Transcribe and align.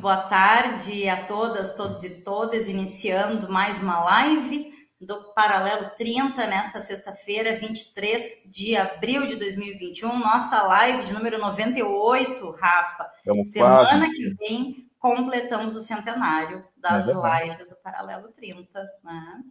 boa 0.00 0.16
tarde 0.16 1.06
a 1.10 1.26
todas, 1.26 1.74
todos 1.74 2.02
e 2.02 2.08
todas. 2.08 2.70
Iniciando 2.70 3.52
mais 3.52 3.82
uma 3.82 4.02
live 4.02 4.72
do 4.98 5.34
Paralelo 5.34 5.90
30 5.90 6.46
nesta 6.46 6.80
sexta-feira, 6.80 7.56
23 7.56 8.44
de 8.46 8.76
abril 8.76 9.26
de 9.26 9.36
2021. 9.36 10.18
Nossa 10.18 10.62
live 10.62 11.04
de 11.04 11.12
número 11.12 11.38
98, 11.38 12.50
Rafa. 12.52 13.10
Vamos 13.26 13.48
Semana 13.48 14.06
quase. 14.06 14.14
que 14.14 14.34
vem 14.36 14.90
completamos 14.98 15.76
o 15.76 15.82
centenário 15.82 16.64
das 16.78 17.06
É 17.08 17.44
lives 17.46 17.68
do 17.68 17.76
Paralelo 17.76 18.28
30, 18.32 18.82
né? 19.04 19.42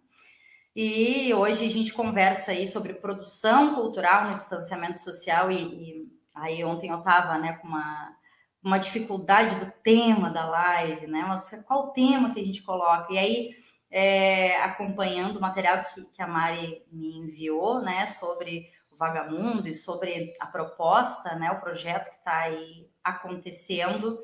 E 0.76 1.32
hoje 1.32 1.66
a 1.66 1.70
gente 1.70 1.94
conversa 1.94 2.52
aí 2.52 2.68
sobre 2.68 2.94
produção 2.96 3.76
cultural 3.76 4.30
no 4.30 4.36
distanciamento 4.36 5.00
social 5.00 5.52
e, 5.52 5.58
e 5.58 6.08
aí 6.34 6.64
ontem 6.64 6.90
eu 6.90 7.00
estava 7.00 7.38
né, 7.38 7.54
com 7.54 7.68
uma, 7.68 8.16
uma 8.64 8.78
dificuldade 8.78 9.56
do 9.56 9.72
tema 9.84 10.30
da 10.30 10.46
live, 10.46 11.08
né? 11.08 11.26
Qual 11.66 11.86
o 11.86 11.92
tema 11.92 12.34
que 12.34 12.40
a 12.40 12.46
gente 12.46 12.62
coloca? 12.62 13.14
E 13.14 13.18
aí, 13.18 13.56
é, 13.90 14.62
acompanhando 14.62 15.38
o 15.38 15.42
material 15.42 15.84
que, 15.84 16.06
que 16.06 16.22
a 16.22 16.28
Mari 16.28 16.84
me 16.92 17.18
enviou, 17.18 17.82
né, 17.82 18.06
sobre 18.06 18.70
o 18.92 18.98
Vagamundo 18.98 19.68
e 19.68 19.74
sobre 19.74 20.34
a 20.40 20.46
proposta, 20.46 21.36
né, 21.36 21.52
o 21.52 21.60
projeto 21.60 22.10
que 22.10 22.18
está 22.18 22.42
aí 22.42 22.88
acontecendo, 23.04 24.20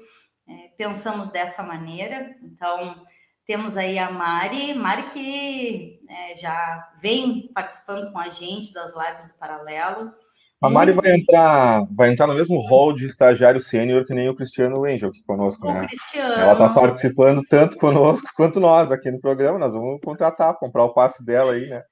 é, 0.47 0.69
pensamos 0.77 1.29
dessa 1.29 1.63
maneira. 1.63 2.35
Então, 2.43 3.03
temos 3.45 3.77
aí 3.77 3.97
a 3.97 4.11
Mari, 4.11 4.73
Mari 4.73 5.03
que 5.11 5.99
é, 6.09 6.35
já 6.35 6.93
vem 6.99 7.51
participando 7.53 8.11
com 8.11 8.19
a 8.19 8.29
gente 8.29 8.73
das 8.73 8.93
lives 8.95 9.27
do 9.27 9.33
Paralelo. 9.35 10.13
A 10.61 10.69
Mari 10.69 10.93
vai 10.93 11.11
entrar, 11.11 11.85
vai 11.91 12.11
entrar 12.11 12.27
no 12.27 12.33
mesmo 12.33 12.59
hall 12.59 12.93
de 12.93 13.05
estagiário 13.05 13.59
sênior 13.59 14.05
que 14.05 14.13
nem 14.13 14.29
o 14.29 14.35
Cristiano 14.35 14.85
Angel 14.85 15.09
aqui 15.09 15.21
conosco, 15.27 15.67
O 15.67 15.73
né? 15.73 15.85
Cristiano. 15.85 16.33
Ela 16.33 16.53
está 16.53 16.69
participando 16.69 17.41
tanto 17.49 17.77
conosco 17.77 18.27
quanto 18.35 18.59
nós 18.59 18.91
aqui 18.91 19.11
no 19.11 19.19
programa. 19.19 19.59
Nós 19.59 19.73
vamos 19.73 19.99
contratar, 20.03 20.57
comprar 20.57 20.85
o 20.85 20.93
passe 20.93 21.23
dela 21.23 21.53
aí, 21.53 21.67
né? 21.67 21.83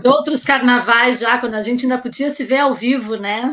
De 0.00 0.08
outros 0.08 0.44
carnavais 0.44 1.18
já, 1.18 1.38
quando 1.38 1.54
a 1.54 1.62
gente 1.62 1.84
ainda 1.84 1.98
podia 1.98 2.30
se 2.30 2.44
ver 2.44 2.58
ao 2.58 2.74
vivo, 2.74 3.16
né? 3.16 3.52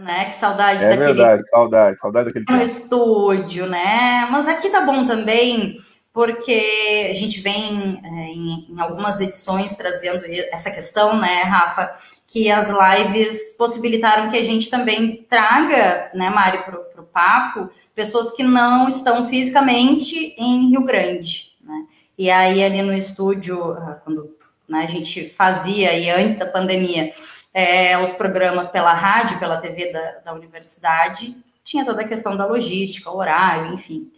né? 0.00 0.26
Que 0.26 0.34
saudade 0.34 0.84
É 0.84 0.90
daquele 0.90 1.14
verdade, 1.14 1.48
saudade, 1.48 1.98
saudade 1.98 2.32
daquele 2.32 2.44
no 2.48 2.62
estúdio, 2.62 3.66
né? 3.66 4.28
Mas 4.30 4.46
aqui 4.46 4.70
tá 4.70 4.82
bom 4.82 5.06
também, 5.06 5.78
porque 6.12 7.08
a 7.10 7.14
gente 7.14 7.40
vem 7.40 8.00
é, 8.04 8.08
em, 8.08 8.66
em 8.70 8.80
algumas 8.80 9.20
edições 9.20 9.74
trazendo 9.76 10.22
essa 10.52 10.70
questão, 10.70 11.18
né, 11.18 11.42
Rafa, 11.42 11.94
que 12.34 12.50
as 12.50 12.68
lives 12.68 13.54
possibilitaram 13.56 14.28
que 14.28 14.36
a 14.36 14.42
gente 14.42 14.68
também 14.68 15.24
traga, 15.30 16.10
né, 16.12 16.30
Mário, 16.30 16.64
para 16.64 17.00
o 17.00 17.04
papo, 17.04 17.70
pessoas 17.94 18.32
que 18.32 18.42
não 18.42 18.88
estão 18.88 19.24
fisicamente 19.26 20.34
em 20.36 20.70
Rio 20.70 20.82
Grande, 20.82 21.52
né? 21.62 21.86
E 22.18 22.28
aí 22.28 22.64
ali 22.64 22.82
no 22.82 22.92
estúdio, 22.92 23.74
ah, 23.74 24.00
quando 24.02 24.36
né, 24.68 24.80
a 24.80 24.86
gente 24.86 25.28
fazia 25.28 25.96
e 25.96 26.10
antes 26.10 26.34
da 26.34 26.44
pandemia, 26.44 27.14
é, 27.52 27.96
os 27.98 28.12
programas 28.12 28.68
pela 28.68 28.92
rádio, 28.92 29.38
pela 29.38 29.58
TV 29.58 29.92
da, 29.92 30.10
da 30.24 30.32
universidade, 30.32 31.36
tinha 31.62 31.84
toda 31.84 32.02
a 32.02 32.08
questão 32.08 32.36
da 32.36 32.44
logística, 32.44 33.12
horário, 33.12 33.74
enfim. 33.74 34.10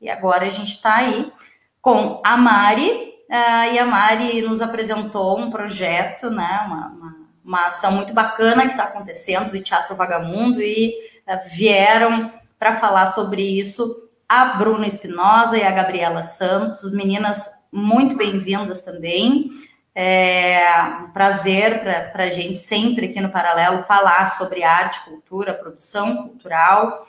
E 0.00 0.10
agora 0.10 0.44
a 0.44 0.50
gente 0.50 0.72
está 0.72 0.96
aí 0.96 1.32
com 1.80 2.20
a 2.24 2.36
Mari, 2.36 3.14
uh, 3.30 3.72
e 3.72 3.78
a 3.78 3.86
Mari 3.86 4.42
nos 4.42 4.60
apresentou 4.60 5.38
um 5.38 5.52
projeto, 5.52 6.30
né, 6.30 6.64
uma, 6.66 6.88
uma, 6.88 7.19
uma 7.50 7.66
ação 7.66 7.90
muito 7.90 8.14
bacana 8.14 8.62
que 8.62 8.70
está 8.70 8.84
acontecendo 8.84 9.50
do 9.50 9.60
Teatro 9.60 9.96
Vagamundo, 9.96 10.62
e 10.62 10.94
uh, 11.26 11.50
vieram 11.52 12.32
para 12.56 12.76
falar 12.76 13.06
sobre 13.06 13.42
isso 13.42 14.08
a 14.28 14.44
Bruna 14.56 14.86
Espinosa 14.86 15.58
e 15.58 15.64
a 15.64 15.72
Gabriela 15.72 16.22
Santos, 16.22 16.92
meninas 16.92 17.50
muito 17.72 18.16
bem-vindas 18.16 18.82
também. 18.82 19.50
É 19.92 20.62
um 21.02 21.10
prazer 21.10 21.82
para 22.12 22.22
a 22.22 22.30
gente 22.30 22.60
sempre 22.60 23.06
aqui 23.06 23.20
no 23.20 23.30
Paralelo 23.32 23.82
falar 23.82 24.28
sobre 24.28 24.62
arte, 24.62 25.00
cultura, 25.00 25.52
produção 25.52 26.28
cultural. 26.28 27.04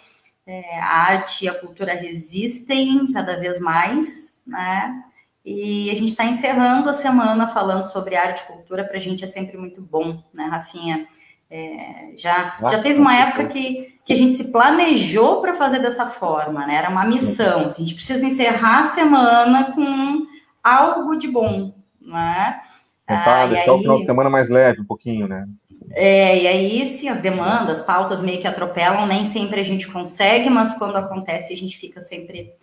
É, 0.47 0.79
a 0.79 1.03
arte 1.03 1.45
e 1.45 1.49
a 1.49 1.53
cultura 1.53 1.93
resistem 1.93 3.11
cada 3.13 3.37
vez 3.37 3.59
mais, 3.59 4.35
né? 4.45 5.03
E 5.43 5.89
a 5.89 5.95
gente 5.95 6.09
está 6.09 6.23
encerrando 6.25 6.89
a 6.89 6.93
semana 6.93 7.47
falando 7.47 7.83
sobre 7.83 8.15
arte 8.15 8.41
e 8.43 8.47
cultura, 8.47 8.83
para 8.85 8.97
a 8.97 8.99
gente 8.99 9.23
é 9.23 9.27
sempre 9.27 9.57
muito 9.57 9.81
bom, 9.81 10.23
né, 10.33 10.45
Rafinha? 10.45 11.07
É, 11.49 12.11
já, 12.15 12.55
Ah, 12.61 12.69
já 12.69 12.81
teve 12.81 12.99
uma 12.99 13.15
época 13.15 13.45
que, 13.47 13.95
que 14.05 14.13
a 14.13 14.15
gente 14.15 14.33
se 14.35 14.51
planejou 14.51 15.41
para 15.41 15.53
fazer 15.55 15.79
dessa 15.79 16.05
forma, 16.05 16.65
né? 16.65 16.75
Era 16.75 16.89
uma 16.89 17.03
missão. 17.05 17.65
assim, 17.65 17.83
a 17.83 17.85
gente 17.85 17.95
precisa 17.95 18.25
encerrar 18.25 18.79
a 18.79 18.83
semana 18.83 19.71
com 19.73 20.25
algo 20.63 21.15
de 21.17 21.27
bom, 21.27 21.73
né? 21.99 22.61
Tentar 23.05 23.41
Ah, 23.41 23.45
e 23.47 23.49
deixar 23.49 23.71
o 23.73 23.75
aí- 23.75 23.81
final 23.81 23.99
de 23.99 24.05
semana 24.05 24.29
mais 24.29 24.49
leve 24.49 24.79
um 24.81 24.85
pouquinho, 24.85 25.27
né? 25.27 25.45
É, 25.93 26.39
e 26.43 26.47
aí, 26.47 26.85
sim, 26.85 27.09
as 27.09 27.19
demandas, 27.19 27.81
pautas 27.81 28.21
meio 28.21 28.39
que 28.39 28.47
atropelam, 28.47 29.05
nem 29.05 29.25
sempre 29.25 29.59
a 29.59 29.63
gente 29.63 29.87
consegue, 29.91 30.49
mas 30.49 30.73
quando 30.75 30.95
acontece, 30.95 31.51
a 31.53 31.57
gente 31.57 31.75
fica 31.77 31.99
sempre 31.99 32.53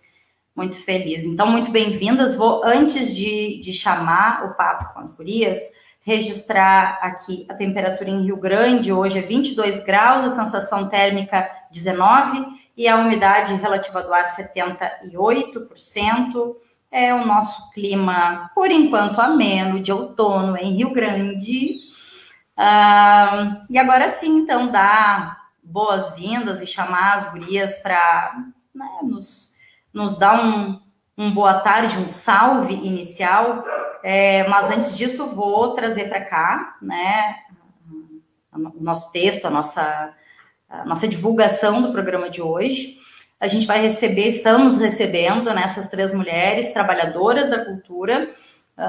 muito 0.59 0.83
feliz. 0.83 1.25
Então, 1.25 1.47
muito 1.47 1.71
bem-vindas. 1.71 2.35
Vou, 2.35 2.61
antes 2.65 3.15
de, 3.15 3.61
de 3.61 3.71
chamar 3.71 4.43
o 4.43 4.55
papo 4.55 4.93
com 4.93 4.99
as 4.99 5.13
gurias, 5.13 5.57
registrar 6.01 6.99
aqui 7.01 7.45
a 7.47 7.53
temperatura 7.53 8.09
em 8.09 8.23
Rio 8.23 8.35
Grande. 8.35 8.91
Hoje 8.91 9.19
é 9.19 9.21
22 9.21 9.79
graus, 9.79 10.25
a 10.25 10.29
sensação 10.29 10.89
térmica 10.89 11.49
19 11.71 12.45
e 12.75 12.89
a 12.89 12.97
umidade 12.97 13.53
relativa 13.53 14.03
do 14.03 14.13
ar 14.13 14.25
78%. 14.25 16.57
É 16.91 17.13
o 17.13 17.25
nosso 17.25 17.71
clima, 17.71 18.51
por 18.53 18.69
enquanto, 18.69 19.21
ameno, 19.21 19.79
de 19.79 19.93
outono 19.93 20.57
em 20.57 20.75
Rio 20.75 20.91
Grande. 20.91 21.77
Ah, 22.57 23.61
e 23.69 23.77
agora 23.77 24.09
sim, 24.09 24.39
então, 24.39 24.69
dar 24.69 25.39
boas-vindas 25.63 26.59
e 26.59 26.67
chamar 26.67 27.13
as 27.13 27.31
gurias 27.31 27.77
para 27.77 28.43
né, 28.75 28.89
nos, 29.03 29.48
nos 29.93 30.17
dar 30.17 30.43
um, 30.43 30.79
um 31.17 31.31
boa 31.31 31.59
tarde, 31.59 31.97
um 31.97 32.07
salve 32.07 32.73
inicial. 32.73 33.63
É, 34.03 34.47
mas 34.47 34.71
antes 34.71 34.97
disso, 34.97 35.27
vou 35.27 35.73
trazer 35.73 36.07
para 36.07 36.23
cá 36.23 36.77
né, 36.81 37.35
o 38.53 38.83
nosso 38.83 39.11
texto, 39.11 39.45
a 39.45 39.49
nossa, 39.49 40.13
a 40.69 40.85
nossa 40.85 41.07
divulgação 41.07 41.81
do 41.81 41.91
programa 41.91 42.29
de 42.29 42.41
hoje. 42.41 42.97
A 43.39 43.47
gente 43.47 43.65
vai 43.65 43.81
receber, 43.81 44.27
estamos 44.27 44.77
recebendo 44.77 45.53
nessas 45.53 45.85
né, 45.85 45.91
três 45.91 46.13
mulheres 46.13 46.73
trabalhadoras 46.73 47.49
da 47.49 47.63
cultura. 47.63 48.33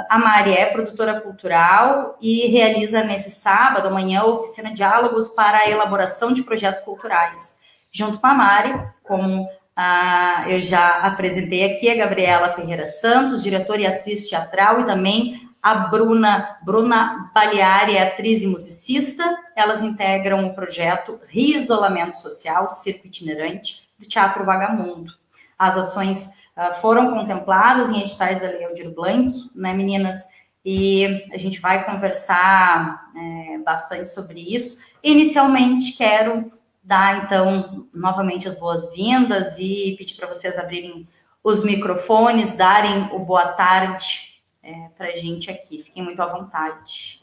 A 0.08 0.18
Mari 0.18 0.52
é 0.52 0.66
produtora 0.66 1.20
cultural 1.20 2.16
e 2.20 2.46
realiza 2.46 3.02
nesse 3.02 3.30
sábado, 3.30 3.88
amanhã, 3.88 4.20
a 4.20 4.26
oficina 4.26 4.72
Diálogos 4.72 5.28
para 5.28 5.58
a 5.58 5.68
elaboração 5.68 6.32
de 6.32 6.44
projetos 6.44 6.80
culturais. 6.82 7.56
Junto 7.90 8.18
com 8.20 8.26
a 8.26 8.34
Mari, 8.34 8.80
como 9.02 9.48
ah, 9.82 10.44
eu 10.46 10.60
já 10.60 10.98
apresentei 10.98 11.64
aqui, 11.64 11.88
a 11.88 11.94
Gabriela 11.94 12.52
Ferreira 12.52 12.86
Santos, 12.86 13.42
diretora 13.42 13.80
e 13.80 13.86
atriz 13.86 14.28
teatral, 14.28 14.80
e 14.80 14.84
também 14.84 15.48
a 15.62 15.74
Bruna, 15.74 16.58
Bruna 16.62 17.30
Baleari, 17.34 17.96
atriz 17.96 18.42
e 18.42 18.46
musicista. 18.46 19.38
Elas 19.56 19.80
integram 19.80 20.46
o 20.46 20.54
projeto 20.54 21.18
Reisolamento 21.28 22.18
Social, 22.18 22.68
Circo 22.68 23.06
Itinerante, 23.06 23.88
do 23.98 24.06
Teatro 24.06 24.44
Vagamundo. 24.44 25.14
As 25.58 25.78
ações 25.78 26.26
uh, 26.58 26.74
foram 26.82 27.12
contempladas 27.14 27.88
em 27.88 28.02
editais 28.02 28.38
da 28.38 28.48
Lei 28.48 28.66
Aldir 28.66 28.94
Blanc, 28.94 29.34
né, 29.54 29.72
meninas? 29.72 30.28
E 30.62 31.26
a 31.32 31.38
gente 31.38 31.58
vai 31.58 31.86
conversar 31.86 33.10
é, 33.16 33.58
bastante 33.64 34.10
sobre 34.10 34.40
isso. 34.42 34.82
Inicialmente, 35.02 35.96
quero 35.96 36.52
dar, 36.82 37.24
então, 37.24 37.86
novamente 37.94 38.48
as 38.48 38.54
boas-vindas 38.54 39.58
e 39.58 39.94
pedir 39.98 40.16
para 40.16 40.28
vocês 40.28 40.58
abrirem 40.58 41.06
os 41.42 41.64
microfones, 41.64 42.56
darem 42.56 43.08
o 43.12 43.18
boa 43.18 43.48
tarde 43.48 44.42
é, 44.62 44.88
para 44.96 45.08
a 45.08 45.16
gente 45.16 45.50
aqui. 45.50 45.82
Fiquem 45.82 46.02
muito 46.02 46.20
à 46.20 46.26
vontade. 46.26 47.22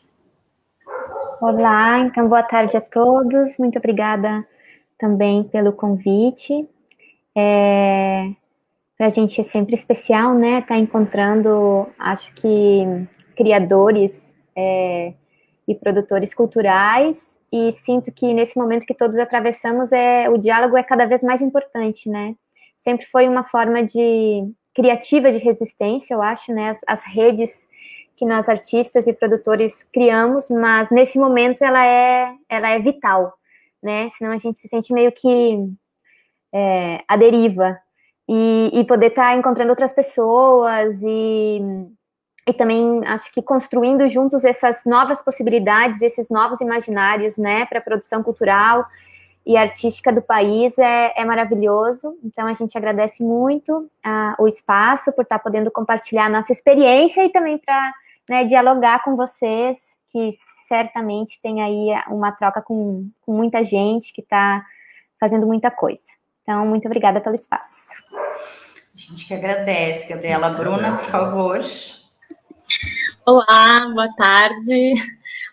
Olá, 1.39 1.99
então 1.99 2.27
boa 2.27 2.43
tarde 2.43 2.77
a 2.77 2.81
todos. 2.81 3.57
Muito 3.57 3.77
obrigada 3.77 4.45
também 4.97 5.43
pelo 5.43 5.71
convite. 5.71 6.67
É, 7.35 8.31
Para 8.97 9.07
a 9.07 9.09
gente 9.09 9.39
é 9.39 9.43
sempre 9.43 9.75
especial, 9.75 10.33
né? 10.33 10.59
Estar 10.59 10.69
tá 10.69 10.77
encontrando, 10.77 11.87
acho 11.99 12.33
que, 12.33 12.83
criadores 13.35 14.33
é, 14.55 15.13
e 15.67 15.75
produtores 15.75 16.33
culturais. 16.33 17.36
E 17.51 17.71
sinto 17.71 18.11
que 18.11 18.33
nesse 18.33 18.57
momento 18.57 18.85
que 18.85 18.93
todos 18.93 19.17
atravessamos, 19.17 19.91
é, 19.91 20.29
o 20.29 20.37
diálogo 20.37 20.75
é 20.75 20.83
cada 20.83 21.05
vez 21.05 21.23
mais 21.23 21.41
importante, 21.41 22.09
né? 22.09 22.35
Sempre 22.77 23.05
foi 23.05 23.27
uma 23.27 23.43
forma 23.43 23.83
de 23.83 24.43
criativa 24.75 25.31
de 25.31 25.37
resistência, 25.37 26.13
eu 26.13 26.21
acho, 26.21 26.53
né? 26.53 26.69
As, 26.69 26.81
as 26.87 27.03
redes 27.03 27.65
que 28.15 28.25
nós 28.25 28.49
artistas 28.49 29.07
e 29.07 29.13
produtores 29.13 29.83
criamos, 29.83 30.49
mas 30.49 30.89
nesse 30.91 31.17
momento 31.19 31.63
ela 31.63 31.85
é, 31.85 32.33
ela 32.49 32.69
é 32.69 32.79
vital, 32.79 33.33
né? 33.81 34.09
Senão 34.09 34.31
a 34.31 34.37
gente 34.37 34.59
se 34.59 34.67
sente 34.67 34.91
meio 34.91 35.11
que 35.11 35.69
é, 36.53 37.03
à 37.07 37.15
deriva. 37.15 37.79
E, 38.29 38.71
e 38.73 38.83
poder 38.83 39.07
estar 39.07 39.31
tá 39.31 39.37
encontrando 39.37 39.69
outras 39.69 39.93
pessoas 39.93 41.01
e, 41.01 41.61
e 42.47 42.53
também 42.53 43.01
acho 43.05 43.31
que 43.33 43.41
construindo 43.41 44.07
juntos 44.07 44.45
essas 44.45 44.85
novas 44.85 45.21
possibilidades, 45.21 46.01
esses 46.01 46.29
novos 46.29 46.61
imaginários, 46.61 47.37
né, 47.37 47.65
para 47.65 47.79
a 47.79 47.81
produção 47.81 48.23
cultural 48.23 48.85
e 49.45 49.57
artística 49.57 50.13
do 50.13 50.21
país 50.21 50.77
é, 50.77 51.13
é, 51.15 51.25
maravilhoso. 51.25 52.17
Então 52.23 52.47
a 52.47 52.53
gente 52.53 52.77
agradece 52.77 53.21
muito 53.21 53.79
uh, 53.79 54.41
o 54.41 54.47
espaço 54.47 55.11
por 55.11 55.23
estar 55.23 55.37
tá 55.37 55.43
podendo 55.43 55.69
compartilhar 55.69 56.25
a 56.25 56.29
nossa 56.29 56.53
experiência 56.53 57.25
e 57.25 57.29
também 57.29 57.57
para 57.57 57.93
né, 58.29 58.45
dialogar 58.45 59.03
com 59.03 59.17
vocês, 59.17 59.77
que 60.09 60.31
certamente 60.69 61.41
tem 61.41 61.61
aí 61.61 62.01
uma 62.09 62.31
troca 62.31 62.61
com, 62.61 63.09
com 63.21 63.33
muita 63.33 63.61
gente 63.61 64.13
que 64.13 64.21
está 64.21 64.65
fazendo 65.19 65.45
muita 65.45 65.69
coisa. 65.69 66.03
Então, 66.43 66.65
muito 66.65 66.85
obrigada 66.85 67.19
pelo 67.19 67.35
espaço. 67.35 67.89
A 68.13 68.97
gente 68.97 69.27
que 69.27 69.33
agradece, 69.33 70.07
Gabriela. 70.09 70.49
Bruna, 70.49 70.95
por 70.95 71.05
favor. 71.05 71.61
Olá, 73.25 73.89
boa 73.93 74.09
tarde. 74.17 74.93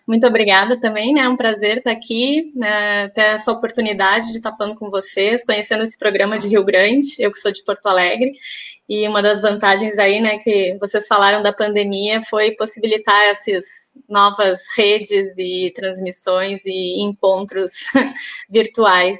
Muito 0.07 0.25
obrigada 0.27 0.79
também, 0.79 1.13
né? 1.13 1.21
É 1.21 1.29
um 1.29 1.35
prazer 1.35 1.79
estar 1.79 1.91
aqui, 1.91 2.51
né? 2.55 3.09
ter 3.09 3.21
essa 3.21 3.51
oportunidade 3.51 4.31
de 4.31 4.37
estar 4.37 4.55
falando 4.55 4.77
com 4.77 4.89
vocês, 4.89 5.43
conhecendo 5.43 5.83
esse 5.83 5.97
programa 5.97 6.37
de 6.37 6.47
Rio 6.47 6.63
Grande, 6.63 7.07
eu 7.19 7.31
que 7.31 7.39
sou 7.39 7.51
de 7.51 7.63
Porto 7.63 7.85
Alegre, 7.87 8.33
e 8.87 9.07
uma 9.07 9.21
das 9.21 9.41
vantagens 9.41 9.97
aí, 9.97 10.21
né, 10.21 10.37
que 10.37 10.77
vocês 10.79 11.07
falaram 11.07 11.41
da 11.41 11.51
pandemia 11.51 12.21
foi 12.21 12.51
possibilitar 12.51 13.19
essas 13.25 13.65
novas 14.07 14.61
redes 14.77 15.35
e 15.37 15.73
transmissões 15.75 16.61
e 16.65 17.01
encontros 17.01 17.71
virtuais. 18.47 19.19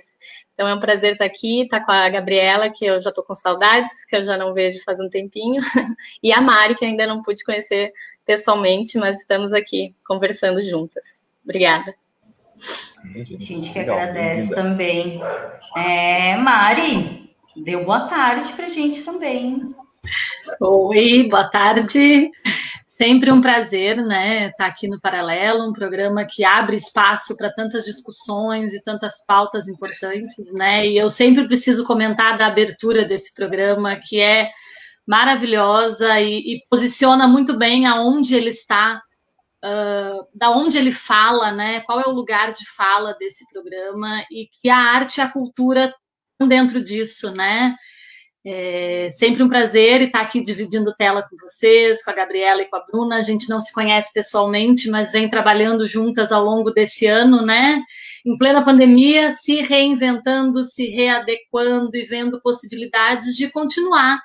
Então 0.56 0.68
é 0.68 0.74
um 0.74 0.80
prazer 0.80 1.14
estar 1.14 1.26
aqui, 1.26 1.62
estar 1.62 1.86
com 1.86 1.92
a 1.92 2.10
Gabriela, 2.10 2.72
que 2.72 2.84
eu 2.84 3.00
já 3.00 3.10
estou 3.10 3.24
com 3.24 3.36
saudades, 3.36 4.04
que 4.06 4.16
eu 4.16 4.26
já 4.26 4.36
não 4.38 4.54
vejo 4.54 4.84
faz 4.84 5.00
um 5.00 5.10
tempinho, 5.10 5.62
e 6.24 6.34
a 6.34 6.42
Mari, 6.42 6.74
que 6.74 6.86
ainda 6.86 7.06
não 7.06 7.22
pude 7.22 7.44
conhecer 7.44 7.92
pessoalmente, 8.26 8.98
mas 8.98 9.20
estamos 9.20 9.54
aqui 9.54 9.94
conversando 10.08 10.64
juntas. 10.64 11.26
Obrigada. 11.44 11.94
A 13.04 13.24
gente 13.24 13.72
que 13.72 13.78
agradece 13.78 14.56
também. 14.56 15.22
É, 15.76 16.36
Mari, 16.38 17.26
Deu 17.56 17.86
boa 17.86 18.02
tarde 18.02 18.52
para 18.52 18.66
a 18.66 18.70
gente 18.70 19.02
também. 19.04 19.72
Oi, 20.60 21.24
boa 21.30 21.46
tarde. 21.46 22.30
Sempre 22.98 23.30
um 23.30 23.42
prazer, 23.42 23.98
né, 23.98 24.48
estar 24.48 24.58
tá 24.58 24.66
aqui 24.68 24.88
no 24.88 25.00
Paralelo, 25.02 25.68
um 25.68 25.74
programa 25.74 26.24
que 26.24 26.46
abre 26.46 26.78
espaço 26.78 27.36
para 27.36 27.52
tantas 27.52 27.84
discussões 27.84 28.74
e 28.74 28.82
tantas 28.82 29.26
pautas 29.26 29.68
importantes, 29.68 30.54
né? 30.54 30.88
E 30.88 30.98
eu 30.98 31.12
sempre 31.12 31.46
preciso 31.46 31.86
comentar 31.86 32.38
da 32.38 32.48
abertura 32.48 33.04
desse 33.04 33.36
programa, 33.36 34.00
que 34.02 34.22
é 34.22 34.50
maravilhosa 35.06 36.22
e, 36.22 36.38
e 36.38 36.62
posiciona 36.70 37.28
muito 37.28 37.58
bem 37.58 37.86
aonde 37.86 38.34
ele 38.34 38.50
está, 38.50 39.02
uh, 39.64 40.26
da 40.34 40.52
onde 40.52 40.78
ele 40.78 40.92
fala, 40.94 41.52
né? 41.52 41.82
Qual 41.82 42.00
é 42.00 42.08
o 42.08 42.14
lugar 42.14 42.54
de 42.54 42.66
fala 42.78 43.14
desse 43.20 43.44
programa 43.52 44.24
e 44.32 44.48
que 44.62 44.70
a 44.70 44.78
arte 44.78 45.18
e 45.18 45.22
a 45.22 45.30
cultura 45.30 45.94
dentro 46.48 46.82
disso, 46.82 47.32
né? 47.32 47.76
É 48.48 49.10
sempre 49.12 49.42
um 49.42 49.50
prazer 49.50 50.04
estar 50.04 50.22
aqui 50.22 50.44
dividindo 50.44 50.94
tela 50.96 51.24
com 51.28 51.36
vocês, 51.38 52.04
com 52.04 52.12
a 52.12 52.14
Gabriela 52.14 52.62
e 52.62 52.66
com 52.66 52.76
a 52.76 52.86
Bruna. 52.86 53.18
A 53.18 53.22
gente 53.24 53.50
não 53.50 53.60
se 53.60 53.74
conhece 53.74 54.14
pessoalmente, 54.14 54.88
mas 54.88 55.12
vem 55.12 55.28
trabalhando 55.28 55.88
juntas 55.88 56.32
ao 56.32 56.44
longo 56.44 56.70
desse 56.70 57.08
ano, 57.08 57.44
né? 57.44 57.82
Em 58.24 58.38
plena 58.38 58.64
pandemia, 58.64 59.32
se 59.34 59.62
reinventando, 59.62 60.64
se 60.64 60.86
readequando 60.86 61.98
e 61.98 62.06
vendo 62.06 62.40
possibilidades 62.40 63.36
de 63.36 63.50
continuar 63.50 64.20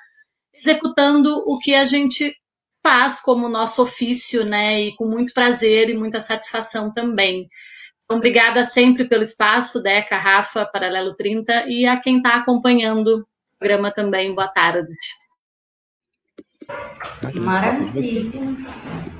executando 0.53 1.43
o 1.47 1.57
que 1.57 1.73
a 1.73 1.85
gente 1.85 2.35
faz 2.83 3.21
como 3.21 3.49
nosso 3.49 3.81
ofício, 3.81 4.45
né? 4.45 4.81
E 4.81 4.95
com 4.95 5.05
muito 5.07 5.33
prazer 5.33 5.89
e 5.89 5.97
muita 5.97 6.21
satisfação 6.21 6.93
também. 6.93 7.47
Então, 8.05 8.17
obrigada 8.17 8.65
sempre 8.65 9.07
pelo 9.07 9.23
espaço, 9.23 9.81
Deca, 9.81 10.17
Rafa, 10.17 10.65
Paralelo 10.65 11.15
30, 11.15 11.67
e 11.69 11.87
a 11.87 11.97
quem 11.99 12.17
está 12.17 12.35
acompanhando 12.35 13.25
programa 13.61 13.91
também, 13.91 14.33
boa 14.33 14.47
tarde. 14.47 14.91
Maravilha. 17.39 18.57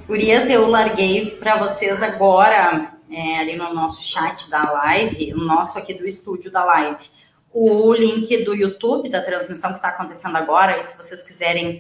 Urias, 0.10 0.50
eu 0.50 0.68
larguei 0.68 1.38
para 1.38 1.58
vocês 1.58 2.02
agora, 2.02 2.92
é, 3.12 3.38
ali 3.38 3.56
no 3.56 3.72
nosso 3.72 4.04
chat 4.04 4.50
da 4.50 4.64
live, 4.72 5.32
o 5.36 5.38
nosso 5.38 5.78
aqui 5.78 5.94
do 5.94 6.08
estúdio 6.08 6.52
da 6.52 6.66
live, 6.66 7.08
o 7.54 7.94
link 7.94 8.44
do 8.44 8.56
YouTube, 8.56 9.12
da 9.12 9.22
transmissão 9.22 9.74
que 9.74 9.78
está 9.78 9.90
acontecendo 9.90 10.36
agora, 10.36 10.80
e 10.80 10.82
se 10.82 10.98
vocês 10.98 11.22
quiserem 11.22 11.80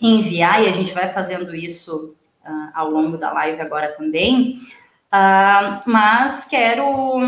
enviar, 0.00 0.64
e 0.64 0.68
a 0.68 0.72
gente 0.72 0.94
vai 0.94 1.12
fazendo 1.12 1.54
isso 1.54 2.16
uh, 2.42 2.70
ao 2.72 2.88
longo 2.88 3.18
da 3.18 3.30
live 3.34 3.60
agora 3.60 3.88
também, 3.88 4.62
Uh, 5.08 5.80
mas 5.86 6.44
quero, 6.44 7.18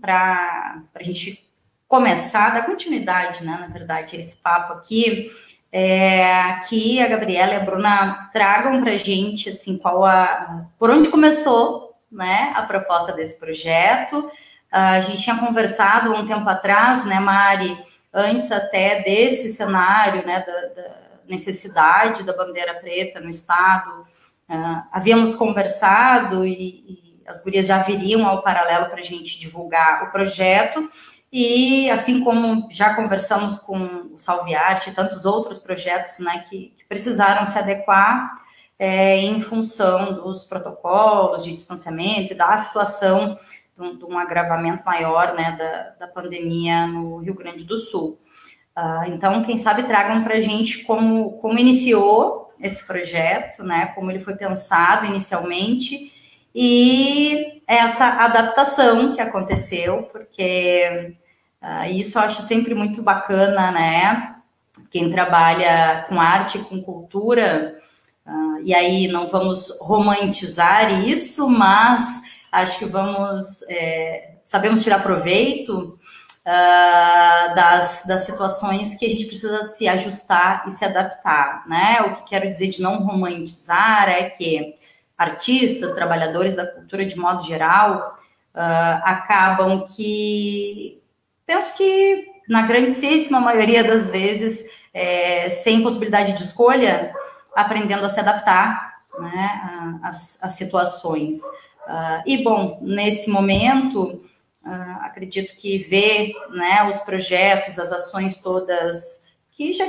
para 0.00 0.82
a 0.92 1.02
gente 1.04 1.47
começar, 1.88 2.50
dar 2.50 2.66
continuidade, 2.66 3.44
né, 3.44 3.56
na 3.58 3.66
verdade, 3.66 4.16
esse 4.16 4.36
papo 4.36 4.74
aqui, 4.74 5.32
é, 5.72 6.60
que 6.68 7.02
a 7.02 7.08
Gabriela 7.08 7.54
e 7.54 7.56
a 7.56 7.60
Bruna 7.60 8.30
tragam 8.32 8.80
para 8.82 8.92
a 8.92 8.96
gente, 8.96 9.48
assim, 9.48 9.76
qual 9.76 10.04
a, 10.04 10.66
por 10.78 10.90
onde 10.90 11.08
começou, 11.08 11.88
né, 12.10 12.52
a 12.54 12.62
proposta 12.62 13.12
desse 13.12 13.38
projeto. 13.38 14.18
Uh, 14.18 14.30
a 14.70 15.00
gente 15.00 15.22
tinha 15.22 15.38
conversado 15.38 16.12
um 16.14 16.26
tempo 16.26 16.48
atrás, 16.48 17.04
né, 17.04 17.20
Mari, 17.20 17.78
antes 18.12 18.50
até 18.50 19.02
desse 19.02 19.50
cenário, 19.50 20.26
né, 20.26 20.44
da, 20.46 20.82
da 20.82 20.90
necessidade 21.28 22.22
da 22.22 22.32
bandeira 22.32 22.74
preta 22.74 23.20
no 23.20 23.28
Estado, 23.28 24.06
uh, 24.48 24.82
havíamos 24.92 25.34
conversado 25.34 26.46
e, 26.46 26.52
e 26.52 27.22
as 27.26 27.42
gurias 27.42 27.66
já 27.66 27.78
viriam 27.78 28.26
ao 28.26 28.42
paralelo 28.42 28.86
para 28.88 29.00
a 29.00 29.04
gente 29.04 29.38
divulgar 29.38 30.04
o 30.04 30.10
projeto. 30.10 30.90
E 31.30 31.90
assim 31.90 32.24
como 32.24 32.68
já 32.70 32.94
conversamos 32.94 33.58
com 33.58 34.10
o 34.14 34.18
Salviarte 34.18 34.90
e 34.90 34.94
tantos 34.94 35.26
outros 35.26 35.58
projetos 35.58 36.18
né, 36.20 36.44
que, 36.48 36.72
que 36.76 36.84
precisaram 36.86 37.44
se 37.44 37.58
adequar 37.58 38.38
é, 38.78 39.18
em 39.18 39.40
função 39.40 40.14
dos 40.14 40.44
protocolos 40.44 41.44
de 41.44 41.52
distanciamento 41.52 42.32
e 42.32 42.36
da 42.36 42.56
situação 42.56 43.38
de 43.74 43.82
um, 43.82 43.98
de 43.98 44.04
um 44.04 44.18
agravamento 44.18 44.84
maior 44.84 45.34
né, 45.34 45.56
da, 45.58 46.06
da, 46.06 46.12
pandemia 46.12 46.86
no 46.86 47.18
Rio 47.18 47.34
Grande 47.34 47.64
do 47.64 47.76
Sul. 47.76 48.18
Uh, 48.76 49.12
então, 49.12 49.42
quem 49.42 49.58
sabe 49.58 49.82
tragam 49.82 50.22
para 50.22 50.36
a 50.36 50.40
gente 50.40 50.84
como, 50.84 51.32
como 51.38 51.58
iniciou 51.58 52.54
esse 52.60 52.84
projeto, 52.86 53.62
né, 53.62 53.86
como 53.94 54.10
ele 54.10 54.20
foi 54.20 54.34
pensado 54.36 55.06
inicialmente 55.06 56.12
e 56.60 57.62
essa 57.68 58.04
adaptação 58.04 59.14
que 59.14 59.20
aconteceu, 59.20 60.08
porque 60.10 61.14
uh, 61.62 61.88
isso 61.88 62.18
eu 62.18 62.22
acho 62.22 62.42
sempre 62.42 62.74
muito 62.74 63.00
bacana, 63.00 63.70
né? 63.70 64.34
Quem 64.90 65.08
trabalha 65.08 66.04
com 66.08 66.20
arte, 66.20 66.58
com 66.58 66.82
cultura, 66.82 67.78
uh, 68.26 68.60
e 68.64 68.74
aí 68.74 69.06
não 69.06 69.28
vamos 69.28 69.78
romantizar 69.80 71.06
isso, 71.06 71.48
mas 71.48 72.22
acho 72.50 72.80
que 72.80 72.86
vamos, 72.86 73.62
é, 73.68 74.38
sabemos 74.42 74.82
tirar 74.82 75.00
proveito 75.00 75.96
uh, 76.44 77.54
das, 77.54 78.02
das 78.04 78.24
situações 78.24 78.96
que 78.96 79.06
a 79.06 79.08
gente 79.08 79.26
precisa 79.26 79.62
se 79.62 79.86
ajustar 79.86 80.64
e 80.66 80.72
se 80.72 80.84
adaptar, 80.84 81.68
né? 81.68 82.00
O 82.00 82.16
que 82.16 82.30
quero 82.30 82.48
dizer 82.48 82.66
de 82.66 82.82
não 82.82 83.04
romantizar 83.04 84.08
é 84.08 84.24
que 84.24 84.74
artistas, 85.18 85.92
trabalhadores 85.92 86.54
da 86.54 86.64
cultura 86.64 87.04
de 87.04 87.16
modo 87.16 87.42
geral, 87.44 88.16
uh, 88.54 89.00
acabam 89.02 89.84
que, 89.84 91.02
penso 91.44 91.76
que 91.76 92.24
na 92.48 92.62
grandíssima 92.62 93.40
maioria 93.40 93.84
das 93.84 94.08
vezes, 94.08 94.64
é, 94.94 95.50
sem 95.50 95.82
possibilidade 95.82 96.32
de 96.32 96.42
escolha, 96.42 97.12
aprendendo 97.54 98.06
a 98.06 98.08
se 98.08 98.20
adaptar 98.20 99.02
né, 99.18 100.00
às, 100.02 100.38
às 100.42 100.54
situações. 100.54 101.42
Uh, 101.42 102.22
e, 102.24 102.42
bom, 102.42 102.78
nesse 102.80 103.28
momento, 103.28 104.22
uh, 104.64 104.98
acredito 105.00 105.54
que 105.56 105.78
ver 105.78 106.32
né, 106.50 106.88
os 106.88 106.98
projetos, 106.98 107.78
as 107.78 107.92
ações 107.92 108.38
todas 108.38 109.24
que 109.52 109.72
já 109.72 109.86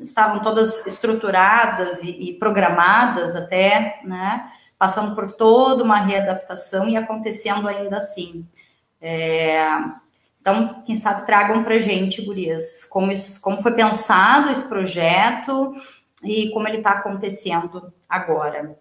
estavam 0.00 0.40
todas 0.40 0.86
estruturadas 0.86 2.02
e, 2.02 2.30
e 2.30 2.32
programadas 2.38 3.36
até, 3.36 4.00
né, 4.04 4.50
passando 4.78 5.14
por 5.14 5.32
toda 5.32 5.82
uma 5.82 6.00
readaptação 6.00 6.88
e 6.88 6.96
acontecendo 6.96 7.68
ainda 7.68 7.96
assim. 7.96 8.46
É, 9.00 9.66
então, 10.40 10.80
quem 10.84 10.96
sabe 10.96 11.26
tragam 11.26 11.64
para 11.64 11.78
gente, 11.78 12.24
Gurias, 12.24 12.84
como, 12.84 13.10
isso, 13.10 13.40
como 13.40 13.62
foi 13.62 13.72
pensado 13.72 14.50
esse 14.50 14.68
projeto 14.68 15.74
e 16.22 16.50
como 16.50 16.68
ele 16.68 16.78
está 16.78 16.92
acontecendo 16.92 17.92
agora. 18.08 18.78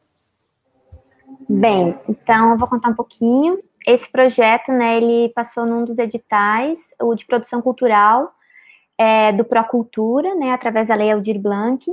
Bem, 1.50 2.00
então 2.08 2.52
eu 2.52 2.58
vou 2.58 2.68
contar 2.68 2.90
um 2.90 2.96
pouquinho. 2.96 3.60
Esse 3.86 4.10
projeto, 4.12 4.72
né, 4.72 4.98
ele 4.98 5.30
passou 5.34 5.66
num 5.66 5.84
dos 5.84 5.98
editais, 5.98 6.94
o 7.02 7.14
de 7.16 7.26
produção 7.26 7.62
cultural 7.62 8.35
é, 8.98 9.32
do 9.32 9.44
Procultura, 9.44 10.36
né, 10.36 10.52
através 10.52 10.88
da 10.88 10.96
Lei 10.96 11.12
Aldir 11.12 11.40
Blanc, 11.40 11.86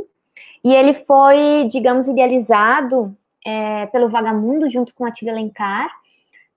e 0.64 0.74
ele 0.74 0.94
foi, 0.94 1.68
digamos, 1.70 2.08
idealizado 2.08 3.16
é, 3.44 3.86
pelo 3.86 4.08
Vagamundo, 4.08 4.70
junto 4.70 4.94
com 4.94 5.04
a 5.04 5.10
Tília 5.10 5.32
Alencar, 5.32 5.90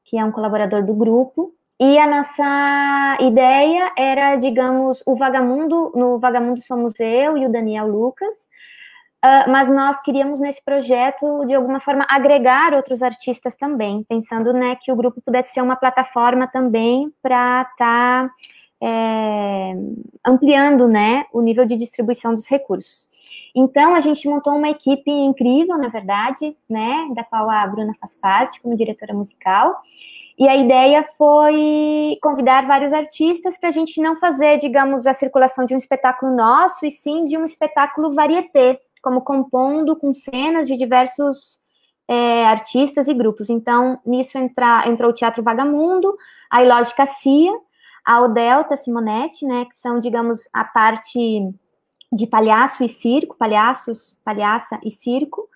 que 0.03 0.17
é 0.17 0.23
um 0.23 0.31
colaborador 0.31 0.83
do 0.83 0.93
grupo, 0.93 1.53
e 1.79 1.97
a 1.97 2.07
nossa 2.07 3.17
ideia 3.19 3.91
era, 3.97 4.35
digamos, 4.37 5.03
o 5.05 5.15
Vagamundo, 5.15 5.91
no 5.95 6.19
Vagamundo 6.19 6.61
somos 6.61 6.97
eu 6.99 7.37
e 7.37 7.45
o 7.45 7.51
Daniel 7.51 7.87
Lucas, 7.87 8.47
Uh, 9.25 9.49
mas 9.49 9.67
nós 9.71 9.99
queríamos 10.01 10.39
nesse 10.39 10.63
projeto, 10.63 11.45
de 11.47 11.55
alguma 11.55 11.79
forma, 11.79 12.05
agregar 12.07 12.75
outros 12.75 13.01
artistas 13.01 13.57
também, 13.57 14.03
pensando 14.07 14.53
né, 14.53 14.77
que 14.79 14.91
o 14.91 14.95
grupo 14.95 15.19
pudesse 15.19 15.51
ser 15.51 15.61
uma 15.61 15.75
plataforma 15.75 16.45
também 16.45 17.11
para 17.23 17.63
estar 17.63 18.27
tá, 18.27 18.29
é, 18.81 19.73
ampliando 20.25 20.87
né, 20.87 21.25
o 21.33 21.41
nível 21.41 21.65
de 21.65 21.75
distribuição 21.75 22.33
dos 22.33 22.47
recursos. 22.47 23.07
Então, 23.55 23.95
a 23.95 24.01
gente 24.01 24.27
montou 24.27 24.53
uma 24.53 24.69
equipe 24.69 25.09
incrível, 25.09 25.77
na 25.77 25.87
verdade, 25.87 26.57
né, 26.69 27.07
da 27.15 27.23
qual 27.23 27.49
a 27.49 27.65
Bruna 27.65 27.93
faz 27.99 28.15
parte 28.15 28.61
como 28.61 28.75
diretora 28.75 29.13
musical, 29.13 29.81
e 30.37 30.45
a 30.49 30.57
ideia 30.57 31.07
foi 31.17 32.17
convidar 32.21 32.67
vários 32.67 32.91
artistas 32.91 33.57
para 33.57 33.69
a 33.69 33.71
gente 33.71 34.01
não 34.01 34.17
fazer, 34.17 34.57
digamos, 34.57 35.07
a 35.07 35.13
circulação 35.13 35.65
de 35.65 35.73
um 35.73 35.77
espetáculo 35.77 36.35
nosso, 36.35 36.85
e 36.85 36.91
sim 36.91 37.23
de 37.23 37.37
um 37.37 37.45
espetáculo 37.45 38.13
varieté, 38.13 38.77
como 39.01 39.21
compondo 39.21 39.95
com 39.95 40.11
cenas 40.11 40.67
de 40.67 40.75
diversos 40.75 41.57
é, 42.09 42.45
artistas 42.45 43.07
e 43.07 43.13
grupos. 43.13 43.49
Então, 43.49 43.99
nisso 44.05 44.37
entra, 44.37 44.83
entrou 44.89 45.11
o 45.11 45.13
Teatro 45.13 45.41
Vagamundo, 45.41 46.13
a 46.51 46.61
Ilógica 46.61 47.05
Cia, 47.05 47.53
a 48.05 48.21
Odelta 48.21 48.77
Simonetti, 48.77 49.45
né, 49.45 49.65
que 49.65 49.75
são, 49.75 49.99
digamos, 49.99 50.47
a 50.53 50.63
parte 50.63 51.41
de 52.11 52.27
palhaço 52.27 52.83
e 52.83 52.89
circo, 52.89 53.35
palhaços, 53.35 54.17
palhaça 54.23 54.79
e 54.83 54.91
circo, 54.91 55.49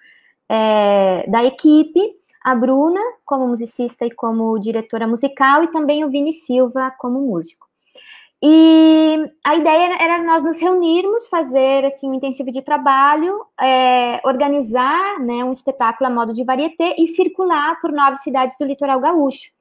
é, 0.50 1.30
da 1.30 1.44
equipe, 1.46 2.00
a 2.44 2.56
Bruna 2.56 3.02
como 3.24 3.48
musicista 3.48 4.06
e 4.06 4.12
como 4.12 4.58
diretora 4.58 5.08
musical, 5.08 5.64
e 5.64 5.68
também 5.68 6.04
o 6.04 6.10
Vini 6.10 6.34
Silva 6.34 6.92
como 6.98 7.22
músico. 7.22 7.70
E 8.42 9.18
a 9.46 9.56
ideia 9.56 10.02
era 10.02 10.24
nós 10.24 10.42
nos 10.42 10.58
reunirmos, 10.60 11.28
fazer 11.28 11.84
assim 11.86 12.10
um 12.10 12.14
intensivo 12.14 12.52
de 12.52 12.62
trabalho, 12.62 13.46
é, 13.60 14.22
organizar 14.24 15.20
né, 15.20 15.44
um 15.44 15.52
espetáculo 15.52 16.10
a 16.10 16.14
modo 16.14 16.34
de 16.34 16.46
varieté 16.46 16.96
e 16.98 17.08
circular 17.08 17.80
por 17.82 17.92
nove 17.92 18.18
cidades 18.18 18.58
do 18.58 18.66
litoral 18.66 19.02
gaúcho. 19.02 19.52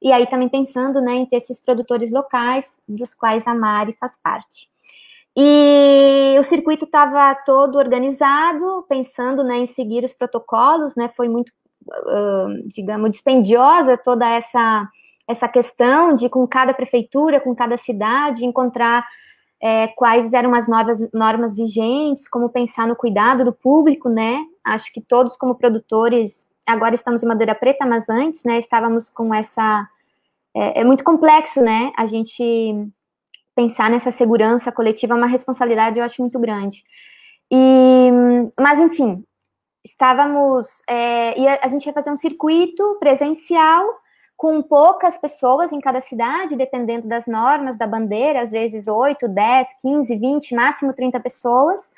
E 0.00 0.12
aí 0.12 0.26
também 0.26 0.48
pensando 0.48 1.00
né, 1.00 1.14
em 1.14 1.26
ter 1.26 1.36
esses 1.36 1.60
produtores 1.60 2.12
locais, 2.12 2.78
dos 2.88 3.14
quais 3.14 3.46
a 3.46 3.54
Mari 3.54 3.96
faz 3.98 4.16
parte. 4.22 4.68
E 5.36 6.36
o 6.38 6.44
circuito 6.44 6.84
estava 6.84 7.34
todo 7.46 7.78
organizado, 7.78 8.84
pensando 8.88 9.44
né, 9.44 9.58
em 9.58 9.66
seguir 9.66 10.04
os 10.04 10.12
protocolos, 10.12 10.96
né, 10.96 11.08
foi 11.16 11.28
muito, 11.28 11.52
digamos, 12.66 13.10
dispendiosa 13.10 13.96
toda 13.96 14.28
essa 14.28 14.88
essa 15.28 15.46
questão 15.46 16.14
de, 16.14 16.26
com 16.30 16.46
cada 16.46 16.72
prefeitura, 16.72 17.38
com 17.38 17.54
cada 17.54 17.76
cidade, 17.76 18.46
encontrar 18.46 19.06
é, 19.60 19.88
quais 19.88 20.32
eram 20.32 20.54
as 20.54 20.66
novas 20.66 20.98
normas 21.12 21.54
vigentes, 21.54 22.26
como 22.26 22.48
pensar 22.48 22.86
no 22.86 22.96
cuidado 22.96 23.44
do 23.44 23.52
público, 23.52 24.08
né? 24.08 24.40
Acho 24.64 24.90
que 24.90 25.02
todos, 25.02 25.36
como 25.36 25.54
produtores, 25.54 26.47
agora 26.68 26.94
estamos 26.94 27.22
em 27.22 27.26
Madeira 27.26 27.54
Preta, 27.54 27.86
mas 27.86 28.08
antes, 28.08 28.44
né, 28.44 28.58
estávamos 28.58 29.08
com 29.08 29.34
essa. 29.34 29.88
É, 30.54 30.80
é 30.80 30.84
muito 30.84 31.02
complexo, 31.02 31.60
né? 31.60 31.92
A 31.96 32.06
gente 32.06 32.42
pensar 33.54 33.90
nessa 33.90 34.10
segurança 34.10 34.70
coletiva 34.70 35.14
é 35.14 35.16
uma 35.16 35.26
responsabilidade, 35.26 35.98
eu 35.98 36.04
acho, 36.04 36.20
muito 36.22 36.38
grande. 36.38 36.84
E, 37.50 38.10
mas, 38.60 38.78
enfim, 38.78 39.24
estávamos. 39.84 40.82
É, 40.88 41.38
e 41.40 41.48
a, 41.48 41.60
a 41.62 41.68
gente 41.68 41.86
ia 41.86 41.92
fazer 41.92 42.10
um 42.10 42.16
circuito 42.16 42.96
presencial 43.00 43.84
com 44.36 44.62
poucas 44.62 45.18
pessoas 45.18 45.72
em 45.72 45.80
cada 45.80 46.00
cidade, 46.00 46.54
dependendo 46.54 47.08
das 47.08 47.26
normas 47.26 47.76
da 47.76 47.86
bandeira, 47.86 48.42
às 48.42 48.52
vezes 48.52 48.86
8, 48.86 49.26
10, 49.26 49.68
15, 49.82 50.16
20, 50.16 50.54
máximo 50.54 50.92
30 50.92 51.18
pessoas. 51.18 51.90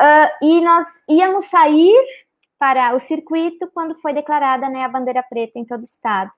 Uh, 0.00 0.44
e 0.44 0.60
nós 0.60 0.86
íamos 1.08 1.44
sair 1.46 1.94
para 2.58 2.94
o 2.94 3.00
circuito 3.00 3.70
quando 3.72 3.94
foi 4.00 4.12
declarada 4.12 4.68
né, 4.68 4.84
a 4.84 4.88
bandeira 4.88 5.22
preta 5.22 5.58
em 5.58 5.64
todo 5.64 5.82
o 5.82 5.84
estado. 5.84 6.30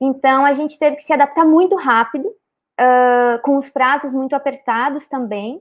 Então, 0.00 0.44
a 0.44 0.52
gente 0.52 0.78
teve 0.78 0.96
que 0.96 1.02
se 1.02 1.12
adaptar 1.12 1.44
muito 1.44 1.76
rápido, 1.76 2.26
uh, 2.28 3.40
com 3.42 3.56
os 3.56 3.68
prazos 3.68 4.12
muito 4.12 4.34
apertados 4.34 5.06
também. 5.08 5.60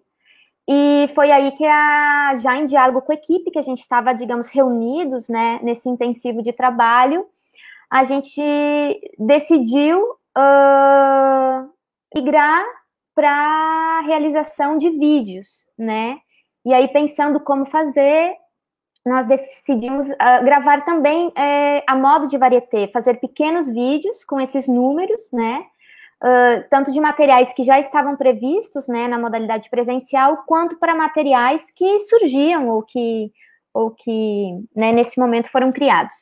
E 0.68 1.10
foi 1.14 1.32
aí 1.32 1.52
que, 1.52 1.66
a, 1.66 2.36
já 2.38 2.56
em 2.56 2.66
diálogo 2.66 3.02
com 3.02 3.12
a 3.12 3.16
equipe, 3.16 3.52
que 3.52 3.60
a 3.60 3.64
gente 3.64 3.80
estava, 3.80 4.14
digamos, 4.14 4.48
reunidos 4.48 5.28
né, 5.28 5.60
nesse 5.62 5.90
intensivo 5.90 6.42
de 6.42 6.54
trabalho, 6.54 7.26
a 7.92 8.04
gente 8.06 8.42
decidiu 9.20 10.02
uh, 10.02 11.70
migrar 12.16 12.64
para 13.14 14.02
realização 14.02 14.78
de 14.78 14.90
vídeos, 14.90 15.64
né? 15.78 16.18
E 16.66 16.74
aí, 16.74 16.88
pensando 16.88 17.40
como 17.40 17.66
fazer, 17.66 18.34
nós 19.06 19.26
decidimos 19.26 20.08
uh, 20.10 20.44
gravar 20.44 20.86
também 20.86 21.32
é, 21.36 21.84
a 21.86 21.96
modo 21.96 22.28
de 22.28 22.38
varieté, 22.38 22.88
fazer 22.88 23.16
pequenos 23.16 23.68
vídeos 23.68 24.24
com 24.24 24.40
esses 24.40 24.68
números, 24.68 25.30
né? 25.32 25.66
Uh, 26.24 26.64
tanto 26.70 26.90
de 26.90 27.02
materiais 27.02 27.54
que 27.54 27.64
já 27.64 27.78
estavam 27.80 28.16
previstos, 28.16 28.88
né, 28.88 29.10
na 29.10 29.20
modalidade 29.20 29.70
presencial, 29.70 30.44
quanto 30.48 30.78
para 30.78 30.96
materiais 30.96 31.70
que 31.70 32.00
surgiam 32.00 32.70
ou 32.70 32.82
que, 32.82 33.30
ou 33.74 33.92
que 33.92 34.52
né, 34.74 34.94
nesse 34.94 35.20
momento 35.20 35.52
foram 35.52 35.70
criados. 35.70 36.16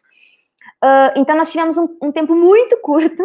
Uh, 0.84 1.14
então, 1.16 1.38
nós 1.38 1.52
tivemos 1.52 1.78
um, 1.78 1.88
um 2.02 2.12
tempo 2.12 2.34
muito 2.34 2.78
curto 2.82 3.24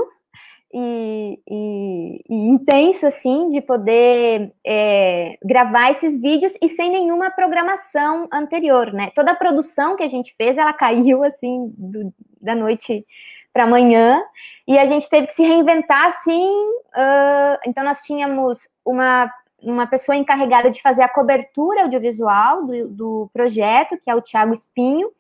e, 0.73 1.41
e, 1.49 2.25
e, 2.29 2.35
intenso, 2.49 3.07
assim, 3.07 3.49
de 3.49 3.61
poder 3.61 4.53
é, 4.65 5.39
gravar 5.43 5.91
esses 5.91 6.21
vídeos 6.21 6.53
e 6.61 6.69
sem 6.69 6.91
nenhuma 6.91 7.31
programação 7.31 8.29
anterior, 8.33 8.93
né? 8.93 9.11
Toda 9.15 9.33
a 9.33 9.37
produção 9.37 9.97
que 9.97 10.03
a 10.03 10.09
gente 10.09 10.35
fez, 10.37 10.59
ela 10.59 10.73
caiu, 10.73 11.25
assim, 11.25 11.73
do, 11.77 12.13
da 12.41 12.55
noite 12.55 13.07
para 13.53 13.65
amanhã, 13.65 14.23
e 14.69 14.79
a 14.79 14.87
gente 14.87 15.09
teve 15.09 15.29
que 15.29 15.35
se 15.35 15.43
reinventar, 15.43 16.07
assim. 16.07 16.51
Uh, 16.51 17.59
então, 17.67 17.85
nós 17.85 18.03
tínhamos 18.03 18.69
uma, 18.85 19.33
uma 19.63 19.87
pessoa 19.87 20.17
encarregada 20.17 20.71
de 20.71 20.83
fazer 20.83 21.03
a 21.03 21.09
cobertura 21.09 21.83
audiovisual 21.83 22.67
do, 22.67 22.89
do 22.89 23.31
projeto, 23.33 23.97
que 23.97 24.11
é 24.11 24.15
o 24.15 24.21
Tiago 24.21 24.53
Espinho, 24.53 25.11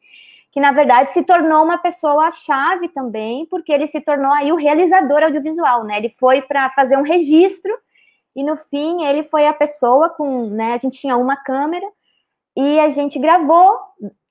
que 0.56 0.60
na 0.60 0.72
verdade 0.72 1.12
se 1.12 1.22
tornou 1.22 1.62
uma 1.62 1.76
pessoa 1.76 2.30
chave 2.30 2.88
também, 2.88 3.44
porque 3.44 3.70
ele 3.70 3.86
se 3.86 4.00
tornou 4.00 4.32
aí 4.32 4.50
o 4.50 4.56
realizador 4.56 5.22
audiovisual, 5.22 5.84
né? 5.84 5.98
Ele 5.98 6.08
foi 6.08 6.40
para 6.40 6.70
fazer 6.70 6.96
um 6.96 7.02
registro 7.02 7.70
e 8.34 8.42
no 8.42 8.56
fim 8.56 9.04
ele 9.04 9.22
foi 9.22 9.46
a 9.46 9.52
pessoa 9.52 10.08
com, 10.08 10.48
né? 10.48 10.72
A 10.72 10.78
gente 10.78 10.98
tinha 10.98 11.14
uma 11.14 11.36
câmera 11.36 11.86
e 12.56 12.80
a 12.80 12.88
gente 12.88 13.18
gravou 13.18 13.78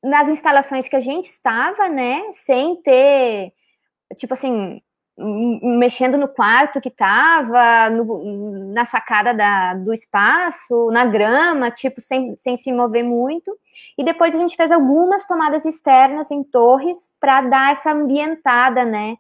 nas 0.03 0.27
instalações 0.27 0.88
que 0.88 0.96
a 0.96 1.00
gente 1.00 1.25
estava, 1.25 1.88
né? 1.89 2.24
Sem 2.32 2.75
ter, 2.82 3.53
tipo 4.17 4.34
assim, 4.34 4.82
mexendo 5.62 6.17
no 6.17 6.27
quarto 6.27 6.82
que 6.82 6.89
estava, 6.89 7.91
na 8.74 8.84
sacada 8.84 9.32
da, 9.32 9.75
do 9.75 9.94
espaço, 9.94 10.89
na 10.89 11.05
grama, 11.05 11.70
tipo, 11.70 12.01
sem, 12.01 12.36
sem 12.38 12.58
se 12.58 12.72
mover 12.72 13.03
muito. 13.03 13.55
E 13.98 14.03
depois 14.03 14.36
a 14.36 14.38
gente 14.38 14.55
fez 14.55 14.72
algumas 14.72 15.25
tomadas 15.25 15.65
externas 15.65 16.32
em 16.32 16.44
torres 16.44 17.10
para 17.20 17.41
dar 17.41 17.72
essa 17.72 17.91
ambientada, 17.91 18.84
né? 18.86 19.17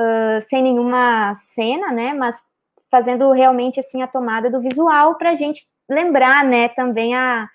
Uh, 0.00 0.40
sem 0.48 0.62
nenhuma 0.62 1.34
cena, 1.34 1.92
né? 1.92 2.12
Mas 2.14 2.42
fazendo 2.90 3.32
realmente 3.32 3.80
assim 3.80 4.02
a 4.02 4.06
tomada 4.06 4.50
do 4.50 4.60
visual 4.60 5.16
para 5.16 5.30
a 5.30 5.34
gente 5.34 5.66
lembrar, 5.88 6.44
né? 6.44 6.68
Também 6.68 7.14
a, 7.14 7.48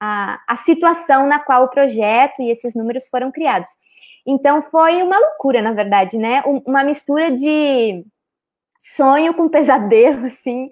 a, 0.00 0.40
a 0.46 0.56
situação 0.56 1.26
na 1.26 1.38
qual 1.38 1.64
o 1.64 1.70
projeto 1.70 2.40
e 2.40 2.50
esses 2.50 2.74
números 2.74 3.08
foram 3.08 3.30
criados. 3.30 3.70
Então 4.26 4.62
foi 4.62 5.02
uma 5.02 5.18
loucura, 5.18 5.62
na 5.62 5.72
verdade, 5.72 6.16
né? 6.18 6.42
Uma 6.66 6.84
mistura 6.84 7.30
de 7.30 8.04
sonho 8.78 9.34
com 9.34 9.48
pesadelo, 9.48 10.26
assim, 10.28 10.70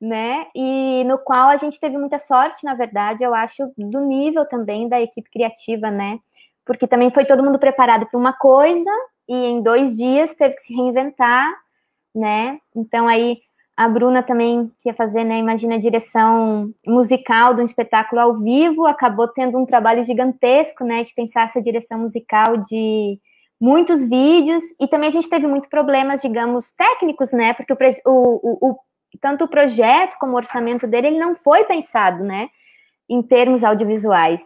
né? 0.00 0.46
E 0.54 1.04
no 1.04 1.18
qual 1.18 1.48
a 1.48 1.56
gente 1.56 1.80
teve 1.80 1.98
muita 1.98 2.18
sorte, 2.18 2.64
na 2.64 2.74
verdade, 2.74 3.24
eu 3.24 3.34
acho, 3.34 3.72
do 3.76 4.00
nível 4.00 4.46
também 4.46 4.88
da 4.88 5.00
equipe 5.00 5.30
criativa, 5.30 5.90
né? 5.90 6.18
Porque 6.64 6.86
também 6.86 7.10
foi 7.10 7.24
todo 7.24 7.42
mundo 7.42 7.58
preparado 7.58 8.06
para 8.06 8.18
uma 8.18 8.32
coisa 8.32 8.90
e 9.28 9.34
em 9.34 9.62
dois 9.62 9.96
dias 9.96 10.34
teve 10.34 10.54
que 10.54 10.62
se 10.62 10.74
reinventar, 10.74 11.52
né? 12.14 12.58
Então 12.74 13.08
aí 13.08 13.38
a 13.76 13.88
Bruna 13.88 14.24
também 14.24 14.72
quer 14.82 14.94
fazer, 14.96 15.22
né? 15.24 15.38
Imagina 15.38 15.76
a 15.76 15.80
direção 15.80 16.72
musical 16.86 17.54
de 17.54 17.62
um 17.62 17.64
espetáculo 17.64 18.20
ao 18.20 18.38
vivo, 18.38 18.86
acabou 18.86 19.28
tendo 19.28 19.56
um 19.56 19.64
trabalho 19.64 20.04
gigantesco, 20.04 20.84
né? 20.84 21.02
De 21.02 21.14
pensar 21.14 21.44
essa 21.44 21.62
direção 21.62 22.00
musical 22.00 22.56
de 22.56 23.20
muitos 23.60 24.08
vídeos 24.08 24.62
e 24.80 24.86
também 24.86 25.08
a 25.08 25.12
gente 25.12 25.28
teve 25.28 25.46
muitos 25.46 25.68
problemas, 25.68 26.22
digamos, 26.22 26.72
técnicos, 26.72 27.32
né? 27.32 27.54
Porque 27.54 27.72
o, 27.72 27.76
o, 28.06 28.70
o, 28.70 28.78
tanto 29.20 29.44
o 29.44 29.48
projeto 29.48 30.16
como 30.18 30.32
o 30.32 30.36
orçamento 30.36 30.86
dele 30.86 31.08
ele 31.08 31.18
não 31.18 31.34
foi 31.34 31.64
pensado, 31.64 32.22
né? 32.24 32.48
Em 33.08 33.22
termos 33.22 33.64
audiovisuais. 33.64 34.42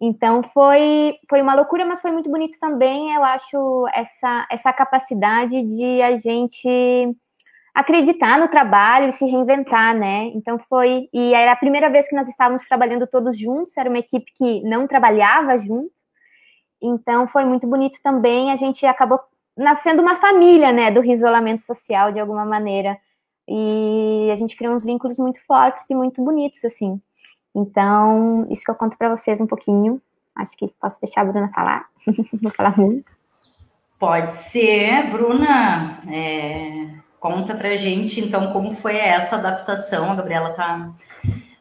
Então 0.00 0.42
foi, 0.42 1.14
foi 1.28 1.40
uma 1.40 1.54
loucura, 1.54 1.84
mas 1.84 2.02
foi 2.02 2.12
muito 2.12 2.30
bonito 2.30 2.58
também, 2.60 3.14
eu 3.14 3.24
acho, 3.24 3.86
essa, 3.94 4.46
essa 4.50 4.72
capacidade 4.72 5.62
de 5.62 6.02
a 6.02 6.16
gente 6.18 7.16
acreditar 7.74 8.38
no 8.38 8.48
trabalho 8.48 9.08
e 9.08 9.12
se 9.12 9.26
reinventar, 9.26 9.94
né? 9.94 10.30
Então 10.34 10.58
foi. 10.58 11.08
E 11.12 11.34
era 11.34 11.52
a 11.52 11.56
primeira 11.56 11.90
vez 11.90 12.08
que 12.08 12.16
nós 12.16 12.26
estávamos 12.26 12.66
trabalhando 12.66 13.06
todos 13.06 13.38
juntos, 13.38 13.76
era 13.76 13.88
uma 13.88 13.98
equipe 13.98 14.32
que 14.34 14.62
não 14.62 14.86
trabalhava 14.86 15.56
junto. 15.58 15.92
Então 16.80 17.26
foi 17.28 17.44
muito 17.44 17.66
bonito 17.66 17.98
também. 18.02 18.50
A 18.50 18.56
gente 18.56 18.86
acabou 18.86 19.20
nascendo 19.56 20.00
uma 20.00 20.16
família, 20.16 20.72
né, 20.72 20.90
do 20.90 21.04
isolamento 21.04 21.62
social 21.62 22.12
de 22.12 22.18
alguma 22.18 22.46
maneira. 22.46 22.98
E 23.48 24.28
a 24.32 24.36
gente 24.36 24.56
criou 24.56 24.74
uns 24.74 24.84
vínculos 24.84 25.18
muito 25.18 25.40
fortes 25.46 25.88
e 25.90 25.94
muito 25.94 26.22
bonitos, 26.22 26.64
assim. 26.64 27.00
Então, 27.54 28.46
isso 28.50 28.64
que 28.64 28.70
eu 28.70 28.74
conto 28.74 28.98
para 28.98 29.14
vocês 29.14 29.40
um 29.40 29.46
pouquinho. 29.46 30.00
Acho 30.34 30.56
que 30.56 30.68
posso 30.80 31.00
deixar 31.00 31.22
a 31.22 31.24
Bruna 31.24 31.50
falar. 31.54 31.86
Vou 32.42 32.52
falar 32.52 32.76
muito. 32.78 33.10
Pode 33.98 34.34
ser, 34.34 35.10
Bruna. 35.10 35.98
É, 36.08 36.96
Conta 37.26 37.56
pra 37.56 37.74
gente, 37.74 38.20
então, 38.20 38.52
como 38.52 38.70
foi 38.70 38.96
essa 38.96 39.34
adaptação, 39.34 40.12
a 40.12 40.14
Gabriela 40.14 40.50
tá, 40.50 40.92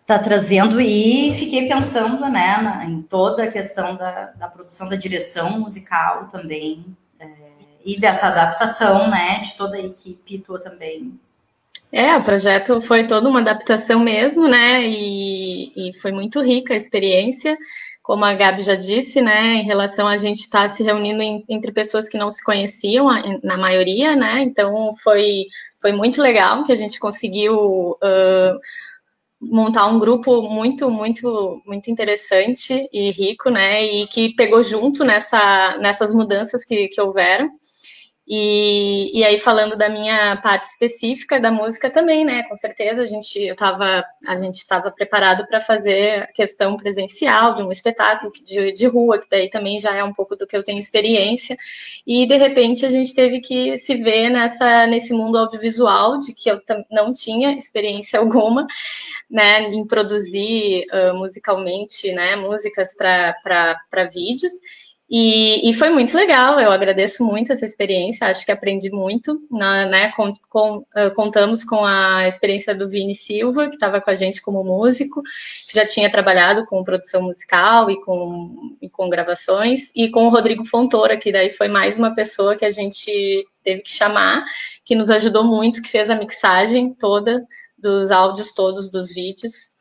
tá 0.05 0.19
trazendo, 0.19 0.79
e 0.79 1.33
fiquei 1.33 1.67
pensando, 1.67 2.29
né, 2.29 2.57
na, 2.57 2.85
em 2.85 3.01
toda 3.01 3.45
a 3.45 3.51
questão 3.51 3.95
da, 3.95 4.27
da 4.33 4.47
produção 4.47 4.87
da 4.87 4.95
direção 4.95 5.59
musical 5.59 6.27
também, 6.27 6.85
é, 7.19 7.27
e 7.83 7.99
dessa 7.99 8.27
adaptação, 8.27 9.09
né, 9.09 9.39
de 9.39 9.55
toda 9.55 9.77
a 9.77 9.81
equipe, 9.81 10.37
tua 10.37 10.59
também. 10.59 11.19
É, 11.91 12.15
o 12.17 12.23
projeto 12.23 12.81
foi 12.81 13.07
toda 13.07 13.29
uma 13.29 13.39
adaptação 13.39 13.99
mesmo, 13.99 14.47
né, 14.47 14.85
e, 14.85 15.89
e 15.89 15.93
foi 15.93 16.11
muito 16.11 16.41
rica 16.41 16.73
a 16.73 16.77
experiência, 16.77 17.57
como 18.03 18.25
a 18.25 18.33
Gabi 18.33 18.61
já 18.61 18.75
disse, 18.75 19.21
né, 19.21 19.55
em 19.55 19.63
relação 19.63 20.07
a 20.07 20.17
gente 20.17 20.41
estar 20.41 20.63
tá 20.63 20.69
se 20.69 20.83
reunindo 20.83 21.23
em, 21.23 21.43
entre 21.47 21.71
pessoas 21.71 22.09
que 22.09 22.17
não 22.17 22.29
se 22.29 22.43
conheciam, 22.43 23.07
na 23.43 23.57
maioria, 23.57 24.15
né, 24.15 24.41
então 24.43 24.93
foi, 25.01 25.45
foi 25.81 25.91
muito 25.91 26.21
legal 26.21 26.63
que 26.63 26.71
a 26.71 26.75
gente 26.75 26.99
conseguiu 26.99 27.91
uh, 27.91 28.59
montar 29.39 29.87
um 29.87 29.99
grupo 29.99 30.41
muito, 30.41 30.89
muito, 30.89 31.61
muito 31.65 31.89
interessante 31.89 32.89
e 32.91 33.11
rico, 33.11 33.49
né, 33.49 33.85
e 33.85 34.07
que 34.07 34.35
pegou 34.35 34.61
junto 34.61 35.03
nessa, 35.03 35.77
nessas 35.77 36.13
mudanças 36.13 36.63
que, 36.65 36.87
que 36.89 36.99
houveram. 36.99 37.49
E, 38.27 39.19
e 39.19 39.23
aí, 39.23 39.37
falando 39.37 39.75
da 39.75 39.87
minha 39.87 40.35
parte 40.37 40.63
específica 40.63 41.39
da 41.39 41.51
música 41.51 41.91
também, 41.91 42.25
né? 42.25 42.41
Com 42.43 42.57
certeza 42.57 43.03
a 43.03 43.05
gente 43.05 43.39
eu 43.39 43.55
tava, 43.55 44.03
a 44.27 44.37
gente 44.37 44.55
estava 44.55 44.89
preparado 44.89 45.45
para 45.45 45.61
fazer 45.61 46.23
a 46.23 46.27
questão 46.27 46.75
presencial 46.75 47.53
de 47.53 47.61
um 47.61 47.71
espetáculo 47.71 48.31
de, 48.43 48.71
de 48.71 48.87
rua, 48.87 49.19
que 49.19 49.29
daí 49.29 49.47
também 49.47 49.79
já 49.79 49.95
é 49.95 50.03
um 50.03 50.11
pouco 50.11 50.35
do 50.35 50.47
que 50.47 50.57
eu 50.57 50.63
tenho 50.63 50.79
experiência. 50.79 51.55
E 52.05 52.25
de 52.25 52.35
repente 52.35 52.83
a 52.83 52.89
gente 52.89 53.13
teve 53.13 53.41
que 53.41 53.77
se 53.77 53.95
ver 53.95 54.31
nessa, 54.31 54.87
nesse 54.87 55.13
mundo 55.13 55.37
audiovisual, 55.37 56.17
de 56.17 56.33
que 56.33 56.49
eu 56.49 56.59
não 56.89 57.13
tinha 57.13 57.55
experiência 57.55 58.17
alguma, 58.19 58.65
né? 59.29 59.67
Em 59.67 59.85
produzir 59.85 60.85
uh, 60.91 61.15
musicalmente, 61.15 62.11
né? 62.11 62.35
Músicas 62.35 62.95
para 62.95 63.75
vídeos. 64.11 64.53
E, 65.07 65.69
e, 65.69 65.73
foi 65.73 65.91
muito 65.91 66.17
legal, 66.17 66.59
eu 66.59 66.71
agradeço 66.71 67.23
muito 67.23 67.53
essa 67.53 67.63
experiência, 67.63 68.25
acho 68.25 68.43
que 68.43 68.51
aprendi 68.51 68.89
muito, 68.89 69.39
na, 69.51 69.85
né, 69.85 70.11
com, 70.13 70.33
com, 70.49 70.77
uh, 70.77 71.13
contamos 71.15 71.63
com 71.63 71.85
a 71.85 72.27
experiência 72.27 72.73
do 72.73 72.89
Vini 72.89 73.13
Silva, 73.13 73.67
que 73.67 73.75
estava 73.75 74.01
com 74.01 74.09
a 74.09 74.15
gente 74.15 74.41
como 74.41 74.63
músico, 74.63 75.21
que 75.67 75.75
já 75.75 75.85
tinha 75.85 76.09
trabalhado 76.09 76.65
com 76.65 76.83
produção 76.83 77.21
musical 77.21 77.91
e 77.91 78.01
com, 78.01 78.75
e 78.81 78.89
com 78.89 79.07
gravações, 79.07 79.91
e 79.95 80.09
com 80.09 80.25
o 80.25 80.29
Rodrigo 80.29 80.65
Fontoura, 80.65 81.17
que 81.17 81.31
daí 81.31 81.51
foi 81.51 81.67
mais 81.67 81.99
uma 81.99 82.15
pessoa 82.15 82.55
que 82.55 82.65
a 82.65 82.71
gente 82.71 83.45
teve 83.63 83.81
que 83.81 83.91
chamar, 83.91 84.43
que 84.83 84.95
nos 84.95 85.11
ajudou 85.11 85.43
muito, 85.43 85.83
que 85.83 85.89
fez 85.89 86.09
a 86.09 86.15
mixagem 86.15 86.95
toda 86.95 87.45
dos 87.77 88.09
áudios 88.09 88.53
todos 88.53 88.89
dos 88.89 89.13
vídeos, 89.13 89.74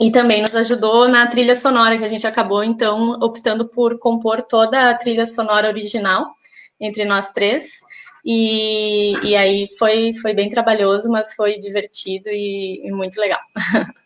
e 0.00 0.10
também 0.10 0.42
nos 0.42 0.54
ajudou 0.54 1.08
na 1.08 1.26
trilha 1.26 1.54
sonora, 1.54 1.96
que 1.96 2.04
a 2.04 2.08
gente 2.08 2.26
acabou, 2.26 2.64
então, 2.64 3.12
optando 3.20 3.68
por 3.68 3.98
compor 3.98 4.42
toda 4.42 4.90
a 4.90 4.94
trilha 4.94 5.24
sonora 5.24 5.68
original 5.68 6.34
entre 6.80 7.04
nós 7.04 7.30
três. 7.30 7.78
E, 8.24 9.14
e 9.22 9.36
aí 9.36 9.66
foi, 9.78 10.14
foi 10.14 10.34
bem 10.34 10.48
trabalhoso, 10.48 11.10
mas 11.10 11.34
foi 11.34 11.58
divertido 11.58 12.30
e, 12.30 12.82
e 12.84 12.90
muito 12.90 13.20
legal. 13.20 13.40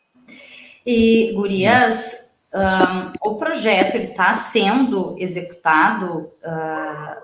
E, 0.91 1.33
Gurias, 1.35 2.17
um, 2.55 3.31
o 3.31 3.35
projeto 3.35 3.97
está 3.99 4.33
sendo 4.33 5.17
executado, 5.19 6.31
uh, 6.43 7.21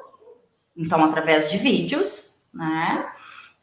então, 0.76 1.02
através 1.02 1.50
de 1.50 1.56
vídeos, 1.56 2.42
né? 2.52 3.06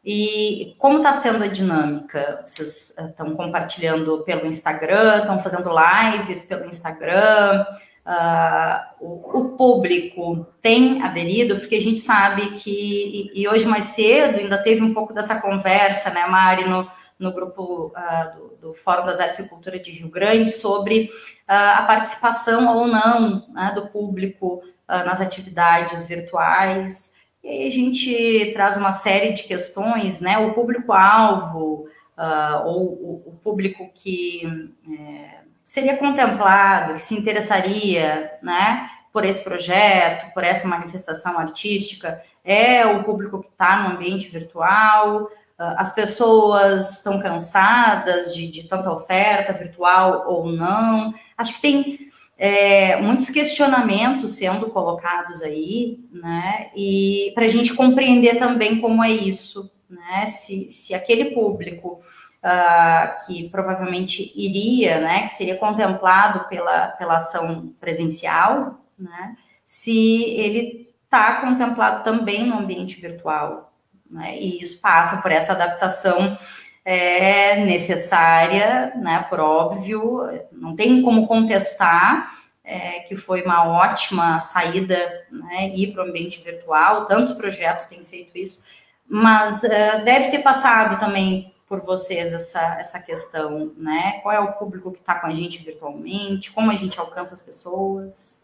E 0.04 0.74
como 0.78 0.98
está 0.98 1.12
sendo 1.12 1.44
a 1.44 1.46
dinâmica? 1.46 2.42
Vocês 2.44 2.92
estão 2.98 3.28
eh, 3.28 3.34
compartilhando 3.36 4.22
pelo 4.24 4.46
Instagram, 4.46 5.18
estão 5.18 5.38
fazendo 5.38 5.70
lives 5.70 6.44
pelo 6.44 6.66
Instagram? 6.66 7.64
Uh, 8.04 9.04
o, 9.06 9.38
o, 9.38 9.48
público 9.56 10.44
tem 10.60 11.00
aderido, 11.02 11.60
porque 11.60 11.76
a 11.76 11.80
gente 11.80 12.00
sabe 12.00 12.50
que, 12.50 13.30
e, 13.32 13.42
e, 13.42 13.48
hoje 13.48 13.64
mais 13.64 13.84
cedo 13.84 14.40
ainda 14.40 14.60
teve 14.60 14.82
um 14.82 14.92
pouco 14.92 15.14
dessa 15.14 15.40
conversa, 15.40 16.10
né, 16.10 16.26
Mari, 16.26 16.64
no, 16.64 16.90
no 17.16 17.32
grupo 17.32 17.92
uh, 17.96 18.36
do, 18.36 18.56
do, 18.56 18.74
Fórum 18.74 19.06
das 19.06 19.20
Artes 19.20 19.38
e 19.38 19.48
Cultura 19.48 19.78
de 19.78 19.92
Rio 19.92 20.08
Grande, 20.08 20.50
sobre 20.50 21.10
uh, 21.48 21.78
a 21.78 21.82
participação 21.82 22.76
ou 22.76 22.88
não 22.88 23.46
né, 23.50 23.70
do 23.72 23.86
público 23.86 24.64
nas 24.88 25.22
atividades 25.22 26.04
virtuais. 26.04 27.14
E 27.42 27.48
aí 27.48 27.66
a 27.66 27.70
gente 27.72 28.52
traz 28.52 28.76
uma 28.76 28.92
série 28.92 29.32
de 29.32 29.42
questões, 29.42 30.20
né? 30.20 30.38
O 30.38 30.54
público-alvo, 30.54 31.88
uh, 32.16 32.66
ou 32.66 33.22
o, 33.26 33.38
público 33.42 33.90
que 33.92 34.42
é, 34.88 35.40
seria 35.64 35.96
contemplado, 35.96 36.94
que 36.94 37.02
se 37.02 37.16
interessaria, 37.16 38.32
né? 38.40 38.86
Por 39.12 39.24
esse 39.24 39.42
projeto, 39.42 40.32
por 40.32 40.44
essa 40.44 40.68
manifestação 40.68 41.36
artística, 41.36 42.22
é 42.44 42.86
o 42.86 43.02
público 43.02 43.40
que 43.40 43.48
está 43.48 43.82
no 43.82 43.96
ambiente 43.96 44.28
virtual. 44.28 45.24
Uh, 45.24 45.74
as 45.76 45.92
pessoas 45.92 46.98
estão 46.98 47.20
cansadas 47.20 48.32
de, 48.34 48.48
de 48.48 48.68
tanta 48.68 48.92
oferta 48.92 49.52
virtual 49.52 50.24
ou 50.28 50.46
não. 50.46 51.12
Acho 51.36 51.56
que 51.56 51.60
tem 51.60 52.11
é, 52.44 52.96
muitos 52.96 53.30
questionamentos 53.30 54.32
sendo 54.32 54.68
colocados 54.68 55.42
aí, 55.42 56.00
né? 56.10 56.72
E 56.74 57.30
para 57.36 57.44
a 57.44 57.48
gente 57.48 57.72
compreender 57.72 58.36
também 58.36 58.80
como 58.80 59.04
é 59.04 59.12
isso, 59.12 59.72
né? 59.88 60.26
Se, 60.26 60.68
se 60.68 60.92
aquele 60.92 61.26
público 61.26 62.00
uh, 62.42 63.24
que 63.24 63.48
provavelmente 63.48 64.32
iria, 64.34 64.98
né? 64.98 65.22
Que 65.22 65.28
seria 65.28 65.56
contemplado 65.56 66.48
pela, 66.48 66.88
pela 66.88 67.14
ação 67.14 67.72
presencial, 67.78 68.84
né? 68.98 69.36
Se 69.64 70.24
ele 70.34 70.92
está 71.04 71.42
contemplado 71.42 72.02
também 72.02 72.44
no 72.44 72.58
ambiente 72.58 73.00
virtual, 73.00 73.72
né? 74.10 74.36
E 74.36 74.60
isso 74.60 74.80
passa 74.80 75.22
por 75.22 75.30
essa 75.30 75.52
adaptação 75.52 76.36
é 76.84 77.64
necessária, 77.64 78.92
né, 78.96 79.24
por 79.28 79.40
óbvio, 79.40 80.20
não 80.50 80.74
tem 80.74 81.02
como 81.02 81.26
contestar 81.26 82.42
é, 82.64 83.00
que 83.00 83.16
foi 83.16 83.42
uma 83.42 83.66
ótima 83.66 84.40
saída, 84.40 85.26
né, 85.30 85.68
ir 85.74 85.92
para 85.92 86.04
o 86.04 86.08
ambiente 86.08 86.42
virtual, 86.42 87.06
tantos 87.06 87.32
projetos 87.32 87.86
têm 87.86 88.04
feito 88.04 88.36
isso, 88.38 88.62
mas 89.06 89.62
uh, 89.62 90.04
deve 90.04 90.30
ter 90.30 90.38
passado 90.40 90.98
também 90.98 91.52
por 91.66 91.80
vocês 91.80 92.32
essa, 92.32 92.76
essa 92.78 93.00
questão, 93.00 93.72
né, 93.76 94.20
qual 94.22 94.34
é 94.34 94.40
o 94.40 94.52
público 94.52 94.92
que 94.92 95.00
está 95.00 95.16
com 95.16 95.26
a 95.26 95.34
gente 95.34 95.62
virtualmente, 95.64 96.52
como 96.52 96.70
a 96.70 96.74
gente 96.74 96.98
alcança 97.00 97.34
as 97.34 97.42
pessoas, 97.42 98.42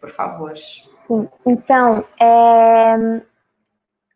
por 0.00 0.10
favor. 0.10 0.56
Sim, 0.56 1.28
então, 1.46 2.04
é, 2.20 3.22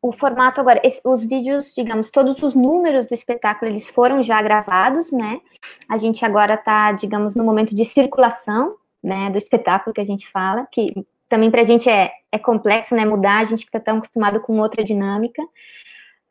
o 0.03 0.13
formato 0.13 0.61
agora, 0.61 0.81
os 1.05 1.25
vídeos, 1.25 1.73
digamos, 1.75 2.11
todos 2.11 2.43
os 2.43 2.55
números 2.55 3.07
do 3.07 3.15
espetáculo, 3.15 3.71
eles 3.71 3.89
foram 3.89 4.23
já 4.23 4.41
gravados, 4.43 5.11
né? 5.11 5.41
A 5.89 5.97
gente 5.97 6.25
agora 6.25 6.55
está, 6.55 6.93
digamos, 6.93 7.35
no 7.35 7.45
momento 7.45 7.75
de 7.75 7.85
circulação, 7.85 8.77
né, 9.03 9.31
do 9.31 9.39
espetáculo 9.39 9.95
que 9.95 10.01
a 10.01 10.05
gente 10.05 10.31
fala, 10.31 10.67
que 10.71 11.07
também 11.29 11.51
para 11.51 11.61
a 11.61 11.65
gente 11.65 11.89
é, 11.89 12.13
é 12.31 12.39
complexo, 12.39 12.95
né, 12.95 13.05
mudar, 13.05 13.39
a 13.39 13.45
gente 13.45 13.65
está 13.65 13.81
tão 13.81 13.99
acostumado 13.99 14.41
com 14.41 14.59
outra 14.59 14.83
dinâmica. 14.85 15.43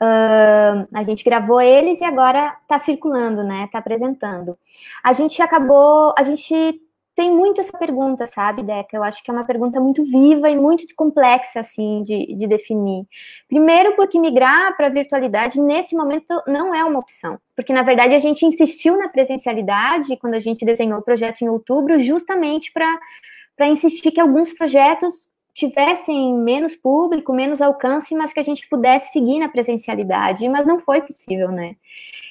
Uh, 0.02 0.86
a 0.94 1.04
gente 1.04 1.24
gravou 1.24 1.62
eles 1.62 2.02
e 2.02 2.04
agora 2.04 2.58
está 2.62 2.78
circulando, 2.78 3.44
né, 3.44 3.64
está 3.66 3.80
apresentando. 3.80 4.58
A 5.04 5.14
gente 5.14 5.42
acabou, 5.42 6.14
a 6.18 6.24
gente 6.24 6.82
tem 7.16 7.34
muito 7.34 7.62
essa 7.62 7.78
pergunta, 7.78 8.26
sabe, 8.28 8.62
Deca? 8.62 8.98
Eu 8.98 9.04
acho 9.04 9.24
que 9.24 9.32
é 9.32 9.34
uma 9.34 9.46
pergunta 9.46 9.80
muito 9.80 10.04
viva 10.04 10.50
e 10.50 10.56
muito 10.58 10.86
complexa, 10.96 11.62
assim, 11.62 12.04
de, 12.04 12.36
de 12.36 12.46
definir. 12.46 13.08
Primeiro, 13.48 13.96
porque 13.96 14.20
migrar 14.20 14.76
para 14.76 14.88
a 14.88 14.90
virtualidade, 14.90 15.60
nesse 15.62 15.96
momento, 15.96 16.34
não 16.46 16.76
é 16.76 16.84
uma 16.84 17.00
opção. 17.00 17.40
Porque, 17.56 17.72
na 17.72 17.84
verdade, 17.84 18.14
a 18.14 18.20
gente 18.20 18.46
insistiu 18.46 18.98
na 18.98 19.08
presencialidade 19.08 20.18
quando 20.18 20.34
a 20.34 20.42
gente 20.42 20.66
desenhou 20.66 21.00
o 21.00 21.04
projeto 21.04 21.42
em 21.42 21.48
outubro, 21.48 21.98
justamente 21.98 22.74
para 22.74 23.70
insistir 23.70 24.12
que 24.12 24.20
alguns 24.20 24.52
projetos 24.52 25.30
tivessem 25.54 26.38
menos 26.38 26.76
público, 26.76 27.32
menos 27.32 27.62
alcance, 27.62 28.14
mas 28.14 28.34
que 28.34 28.42
a 28.42 28.44
gente 28.44 28.68
pudesse 28.68 29.14
seguir 29.14 29.40
na 29.40 29.48
presencialidade, 29.48 30.50
mas 30.50 30.68
não 30.68 30.82
foi 30.82 31.02
possível, 31.02 31.50
né? 31.50 31.78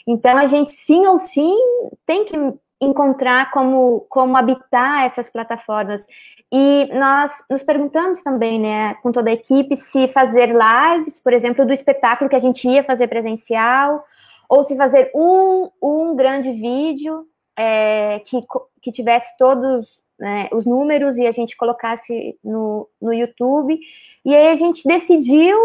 Então, 0.07 0.37
a 0.37 0.47
gente, 0.47 0.75
sim 0.75 1.07
ou 1.07 1.19
sim, 1.19 1.57
tem 2.05 2.27
que 2.27 2.37
encontrar 2.81 3.51
como, 3.51 4.07
como 4.09 4.37
habitar 4.37 5.05
essas 5.05 5.31
plataformas. 5.31 6.05
E 6.53 6.89
nós 6.93 7.33
nos 7.51 7.63
perguntamos 7.63 8.23
também, 8.23 8.61
né, 8.61 8.95
com 9.03 9.11
toda 9.11 9.31
a 9.31 9.33
equipe, 9.33 9.77
se 9.77 10.09
fazer 10.09 10.51
lives, 10.51 11.19
por 11.19 11.33
exemplo, 11.33 11.67
do 11.67 11.73
espetáculo 11.73 12.31
que 12.31 12.37
a 12.37 12.41
gente 12.41 12.69
ia 12.69 12.85
fazer 12.85 13.09
presencial, 13.09 14.05
ou 14.49 14.63
se 14.63 14.77
fazer 14.77 15.11
um, 15.15 15.71
um 15.83 16.15
grande 16.15 16.53
vídeo 16.53 17.27
é, 17.57 18.21
que, 18.21 18.41
que 18.83 18.93
tivesse 18.93 19.37
todos 19.39 20.01
né, 20.19 20.49
os 20.53 20.65
números 20.65 21.17
e 21.17 21.27
a 21.27 21.33
gente 21.33 21.57
colocasse 21.57 22.39
no, 22.45 22.89
no 23.01 23.13
YouTube. 23.13 23.79
E 24.25 24.35
aí 24.35 24.49
a 24.49 24.57
gente 24.57 24.87
decidiu 24.87 25.59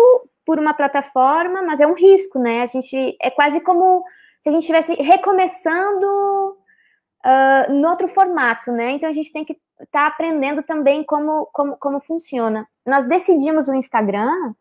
por 0.45 0.57
uma 0.57 0.73
plataforma, 0.73 1.61
mas 1.61 1.79
é 1.79 1.85
um 1.85 1.93
risco, 1.93 2.39
né? 2.39 2.63
A 2.63 2.65
gente 2.65 3.15
é 3.21 3.29
quase 3.29 3.61
como 3.61 4.03
se 4.41 4.49
a 4.49 4.51
gente 4.51 4.61
estivesse 4.61 4.95
recomeçando 4.95 6.57
uh, 7.25 7.73
no 7.73 7.89
outro 7.89 8.07
formato, 8.07 8.71
né? 8.71 8.91
Então 8.91 9.09
a 9.09 9.13
gente 9.13 9.31
tem 9.31 9.45
que 9.45 9.53
estar 9.81 10.01
tá 10.01 10.07
aprendendo 10.07 10.63
também 10.63 11.03
como, 11.03 11.47
como, 11.53 11.77
como 11.77 11.99
funciona. 11.99 12.67
Nós 12.85 13.05
decidimos 13.05 13.67
o 13.67 13.73
Instagram 13.73 14.53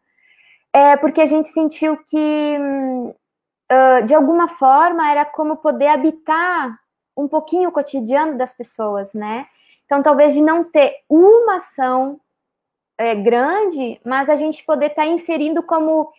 é, 0.72 0.96
porque 0.96 1.20
a 1.20 1.26
gente 1.26 1.48
sentiu 1.48 1.96
que, 1.96 2.56
uh, 2.58 4.06
de 4.06 4.14
alguma 4.14 4.48
forma, 4.48 5.10
era 5.10 5.24
como 5.24 5.56
poder 5.56 5.88
habitar 5.88 6.78
um 7.16 7.26
pouquinho 7.26 7.70
o 7.70 7.72
cotidiano 7.72 8.36
das 8.36 8.54
pessoas, 8.54 9.12
né? 9.14 9.46
Então, 9.86 10.02
talvez 10.02 10.34
de 10.34 10.42
não 10.42 10.62
ter 10.64 10.94
uma 11.08 11.56
ação 11.56 12.20
é, 12.98 13.14
grande, 13.14 14.00
mas 14.04 14.28
a 14.28 14.36
gente 14.36 14.64
poder 14.64 14.86
estar 14.86 15.02
tá 15.02 15.08
inserindo 15.08 15.62
como 15.62 16.12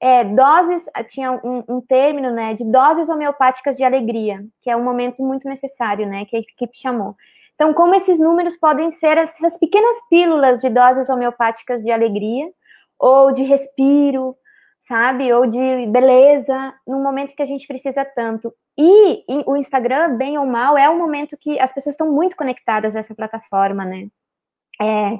é, 0.00 0.24
doses, 0.24 0.84
tinha 1.08 1.32
um, 1.32 1.64
um 1.68 1.80
término, 1.80 2.30
né, 2.30 2.54
de 2.54 2.64
doses 2.64 3.08
homeopáticas 3.08 3.76
de 3.76 3.84
alegria, 3.84 4.44
que 4.62 4.70
é 4.70 4.76
um 4.76 4.84
momento 4.84 5.22
muito 5.22 5.48
necessário, 5.48 6.06
né, 6.06 6.24
que 6.24 6.36
a 6.36 6.40
equipe 6.40 6.76
chamou. 6.76 7.16
Então, 7.54 7.74
como 7.74 7.94
esses 7.94 8.20
números 8.20 8.56
podem 8.56 8.90
ser 8.90 9.18
essas 9.18 9.58
pequenas 9.58 9.96
pílulas 10.08 10.60
de 10.60 10.68
doses 10.68 11.08
homeopáticas 11.08 11.82
de 11.82 11.90
alegria, 11.90 12.48
ou 12.98 13.32
de 13.32 13.42
respiro, 13.42 14.36
sabe, 14.80 15.32
ou 15.32 15.46
de 15.46 15.86
beleza, 15.86 16.74
num 16.86 17.02
momento 17.02 17.34
que 17.34 17.42
a 17.42 17.46
gente 17.46 17.66
precisa 17.66 18.04
tanto. 18.04 18.52
E, 18.76 19.24
e 19.28 19.44
o 19.46 19.56
Instagram, 19.56 20.16
bem 20.16 20.38
ou 20.38 20.46
mal, 20.46 20.78
é 20.78 20.88
um 20.88 20.98
momento 20.98 21.36
que 21.36 21.58
as 21.58 21.72
pessoas 21.72 21.94
estão 21.94 22.12
muito 22.12 22.36
conectadas 22.36 22.94
a 22.94 23.00
essa 23.00 23.14
plataforma, 23.14 23.84
né. 23.84 24.06
É, 24.80 25.18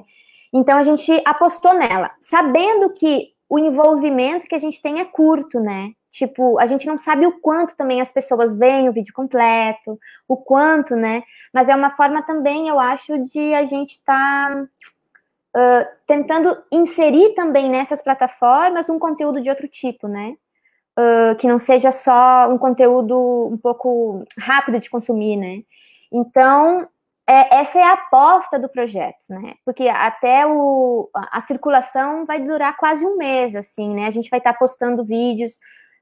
então, 0.53 0.77
a 0.77 0.83
gente 0.83 1.21
apostou 1.25 1.73
nela, 1.73 2.11
sabendo 2.21 2.93
que 2.93 3.33
o 3.49 3.57
envolvimento 3.57 4.45
que 4.45 4.53
a 4.53 4.59
gente 4.59 4.79
tem 4.81 4.99
é 4.99 5.05
curto, 5.05 5.59
né? 5.59 5.91
Tipo, 6.11 6.59
a 6.59 6.65
gente 6.67 6.85
não 6.87 6.97
sabe 6.97 7.25
o 7.25 7.39
quanto 7.39 7.75
também 7.75 7.99
as 7.99 8.11
pessoas 8.11 8.55
veem 8.55 8.87
o 8.87 8.93
vídeo 8.93 9.13
completo, 9.13 9.99
o 10.27 10.37
quanto, 10.37 10.95
né? 10.95 11.23
Mas 11.53 11.67
é 11.67 11.75
uma 11.75 11.91
forma 11.91 12.21
também, 12.21 12.67
eu 12.67 12.79
acho, 12.79 13.17
de 13.25 13.53
a 13.53 13.65
gente 13.65 13.93
estar 13.93 14.55
tá, 14.55 14.67
uh, 15.57 15.87
tentando 16.07 16.55
inserir 16.71 17.33
também 17.33 17.69
nessas 17.69 18.01
plataformas 18.01 18.89
um 18.89 18.99
conteúdo 18.99 19.41
de 19.41 19.49
outro 19.49 19.67
tipo, 19.67 20.07
né? 20.07 20.35
Uh, 20.97 21.35
que 21.37 21.47
não 21.47 21.57
seja 21.57 21.91
só 21.91 22.49
um 22.49 22.57
conteúdo 22.57 23.47
um 23.51 23.57
pouco 23.57 24.23
rápido 24.37 24.79
de 24.79 24.89
consumir, 24.89 25.37
né? 25.37 25.63
Então, 26.11 26.87
é, 27.29 27.59
essa 27.59 27.77
é 27.77 27.83
a 27.83 27.93
aposta 27.93 28.57
do 28.57 28.67
projeto, 28.67 29.23
né? 29.29 29.53
Porque 29.63 29.87
até 29.87 30.47
o, 30.47 31.07
a, 31.13 31.39
circulação 31.41 32.25
vai 32.25 32.41
durar 32.41 32.75
quase 32.75 33.05
um 33.05 33.17
mês, 33.17 33.53
assim, 33.53 33.93
né? 33.93 34.07
A 34.07 34.09
gente 34.09 34.31
vai 34.31 34.39
estar 34.39 34.53
tá 34.53 34.57
postando 34.57 35.05
vídeos. 35.05 35.59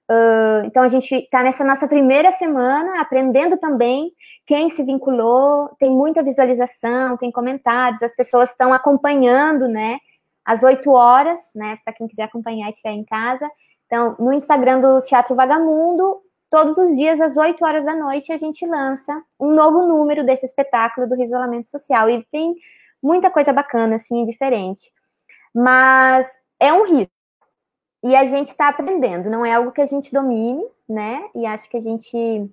Uh, 0.10 0.64
então 0.66 0.82
a 0.82 0.88
gente 0.88 1.14
está 1.14 1.44
nessa 1.44 1.66
nossa 1.66 1.86
primeira 1.86 2.32
semana 2.32 3.02
aprendendo 3.02 3.58
também 3.58 4.14
quem 4.46 4.70
se 4.70 4.82
vinculou, 4.82 5.70
tem 5.78 5.92
muita 5.92 6.24
visualização, 6.24 7.18
tem 7.18 7.30
comentários, 7.30 8.02
as 8.02 8.16
pessoas 8.16 8.52
estão 8.52 8.72
acompanhando, 8.72 9.68
né? 9.68 10.00
Às 10.46 10.64
8 10.64 10.90
horas, 10.90 11.42
né? 11.54 11.78
Para 11.84 11.94
quem 11.94 12.08
quiser 12.08 12.24
acompanhar 12.24 12.70
e 12.70 12.72
estiver 12.72 12.92
em 12.92 13.04
casa. 13.04 13.52
Então, 13.86 14.16
no 14.18 14.32
Instagram 14.32 14.80
do 14.80 15.02
Teatro 15.02 15.36
Vagamundo, 15.36 16.22
todos 16.50 16.78
os 16.78 16.96
dias, 16.96 17.20
às 17.20 17.38
8 17.38 17.64
horas 17.64 17.86
da 17.86 17.96
noite, 17.96 18.32
a 18.32 18.38
gente 18.38 18.66
lança 18.66 19.22
um 19.40 19.52
novo 19.54 19.86
número 19.86 20.26
desse 20.26 20.46
espetáculo 20.46 21.08
do 21.08 21.22
isolamento 21.22 21.70
social. 21.70 22.10
E 22.10 22.26
tem 22.32 22.56
muita 23.02 23.30
coisa 23.30 23.52
bacana, 23.54 23.96
assim, 23.96 24.26
diferente. 24.26 24.92
Mas 25.54 26.28
é 26.60 26.72
um 26.74 26.86
risco. 26.86 27.12
E 28.04 28.16
a 28.16 28.26
gente 28.26 28.50
está 28.50 28.70
aprendendo, 28.70 29.30
não 29.30 29.46
é 29.46 29.54
algo 29.54 29.72
que 29.72 29.82
a 29.82 29.86
gente 29.86 30.14
domine, 30.14 30.64
né? 30.88 31.30
E 31.36 31.46
acho 31.46 31.70
que 31.70 31.78
a 31.78 31.82
gente. 31.82 32.50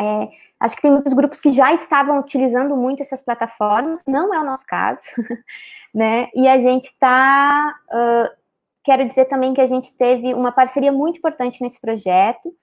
É, 0.00 0.28
acho 0.60 0.76
que 0.76 0.82
tem 0.82 0.92
muitos 0.92 1.12
grupos 1.12 1.40
que 1.40 1.50
já 1.50 1.74
estavam 1.74 2.20
utilizando 2.20 2.76
muito 2.76 3.02
essas 3.02 3.20
plataformas, 3.20 4.02
não 4.06 4.32
é 4.32 4.40
o 4.40 4.44
nosso 4.44 4.64
caso, 4.64 5.02
né? 5.92 6.28
E 6.34 6.46
a 6.46 6.58
gente 6.58 6.84
está. 6.84 7.74
Uh, 7.90 8.38
quero 8.84 9.06
dizer 9.06 9.26
também 9.26 9.52
que 9.52 9.60
a 9.60 9.66
gente 9.66 9.94
teve 9.96 10.32
uma 10.32 10.52
parceria 10.52 10.92
muito 10.92 11.18
importante 11.18 11.60
nesse 11.60 11.80
projeto, 11.80 12.54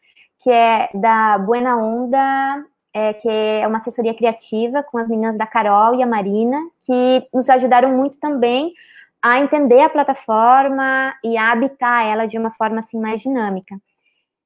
que 0.45 0.51
é 0.51 0.91
da 0.93 1.39
Buena 1.39 1.75
Onda, 1.75 2.63
é, 2.93 3.13
que 3.15 3.27
é 3.27 3.67
uma 3.67 3.79
assessoria 3.79 4.13
criativa 4.13 4.83
com 4.83 4.99
as 4.99 5.09
meninas 5.09 5.35
da 5.35 5.47
Carol 5.47 5.95
e 5.95 6.03
a 6.03 6.05
Marina, 6.05 6.59
que 6.85 7.27
nos 7.33 7.49
ajudaram 7.49 7.97
muito 7.97 8.19
também 8.19 8.71
a 9.19 9.39
entender 9.39 9.81
a 9.81 9.89
plataforma 9.89 11.15
e 11.23 11.35
a 11.35 11.51
habitar 11.51 12.05
ela 12.05 12.27
de 12.27 12.37
uma 12.37 12.51
forma 12.51 12.77
assim 12.77 12.99
mais 12.99 13.21
dinâmica. 13.21 13.75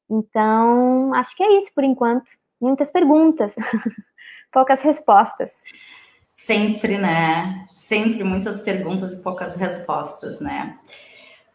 Então, 0.09 1.13
acho 1.15 1.35
que 1.35 1.43
é 1.43 1.57
isso 1.57 1.69
por 1.75 1.83
enquanto. 1.83 2.31
Muitas 2.61 2.89
perguntas, 2.89 3.55
poucas 4.53 4.81
respostas. 4.81 5.51
Sempre, 6.33 6.97
né? 6.97 7.67
Sempre 7.75 8.23
muitas 8.23 8.61
perguntas 8.61 9.11
e 9.11 9.21
poucas 9.21 9.55
respostas, 9.55 10.39
né? 10.39 10.79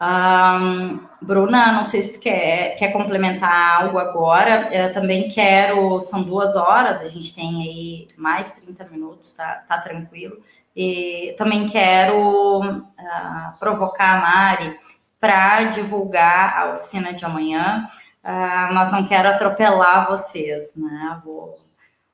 Um, 0.01 1.07
Bruna, 1.23 1.73
não 1.73 1.85
sei 1.85 2.03
se 2.03 2.15
tu 2.15 2.21
quer, 2.21 2.77
quer 2.77 2.93
complementar 2.93 3.83
algo 3.83 3.99
agora. 3.99 4.69
Eu 4.73 4.93
também 4.93 5.29
quero, 5.29 6.01
são 6.01 6.23
duas 6.23 6.57
horas, 6.57 7.01
a 7.01 7.09
gente 7.09 7.35
tem 7.35 7.63
aí 7.63 8.09
mais 8.17 8.51
30 8.53 8.85
minutos, 8.89 9.33
tá, 9.33 9.65
tá 9.67 9.79
tranquilo. 9.79 10.37
E 10.77 11.35
também 11.39 11.69
quero 11.69 12.61
uh, 12.61 13.59
provocar 13.59 14.19
a 14.19 14.21
Mari 14.21 14.79
para 15.21 15.65
divulgar 15.65 16.59
a 16.59 16.75
oficina 16.75 17.15
de 17.15 17.25
amanhã, 17.25 17.89
uh, 18.23 18.75
mas 18.75 18.91
não 18.93 19.07
quero 19.07 19.29
atropelar 19.29 20.07
vocês, 20.07 20.75
né? 20.77 21.21
Vou, 21.25 21.64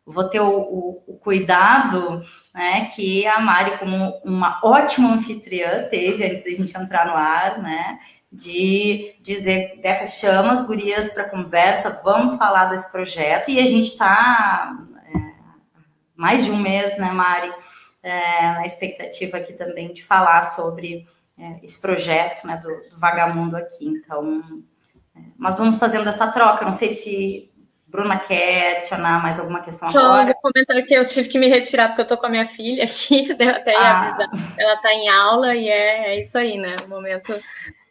vou 0.07 0.29
ter 0.29 0.41
o, 0.41 0.49
o, 0.49 1.03
o, 1.07 1.15
cuidado, 1.19 2.23
né, 2.55 2.87
que 2.95 3.27
a 3.27 3.41
Mari, 3.41 3.79
como 3.79 4.21
uma 4.25 4.61
ótima 4.63 5.13
anfitriã, 5.13 5.89
teve 5.89 6.25
antes 6.25 6.43
da 6.43 6.51
gente 6.51 6.77
entrar 6.77 7.07
no 7.07 7.13
ar, 7.13 7.63
né, 7.63 7.99
de 8.33 9.15
dizer, 9.21 9.81
Deca, 9.83 10.07
chama 10.07 10.53
as 10.53 10.65
gurias 10.65 11.11
para 11.11 11.29
conversa, 11.29 12.01
vamos 12.03 12.37
falar 12.37 12.67
desse 12.67 12.91
projeto, 12.91 13.51
e 13.51 13.59
a 13.59 13.67
gente 13.67 13.89
está 13.89 14.77
é, 15.07 15.19
mais 16.15 16.45
de 16.45 16.51
um 16.51 16.59
mês, 16.59 16.97
né, 16.99 17.11
Mari, 17.11 17.53
é, 18.03 18.53
na 18.53 18.67
expectativa 18.67 19.37
aqui 19.37 19.53
também 19.53 19.93
de 19.93 20.03
falar 20.03 20.43
sobre 20.43 21.07
é, 21.39 21.61
esse 21.63 21.81
projeto, 21.81 22.47
né, 22.47 22.57
do, 22.57 22.69
do 22.91 22.99
Vagamundo 22.99 23.57
aqui, 23.57 23.87
então, 23.87 24.63
é, 25.15 25.21
mas 25.37 25.59
vamos 25.59 25.77
fazendo 25.77 26.09
essa 26.09 26.29
troca, 26.29 26.65
não 26.65 26.73
sei 26.73 26.91
se 26.91 27.50
Bruna 27.91 28.19
quer 28.19 28.77
adicionar 28.77 29.21
mais 29.21 29.41
alguma 29.41 29.61
questão 29.61 29.91
Só 29.91 29.99
agora? 29.99 30.27
Vou 30.27 30.53
comentar 30.53 30.81
que 30.85 30.95
eu 30.95 31.05
tive 31.05 31.29
que 31.29 31.39
me 31.39 31.49
retirar 31.49 31.89
porque 31.89 32.03
eu 32.03 32.07
tô 32.07 32.17
com 32.17 32.27
a 32.27 32.31
minha 32.31 32.47
filha 32.47 32.85
aqui, 32.85 33.31
até 33.33 33.75
ah. 33.75 34.01
avisar. 34.01 34.55
Ela 34.57 34.75
está 34.75 34.95
em 34.95 35.09
aula 35.09 35.57
e 35.57 35.69
é, 35.69 36.15
é, 36.15 36.21
isso 36.21 36.39
aí, 36.39 36.57
né? 36.57 36.77
O 36.85 36.89
momento 36.89 37.35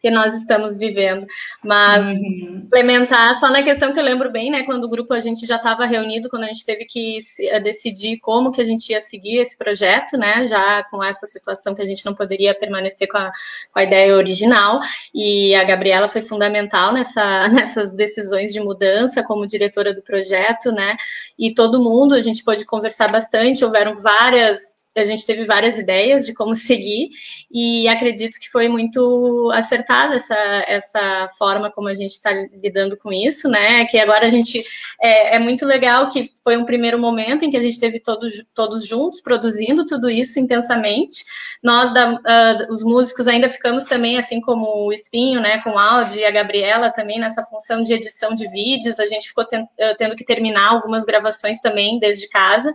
que 0.02 0.10
nós 0.10 0.34
estamos 0.36 0.78
vivendo. 0.78 1.28
Mas 1.62 2.06
uhum. 2.06 2.62
implementar, 2.64 3.38
só 3.40 3.50
na 3.50 3.62
questão 3.62 3.92
que 3.92 4.00
eu 4.00 4.04
lembro 4.04 4.32
bem, 4.32 4.50
né? 4.50 4.64
Quando 4.64 4.86
o 4.86 4.90
grupo 4.90 5.14
a 5.14 5.20
gente 5.20 5.46
já 5.46 5.58
estava 5.58 5.86
reunido, 5.86 6.30
quando 6.30 6.44
a 6.44 6.48
gente 6.48 6.66
teve 6.66 6.86
que 6.86 7.20
eh, 7.42 7.60
decidir 7.60 8.20
como 8.20 8.52
que 8.54 8.62
a 8.62 8.66
gente 8.66 8.90
ia 8.92 9.02
seguir 9.02 9.40
esse 9.40 9.58
projeto, 9.58 10.18
né? 10.18 10.48
Já 10.48 10.82
com 10.84 11.04
essa 11.04 11.28
situação 11.28 11.76
que 11.76 11.82
a 11.82 11.86
gente 11.86 12.06
não 12.06 12.14
poderia 12.14 12.56
permanecer 12.56 13.10
com 13.10 13.18
a, 13.18 13.32
com 13.74 13.80
a 13.80 13.84
ideia 13.84 14.16
original. 14.16 14.80
E 15.14 15.54
a 15.56 15.64
Gabriela 15.66 16.08
foi 16.08 16.22
fundamental 16.22 16.94
nessa, 16.94 17.50
nessas 17.52 17.92
decisões 17.92 18.54
de 18.54 18.62
mudança 18.62 19.22
como 19.22 19.46
diretora 19.46 19.89
do 19.94 20.02
projeto, 20.02 20.72
né? 20.72 20.96
E 21.38 21.54
todo 21.54 21.82
mundo, 21.82 22.14
a 22.14 22.22
gente 22.22 22.44
pôde 22.44 22.66
conversar 22.66 23.12
bastante, 23.12 23.64
houveram 23.64 23.96
várias 23.96 24.88
a 25.00 25.06
gente 25.06 25.26
teve 25.26 25.46
várias 25.46 25.78
ideias 25.78 26.26
de 26.26 26.34
como 26.34 26.56
seguir 26.56 27.10
e 27.52 27.88
acredito 27.88 28.40
que 28.40 28.50
foi 28.50 28.68
muito 28.68 29.52
acertada 29.54 30.16
essa, 30.16 30.36
essa 30.68 31.28
forma 31.38 31.72
como 31.72 31.88
a 31.88 31.96
gente 31.96 32.12
está 32.12 32.32
lidando 32.62 32.98
com 32.98 33.12
isso, 33.12 33.50
né? 33.50 33.86
Que 33.86 33.98
agora 33.98 34.26
a 34.26 34.30
gente 34.30 34.64
é, 35.02 35.36
é, 35.36 35.40
muito 35.40 35.66
legal 35.66 36.08
que 36.08 36.30
foi 36.44 36.58
um 36.58 36.66
primeiro 36.66 37.00
momento 37.00 37.44
em 37.44 37.50
que 37.50 37.58
a 37.58 37.62
gente 37.62 37.80
teve 37.80 38.00
todos, 38.00 38.44
todos 38.54 38.88
juntos 38.88 39.22
produzindo 39.22 39.86
tudo 39.86 40.10
isso 40.10 40.40
intensamente. 40.40 41.26
Nós, 41.64 41.94
da, 41.94 42.14
uh, 42.14 42.72
os 42.72 42.84
músicos, 42.84 43.28
ainda 43.28 43.50
ficamos 43.50 43.86
também, 43.86 44.18
assim 44.18 44.40
como 44.42 44.86
o 44.88 44.94
Espinho, 44.94 45.42
né? 45.42 45.62
Com 45.64 45.72
o 45.72 45.78
áudio 45.78 46.20
e 46.20 46.26
a 46.26 46.32
Gabriela 46.32 46.92
também 46.92 47.20
nessa 47.20 47.44
função 47.44 47.82
de 47.82 47.94
edição 47.94 48.34
de 48.34 48.48
vídeos. 48.50 49.00
A 49.00 49.08
gente 49.08 49.28
ficou 49.28 49.46
tendo 49.46 50.16
que 50.16 50.24
terminar 50.24 50.72
algumas 50.72 51.06
gravações 51.06 51.60
também 51.60 52.00
desde 52.00 52.30
casa. 52.30 52.74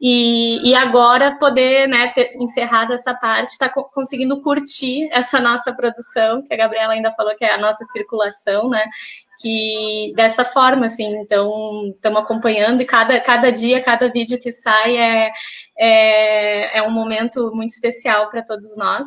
E, 0.00 0.70
e 0.70 0.74
agora 0.74 1.36
poder 1.38 1.86
né, 1.86 2.08
ter 2.14 2.30
encerrado 2.36 2.94
essa 2.94 3.12
parte, 3.12 3.50
está 3.50 3.68
conseguindo 3.68 4.40
curtir 4.40 5.06
essa 5.12 5.38
nossa 5.38 5.74
produção, 5.74 6.42
que 6.42 6.54
a 6.54 6.56
Gabriela 6.56 6.94
ainda 6.94 7.12
falou 7.12 7.36
que 7.36 7.44
é 7.44 7.52
a 7.52 7.58
nossa 7.58 7.84
circulação, 7.86 8.70
né? 8.70 8.82
Que 9.42 10.14
dessa 10.16 10.42
forma, 10.42 10.86
assim, 10.86 11.18
então 11.18 11.92
estamos 11.94 12.20
acompanhando 12.20 12.80
e 12.80 12.86
cada, 12.86 13.20
cada 13.20 13.52
dia, 13.52 13.82
cada 13.82 14.10
vídeo 14.10 14.38
que 14.38 14.52
sai 14.52 14.96
é, 14.96 15.30
é, 15.78 16.78
é 16.78 16.82
um 16.82 16.90
momento 16.90 17.50
muito 17.54 17.70
especial 17.70 18.30
para 18.30 18.42
todos 18.42 18.76
nós. 18.78 19.06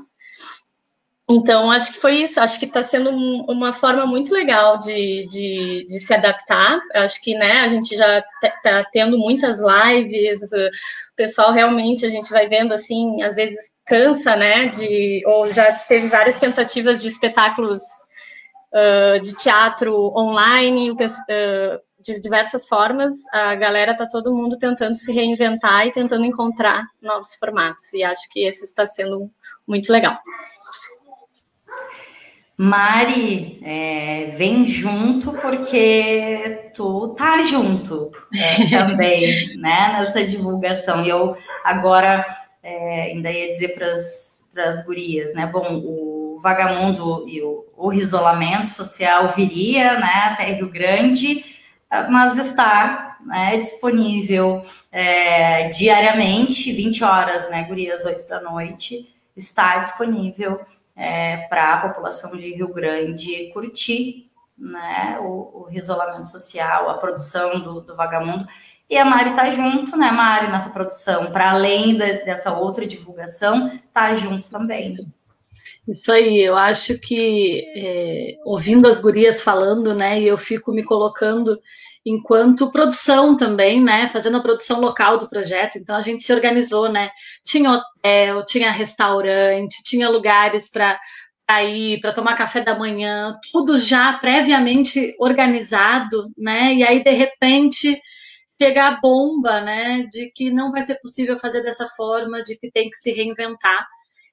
Então, 1.30 1.72
acho 1.72 1.94
que 1.94 2.00
foi 2.00 2.16
isso. 2.18 2.40
Acho 2.40 2.60
que 2.60 2.66
está 2.66 2.84
sendo 2.84 3.10
um, 3.10 3.46
uma 3.48 3.72
forma 3.72 4.06
muito 4.06 4.34
legal 4.34 4.78
de, 4.78 5.26
de, 5.28 5.86
de, 5.88 6.00
se 6.00 6.14
adaptar. 6.14 6.80
Acho 6.94 7.22
que 7.22 7.34
né, 7.34 7.62
a 7.62 7.68
gente 7.70 7.96
já 7.96 8.24
está 8.44 8.84
tendo 8.92 9.18
muitas 9.18 9.60
lives, 9.62 10.42
o 10.52 11.16
pessoal 11.16 11.52
realmente 11.54 12.06
a 12.06 12.10
gente 12.10 12.30
vai 12.30 12.48
vendo 12.50 12.74
assim, 12.74 13.22
às 13.22 13.36
vezes 13.36 13.74
cansa, 13.86 14.36
né? 14.36 14.68
De, 14.68 15.24
ou 15.26 15.52
já 15.52 15.72
teve 15.72 16.08
várias 16.08 16.40
tentativas 16.40 17.02
de 17.02 17.08
espetáculos 17.08 17.82
uh, 18.74 19.20
de 19.22 19.34
teatro 19.36 20.12
online, 20.18 20.92
uh, 20.92 20.96
de 22.02 22.20
diversas 22.20 22.68
formas. 22.68 23.16
A 23.32 23.56
galera 23.56 23.94
está 23.94 24.06
todo 24.06 24.36
mundo 24.36 24.58
tentando 24.58 24.96
se 24.96 25.14
reinventar 25.14 25.88
e 25.88 25.94
tentando 25.94 26.26
encontrar 26.26 26.84
novos 27.02 27.36
formatos. 27.36 27.94
E 27.94 28.04
acho 28.04 28.28
que 28.30 28.46
esse 28.46 28.66
está 28.66 28.86
sendo 28.86 29.32
muito 29.66 29.90
legal. 29.90 30.20
Mari, 32.64 33.60
é, 33.62 34.28
vem 34.38 34.66
junto 34.66 35.34
porque 35.34 36.72
tu 36.74 37.10
tá 37.10 37.42
junto 37.44 38.10
é, 38.34 38.70
também, 38.72 39.58
né, 39.58 39.90
nessa 39.92 40.24
divulgação. 40.24 41.04
E 41.04 41.10
eu 41.10 41.36
agora 41.66 42.26
é, 42.64 43.02
ainda 43.02 43.30
ia 43.30 43.52
dizer 43.52 43.76
para 43.76 43.88
as 43.92 44.86
gurias, 44.86 45.34
né, 45.34 45.46
bom, 45.46 45.82
o 45.84 46.40
Vagamundo 46.42 47.28
e 47.28 47.42
o, 47.42 47.66
o 47.76 47.92
isolamento 47.92 48.72
social 48.72 49.28
viria, 49.28 50.00
né, 50.00 50.30
até 50.32 50.54
Rio 50.54 50.70
Grande, 50.70 51.44
mas 52.10 52.38
está 52.38 53.18
né, 53.26 53.58
disponível 53.58 54.64
é, 54.90 55.68
diariamente, 55.68 56.72
20 56.72 57.04
horas, 57.04 57.50
né, 57.50 57.64
gurias, 57.64 58.06
8 58.06 58.26
da 58.26 58.40
noite, 58.40 59.14
está 59.36 59.80
disponível 59.80 60.62
é, 60.96 61.38
para 61.48 61.74
a 61.74 61.88
população 61.90 62.36
de 62.36 62.54
Rio 62.54 62.74
Grande 62.74 63.50
curtir 63.54 64.28
né, 64.58 65.18
o, 65.22 65.66
o 65.66 65.68
isolamento 65.72 66.30
social, 66.30 66.90
a 66.90 66.98
produção 66.98 67.60
do, 67.60 67.82
do 67.82 67.96
Vagamundo. 67.96 68.48
E 68.90 68.98
a 68.98 69.06
Mari 69.06 69.32
está 69.32 69.50
junto, 69.52 69.98
né, 69.98 70.12
Mari, 70.12 70.52
nessa 70.52 70.70
produção, 70.70 71.32
para 71.32 71.52
além 71.52 71.98
de, 71.98 72.26
dessa 72.26 72.54
outra 72.54 72.86
divulgação, 72.86 73.72
está 73.84 74.14
junto 74.16 74.50
também. 74.50 74.94
Isso 75.88 76.12
aí, 76.12 76.42
eu 76.42 76.56
acho 76.56 76.98
que 77.00 77.66
é, 77.76 78.38
ouvindo 78.46 78.88
as 78.88 79.02
gurias 79.02 79.44
falando, 79.44 79.94
né, 79.96 80.22
e 80.22 80.28
eu 80.28 80.38
fico 80.38 80.72
me 80.72 80.84
colocando 80.84 81.60
enquanto 82.06 82.72
produção 82.72 83.38
também, 83.38 83.82
né, 83.82 84.10
fazendo 84.10 84.38
a 84.38 84.42
produção 84.42 84.82
local 84.82 85.20
do 85.20 85.30
projeto. 85.30 85.78
Então 85.78 85.96
a 85.96 86.02
gente 86.02 86.24
se 86.24 86.34
organizou, 86.34 86.90
né? 86.90 87.10
Tinha 87.46 87.72
hotel, 87.72 88.44
tinha 88.46 88.72
restaurante, 88.72 89.84
tinha 89.84 90.10
lugares 90.10 90.70
para 90.70 91.00
ir, 91.64 92.02
para 92.02 92.14
tomar 92.14 92.38
café 92.38 92.62
da 92.62 92.78
manhã, 92.78 93.38
tudo 93.52 93.78
já 93.78 94.14
previamente 94.14 95.16
organizado, 95.20 96.30
né? 96.38 96.74
E 96.74 96.84
aí 96.84 97.04
de 97.04 97.12
repente 97.12 98.02
chega 98.62 98.88
a 98.88 99.00
bomba, 99.02 99.62
né, 99.62 100.08
de 100.12 100.32
que 100.34 100.52
não 100.52 100.72
vai 100.72 100.84
ser 100.84 100.96
possível 101.02 101.38
fazer 101.40 101.62
dessa 101.64 101.88
forma, 101.98 102.44
de 102.44 102.58
que 102.58 102.72
tem 102.72 102.90
que 102.90 102.96
se 102.98 103.12
reinventar. 103.12 103.86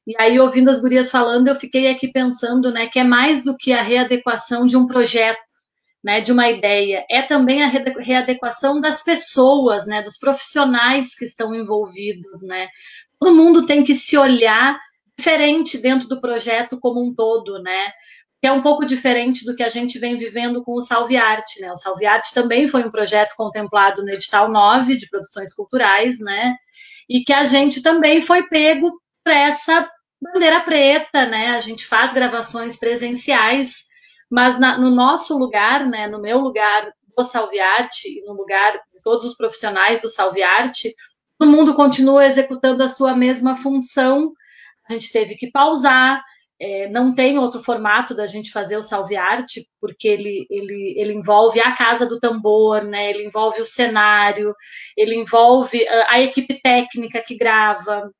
E 0.06 0.14
aí, 0.20 0.38
ouvindo 0.40 0.70
as 0.70 0.80
gurias 0.80 1.10
falando, 1.10 1.48
eu 1.48 1.56
fiquei 1.56 1.88
aqui 1.88 2.08
pensando, 2.12 2.70
né, 2.72 2.86
que 2.88 2.98
é 2.98 3.04
mais 3.04 3.44
do 3.44 3.56
que 3.56 3.72
a 3.72 3.82
readequação 3.82 4.66
de 4.66 4.76
um 4.76 4.86
projeto, 4.86 5.40
né, 6.02 6.20
de 6.20 6.32
uma 6.32 6.48
ideia, 6.48 7.04
é 7.10 7.20
também 7.22 7.62
a 7.62 7.66
readequação 7.66 8.80
das 8.80 9.02
pessoas, 9.02 9.86
né, 9.86 10.02
dos 10.02 10.18
profissionais 10.18 11.14
que 11.14 11.24
estão 11.24 11.54
envolvidos, 11.54 12.42
né. 12.42 12.68
Todo 13.18 13.36
mundo 13.36 13.66
tem 13.66 13.84
que 13.84 13.94
se 13.94 14.16
olhar 14.16 14.78
diferente 15.18 15.76
dentro 15.76 16.08
do 16.08 16.20
projeto 16.20 16.78
como 16.80 17.04
um 17.04 17.14
todo, 17.14 17.62
né, 17.62 17.92
que 18.40 18.48
é 18.48 18.52
um 18.52 18.62
pouco 18.62 18.86
diferente 18.86 19.44
do 19.44 19.54
que 19.54 19.62
a 19.62 19.68
gente 19.68 19.98
vem 19.98 20.16
vivendo 20.16 20.64
com 20.64 20.72
o 20.72 20.82
Salve 20.82 21.18
Arte, 21.18 21.60
né. 21.60 21.70
O 21.70 21.76
Salve 21.76 22.06
Arte 22.06 22.32
também 22.32 22.66
foi 22.66 22.82
um 22.82 22.90
projeto 22.90 23.34
contemplado 23.36 24.02
no 24.02 24.10
edital 24.10 24.50
9 24.50 24.96
de 24.96 25.08
produções 25.08 25.54
culturais, 25.54 26.18
né, 26.18 26.56
e 27.08 27.22
que 27.22 27.32
a 27.32 27.44
gente 27.44 27.82
também 27.82 28.22
foi 28.22 28.48
pego 28.48 28.90
para 29.22 29.34
essa 29.34 29.90
bandeira 30.22 30.60
preta, 30.60 31.26
né, 31.26 31.48
a 31.50 31.60
gente 31.60 31.84
faz 31.86 32.14
gravações 32.14 32.78
presenciais, 32.78 33.89
mas 34.30 34.60
na, 34.60 34.78
no 34.78 34.90
nosso 34.90 35.36
lugar, 35.36 35.84
né, 35.84 36.06
no 36.06 36.20
meu 36.20 36.38
lugar 36.38 36.92
do 37.16 37.24
Salviarte, 37.24 38.08
e 38.08 38.24
no 38.24 38.32
lugar 38.32 38.74
de 38.94 39.02
todos 39.02 39.26
os 39.26 39.36
profissionais 39.36 40.02
do 40.02 40.08
Salviarte, 40.08 40.94
todo 41.36 41.50
mundo 41.50 41.74
continua 41.74 42.24
executando 42.24 42.82
a 42.82 42.88
sua 42.88 43.14
mesma 43.14 43.56
função. 43.56 44.32
A 44.88 44.92
gente 44.92 45.12
teve 45.12 45.34
que 45.34 45.50
pausar, 45.50 46.22
é, 46.60 46.88
não 46.88 47.12
tem 47.12 47.38
outro 47.38 47.60
formato 47.60 48.14
da 48.14 48.26
gente 48.26 48.52
fazer 48.52 48.76
o 48.76 48.84
Salviarte, 48.84 49.66
porque 49.80 50.06
ele, 50.06 50.46
ele, 50.48 50.94
ele 50.96 51.14
envolve 51.14 51.58
a 51.58 51.74
casa 51.74 52.06
do 52.06 52.20
tambor, 52.20 52.84
né? 52.84 53.10
ele 53.10 53.26
envolve 53.26 53.60
o 53.60 53.66
cenário, 53.66 54.54
ele 54.96 55.16
envolve 55.16 55.88
a, 55.88 56.12
a 56.12 56.20
equipe 56.20 56.60
técnica 56.60 57.20
que 57.20 57.36
grava. 57.36 58.12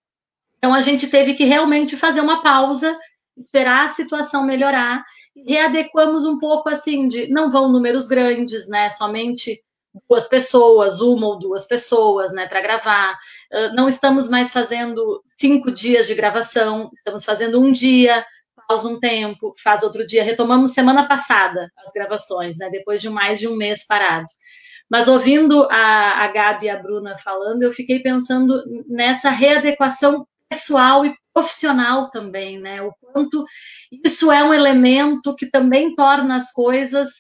Então 0.59 0.75
a 0.75 0.81
gente 0.81 1.07
teve 1.09 1.35
que 1.35 1.45
realmente 1.45 1.97
fazer 1.97 2.21
uma 2.21 2.43
pausa, 2.43 2.99
esperar 3.37 3.87
a 3.87 3.91
situação 3.91 4.45
melhorar 4.45 5.05
readequamos 5.47 6.25
um 6.25 6.39
pouco 6.39 6.69
assim 6.69 7.09
de 7.09 7.29
não 7.29 7.51
vão 7.51 7.71
números 7.71 8.07
grandes, 8.07 8.69
né? 8.69 8.91
Somente 8.91 9.63
duas 10.09 10.29
pessoas, 10.29 11.01
uma 11.01 11.27
ou 11.27 11.39
duas 11.39 11.67
pessoas, 11.67 12.33
né, 12.33 12.47
para 12.47 12.61
gravar. 12.61 13.19
Uh, 13.53 13.75
não 13.75 13.89
estamos 13.89 14.29
mais 14.29 14.53
fazendo 14.53 15.23
cinco 15.37 15.71
dias 15.71 16.07
de 16.07 16.15
gravação, 16.15 16.91
estamos 16.97 17.25
fazendo 17.25 17.61
um 17.61 17.73
dia, 17.73 18.25
pausa 18.69 18.89
um 18.89 19.01
tempo, 19.01 19.55
faz 19.63 19.83
outro 19.83 20.07
dia. 20.07 20.23
Retomamos 20.23 20.73
semana 20.73 21.09
passada 21.09 21.71
as 21.85 21.93
gravações, 21.93 22.59
né, 22.59 22.71
depois 22.71 23.03
de 23.03 23.09
mais 23.09 23.41
de 23.41 23.49
um 23.49 23.57
mês 23.57 23.87
parado. 23.87 24.27
Mas 24.89 25.07
ouvindo 25.07 25.65
a, 25.71 26.25
a 26.25 26.29
Gabi 26.29 26.67
e 26.67 26.71
a 26.71 26.77
Bruna 26.77 27.17
falando, 27.19 27.63
eu 27.63 27.73
fiquei 27.73 28.01
pensando 28.01 28.63
nessa 28.89 29.31
readequação 29.31 30.27
pessoal 30.49 31.07
e 31.07 31.15
profissional 31.33 32.11
também, 32.11 32.59
né? 32.59 32.83
O 32.83 32.93
quanto 33.01 33.45
isso 34.05 34.31
é 34.31 34.43
um 34.43 34.55
elemento 34.55 35.35
que 35.35 35.47
também 35.47 35.95
torna 35.95 36.37
as 36.37 36.53
coisas 36.53 37.11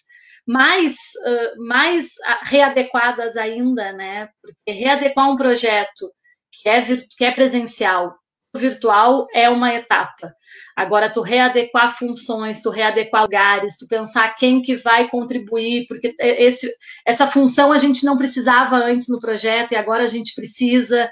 mais, 0.47 0.95
uh, 0.95 1.67
mais 1.67 2.13
readequadas 2.43 3.37
ainda, 3.37 3.93
né? 3.93 4.29
Porque 4.43 4.73
readequar 4.73 5.31
um 5.31 5.37
projeto 5.37 6.11
que 6.51 6.69
é, 6.69 6.83
que 7.17 7.25
é 7.25 7.31
presencial 7.31 8.15
virtual 8.55 9.27
é 9.33 9.49
uma 9.49 9.73
etapa. 9.75 10.35
Agora, 10.77 11.11
tu 11.11 11.21
readequar 11.21 11.97
funções, 11.97 12.63
tu 12.63 12.71
readequar 12.71 13.23
lugares, 13.23 13.77
tu 13.77 13.87
pensar 13.87 14.35
quem 14.35 14.61
que 14.63 14.77
vai 14.77 15.09
contribuir, 15.09 15.87
porque 15.87 16.15
esse, 16.19 16.73
essa 17.07 17.27
função 17.27 17.73
a 17.73 17.79
gente 17.79 18.05
não 18.05 18.17
precisava 18.17 18.77
antes 18.77 19.09
no 19.09 19.21
projeto 19.21 19.73
e 19.73 19.77
agora 19.77 20.05
a 20.05 20.09
gente 20.09 20.35
precisa. 20.35 21.11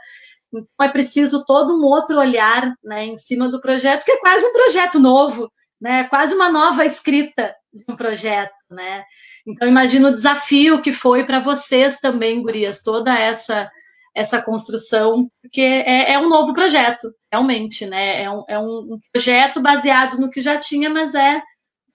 Então, 0.52 0.86
é 0.86 0.88
preciso 0.88 1.44
todo 1.44 1.76
um 1.76 1.84
outro 1.84 2.18
olhar 2.18 2.74
né, 2.82 3.06
em 3.06 3.18
cima 3.18 3.48
do 3.48 3.60
projeto, 3.60 4.04
que 4.04 4.12
é 4.12 4.18
quase 4.18 4.46
um 4.46 4.52
projeto 4.52 4.98
novo, 4.98 5.50
né, 5.80 6.04
quase 6.04 6.34
uma 6.34 6.50
nova 6.50 6.84
escrita 6.84 7.54
de 7.72 7.84
um 7.92 7.96
projeto. 7.96 8.52
Né? 8.70 9.04
Então, 9.46 9.68
imagino 9.68 10.08
o 10.08 10.14
desafio 10.14 10.82
que 10.82 10.92
foi 10.92 11.24
para 11.24 11.40
vocês 11.40 11.98
também, 11.98 12.42
Gurias, 12.42 12.82
toda 12.82 13.16
essa 13.18 13.70
essa 14.14 14.42
construção, 14.42 15.30
porque 15.40 15.60
é, 15.60 16.14
é, 16.14 16.18
um 16.18 16.28
novo 16.28 16.52
projeto, 16.52 17.08
realmente, 17.30 17.86
né? 17.86 18.24
É 18.24 18.28
um, 18.28 18.44
é 18.48 18.58
um 18.58 18.98
projeto 19.12 19.60
baseado 19.62 20.18
no 20.18 20.28
que 20.28 20.42
já 20.42 20.58
tinha, 20.58 20.90
mas 20.90 21.14
é 21.14 21.40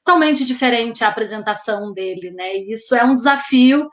totalmente 0.06 0.46
diferente 0.46 1.04
a 1.04 1.10
apresentação 1.10 1.92
dele, 1.94 2.32
né? 2.32 2.56
E 2.56 2.74
isso 2.74 2.96
é 2.96 3.04
um 3.04 3.14
desafio 3.16 3.90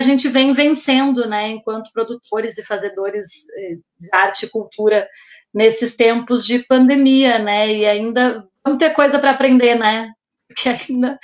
a 0.00 0.02
gente 0.04 0.28
vem 0.28 0.54
vencendo, 0.54 1.28
né? 1.28 1.50
Enquanto 1.50 1.92
produtores 1.92 2.56
e 2.56 2.64
fazedores 2.64 3.48
eh, 3.58 3.76
de 3.98 4.08
arte 4.12 4.46
e 4.46 4.48
cultura 4.48 5.06
nesses 5.52 5.94
tempos 5.94 6.46
de 6.46 6.60
pandemia, 6.60 7.38
né? 7.38 7.70
E 7.70 7.86
ainda 7.86 8.46
vamos 8.64 8.78
ter 8.78 8.90
coisa 8.90 9.18
para 9.18 9.32
aprender, 9.32 9.74
né? 9.74 10.10
Porque 10.48 10.68
ainda 10.68 11.18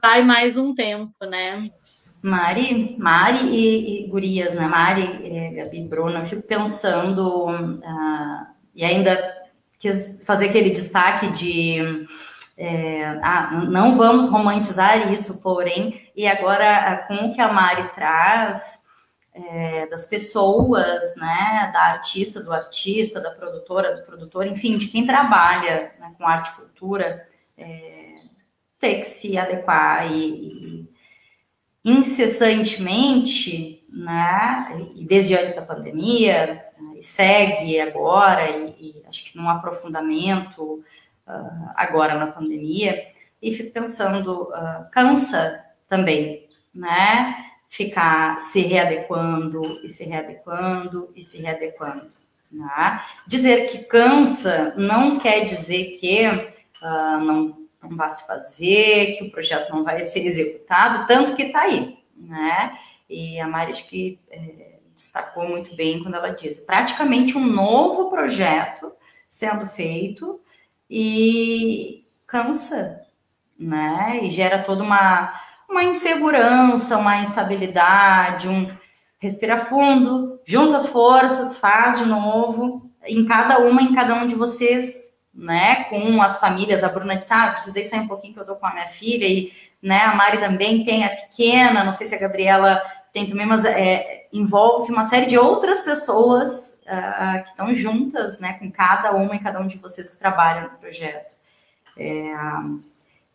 vai 0.00 0.24
mais 0.24 0.56
um 0.56 0.74
tempo, 0.74 1.12
né? 1.22 1.70
Mari, 2.22 2.96
Mari 2.98 3.46
e, 3.46 4.04
e 4.04 4.08
Gurias, 4.08 4.54
né? 4.54 4.66
Mari, 4.66 5.02
é, 5.24 5.50
Gabi, 5.50 5.82
Bruna, 5.86 6.20
eu 6.20 6.26
fico 6.26 6.42
pensando, 6.42 7.46
uh, 7.46 8.46
e 8.74 8.84
ainda 8.84 9.16
quis 9.78 10.22
fazer 10.24 10.48
aquele 10.48 10.70
destaque 10.70 11.28
de 11.30 12.06
é, 12.60 13.04
ah, 13.22 13.52
não 13.68 13.92
vamos 13.92 14.28
romantizar 14.28 15.12
isso, 15.12 15.40
porém, 15.40 16.10
e 16.16 16.26
agora 16.26 17.04
com 17.06 17.14
o 17.14 17.32
que 17.32 17.40
a 17.40 17.52
Mari 17.52 17.88
traz 17.94 18.82
é, 19.32 19.86
das 19.86 20.06
pessoas, 20.06 21.14
né, 21.14 21.70
da 21.72 21.82
artista, 21.82 22.42
do 22.42 22.52
artista, 22.52 23.20
da 23.20 23.30
produtora, 23.30 23.94
do 23.94 24.02
produtor, 24.02 24.44
enfim, 24.44 24.76
de 24.76 24.88
quem 24.88 25.06
trabalha 25.06 25.92
né, 26.00 26.12
com 26.18 26.26
arte 26.26 26.50
e 26.50 26.54
cultura, 26.56 27.28
é, 27.56 28.22
ter 28.80 28.96
que 28.96 29.04
se 29.04 29.38
adequar 29.38 30.10
e, 30.10 30.88
e 31.84 31.90
incessantemente, 31.92 33.86
né, 33.88 34.90
e 34.96 35.04
desde 35.04 35.36
antes 35.36 35.54
da 35.54 35.62
pandemia, 35.62 36.64
e 36.96 37.02
segue 37.02 37.80
agora, 37.80 38.50
e, 38.50 38.74
e 38.80 39.02
acho 39.06 39.22
que 39.24 39.38
num 39.38 39.48
aprofundamento 39.48 40.82
uh, 41.28 41.70
agora 41.76 42.14
na 42.14 42.28
pandemia, 42.28 43.12
e 43.40 43.54
fico 43.54 43.72
pensando, 43.72 44.44
uh, 44.44 44.90
cansa 44.90 45.64
também, 45.88 46.46
né, 46.74 47.36
ficar 47.68 48.40
se 48.40 48.60
readequando, 48.62 49.80
e 49.84 49.90
se 49.90 50.04
readequando, 50.04 51.10
e 51.14 51.22
se 51.22 51.40
readequando. 51.40 52.10
Né? 52.50 53.02
Dizer 53.26 53.66
que 53.66 53.78
cansa 53.78 54.74
não 54.76 55.18
quer 55.18 55.44
dizer 55.44 55.98
que 55.98 56.26
uh, 56.26 57.20
não 57.20 57.58
não 57.82 57.96
vai 57.96 58.10
se 58.10 58.26
fazer, 58.26 59.16
que 59.16 59.24
o 59.24 59.30
projeto 59.30 59.70
não 59.70 59.84
vai 59.84 60.00
ser 60.00 60.24
executado, 60.26 61.06
tanto 61.06 61.36
que 61.36 61.44
está 61.44 61.62
aí, 61.62 61.98
né? 62.16 62.76
E 63.08 63.40
a 63.40 63.46
Mari 63.46 63.72
acho 63.72 63.86
que 63.86 64.18
é, 64.30 64.78
destacou 64.94 65.48
muito 65.48 65.74
bem 65.76 66.02
quando 66.02 66.16
ela 66.16 66.30
diz, 66.30 66.60
praticamente 66.60 67.38
um 67.38 67.46
novo 67.46 68.10
projeto 68.10 68.92
sendo 69.30 69.66
feito 69.66 70.40
e 70.88 72.06
cansa, 72.26 73.00
né? 73.58 74.20
E 74.22 74.30
gera 74.30 74.58
toda 74.58 74.82
uma, 74.82 75.32
uma 75.68 75.84
insegurança, 75.84 76.96
uma 76.96 77.18
instabilidade, 77.18 78.48
um 78.48 78.70
respira 79.18 79.58
fundo, 79.58 80.40
junta 80.46 80.76
as 80.76 80.86
forças, 80.86 81.58
faz 81.58 81.98
de 81.98 82.06
novo, 82.06 82.90
em 83.04 83.26
cada 83.26 83.58
uma, 83.58 83.82
em 83.82 83.94
cada 83.94 84.14
um 84.14 84.26
de 84.26 84.34
vocês 84.34 85.12
né, 85.34 85.84
com 85.84 86.20
as 86.22 86.38
famílias. 86.38 86.82
A 86.82 86.88
Bruna 86.88 87.16
disse, 87.16 87.32
ah, 87.32 87.52
precisei 87.52 87.84
sair 87.84 88.00
um 88.00 88.08
pouquinho 88.08 88.34
que 88.34 88.40
eu 88.40 88.46
tô 88.46 88.56
com 88.56 88.66
a 88.66 88.72
minha 88.72 88.86
filha, 88.86 89.26
e 89.26 89.52
né, 89.82 90.02
a 90.02 90.14
Mari 90.14 90.38
também 90.38 90.84
tem 90.84 91.04
a 91.04 91.10
pequena, 91.10 91.84
não 91.84 91.92
sei 91.92 92.06
se 92.06 92.14
a 92.14 92.18
Gabriela 92.18 92.82
tem 93.12 93.28
também, 93.28 93.46
mas 93.46 93.64
é, 93.64 94.26
envolve 94.32 94.92
uma 94.92 95.04
série 95.04 95.26
de 95.26 95.38
outras 95.38 95.80
pessoas 95.80 96.78
uh, 96.84 97.42
que 97.42 97.50
estão 97.50 97.74
juntas, 97.74 98.38
né, 98.38 98.54
com 98.54 98.70
cada 98.70 99.12
uma 99.12 99.36
e 99.36 99.40
cada 99.40 99.60
um 99.60 99.66
de 99.66 99.78
vocês 99.78 100.10
que 100.10 100.16
trabalham 100.16 100.64
no 100.64 100.78
projeto. 100.78 101.36
É, 101.96 102.32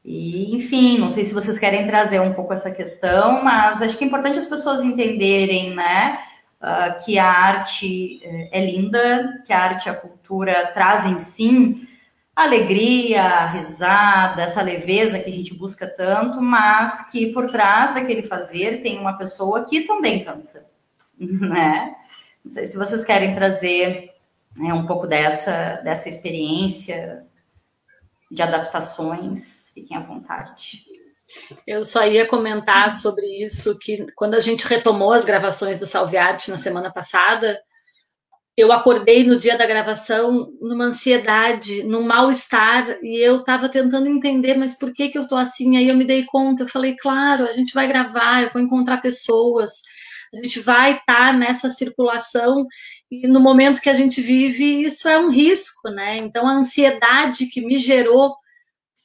e, 0.06 0.56
enfim, 0.56 0.98
não 0.98 1.10
sei 1.10 1.26
se 1.26 1.34
vocês 1.34 1.58
querem 1.58 1.88
trazer 1.88 2.20
um 2.20 2.34
pouco 2.34 2.54
essa 2.54 2.70
questão, 2.70 3.44
mas 3.44 3.82
acho 3.82 3.98
que 3.98 4.04
é 4.04 4.08
importante 4.08 4.38
as 4.38 4.48
pessoas 4.48 4.84
entenderem, 4.84 5.74
né, 5.74 6.20
uh, 6.62 7.04
que 7.04 7.18
a 7.18 7.30
arte 7.30 8.22
eh, 8.24 8.50
é 8.52 8.66
linda, 8.66 9.42
que 9.46 9.54
a 9.54 9.60
arte 9.60 9.86
e 9.86 9.90
a 9.90 9.94
cultura 9.94 10.72
trazem, 10.74 11.18
sim, 11.18 11.88
alegria, 12.36 13.48
risada, 13.48 14.42
essa 14.44 14.62
leveza 14.62 15.20
que 15.20 15.30
a 15.30 15.34
gente 15.34 15.54
busca 15.54 15.88
tanto, 15.88 16.42
mas 16.42 17.10
que 17.12 17.32
por 17.32 17.50
trás 17.50 17.94
daquele 17.94 18.24
fazer 18.24 18.82
tem 18.82 19.00
uma 19.00 19.18
pessoa 19.18 19.66
que 19.66 19.82
também 19.82 20.24
cansa, 20.24 20.66
né? 21.20 21.96
Não 22.44 22.52
sei 22.52 22.66
se 22.66 22.78
vocês 22.78 23.04
querem 23.04 23.36
trazer 23.36 24.14
né, 24.58 24.74
um 24.74 24.86
pouco 24.86 25.08
dessa, 25.08 25.82
dessa 25.84 26.10
experiência 26.10 27.24
de 28.30 28.42
adaptações, 28.42 29.72
fiquem 29.74 29.96
à 29.96 30.00
vontade. 30.00 30.84
Eu 31.66 31.86
só 31.86 32.06
ia 32.06 32.28
comentar 32.28 32.92
sobre 32.92 33.26
isso, 33.44 33.78
que 33.80 34.12
quando 34.14 34.36
a 34.36 34.42
gente 34.42 34.68
retomou 34.68 35.14
as 35.14 35.26
gravações 35.26 35.80
do 35.80 35.86
Salve 35.86 36.18
Arte 36.18 36.52
na 36.52 36.58
semana 36.58 36.92
passada, 36.92 37.60
eu 38.56 38.72
acordei 38.72 39.24
no 39.24 39.38
dia 39.38 39.58
da 39.58 39.66
gravação 39.66 40.52
numa 40.62 40.86
ansiedade, 40.86 41.84
num 41.84 42.04
mal-estar, 42.04 43.00
e 43.02 43.18
eu 43.18 43.40
estava 43.40 43.68
tentando 43.68 44.08
entender, 44.08 44.56
mas 44.56 44.78
por 44.78 44.94
que, 44.94 45.10
que 45.10 45.18
eu 45.18 45.24
estou 45.24 45.38
assim? 45.38 45.76
Aí 45.76 45.88
eu 45.88 45.96
me 45.96 46.06
dei 46.06 46.24
conta, 46.26 46.64
eu 46.64 46.68
falei, 46.68 46.96
claro, 46.96 47.46
a 47.46 47.52
gente 47.52 47.74
vai 47.74 47.88
gravar, 47.88 48.44
eu 48.44 48.52
vou 48.52 48.62
encontrar 48.62 49.02
pessoas, 49.02 49.82
a 50.34 50.38
gente 50.38 50.60
vai 50.60 50.94
estar 50.94 51.32
tá 51.32 51.34
nessa 51.34 51.72
circulação, 51.72 52.68
e 53.10 53.28
no 53.28 53.40
momento 53.40 53.82
que 53.82 53.90
a 53.90 53.94
gente 53.94 54.22
vive, 54.22 54.84
isso 54.84 55.10
é 55.10 55.18
um 55.18 55.32
risco, 55.32 55.90
né? 55.90 56.18
Então, 56.18 56.48
a 56.48 56.54
ansiedade 56.54 57.48
que 57.48 57.62
me 57.62 57.80
gerou 57.80 58.36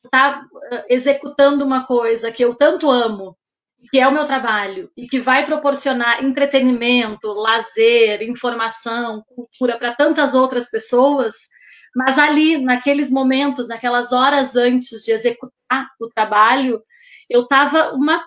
estar 0.04 0.40
tá 0.40 0.46
eh, 0.72 0.86
executando 0.90 1.64
uma 1.64 1.86
coisa 1.86 2.30
que 2.30 2.44
eu 2.44 2.54
tanto 2.54 2.90
amo, 2.90 3.36
que 3.90 3.98
é 3.98 4.06
o 4.06 4.12
meu 4.12 4.24
trabalho 4.24 4.90
e 4.96 5.06
que 5.06 5.20
vai 5.20 5.46
proporcionar 5.46 6.24
entretenimento, 6.24 7.32
lazer, 7.32 8.22
informação, 8.22 9.22
cultura 9.34 9.78
para 9.78 9.94
tantas 9.94 10.34
outras 10.34 10.70
pessoas, 10.70 11.34
mas 11.94 12.18
ali, 12.18 12.58
naqueles 12.58 13.10
momentos, 13.10 13.66
naquelas 13.66 14.12
horas 14.12 14.56
antes 14.56 15.04
de 15.04 15.12
executar 15.12 15.88
o 16.00 16.08
trabalho, 16.08 16.82
eu 17.30 17.42
estava 17.42 17.92
uma 17.94 18.24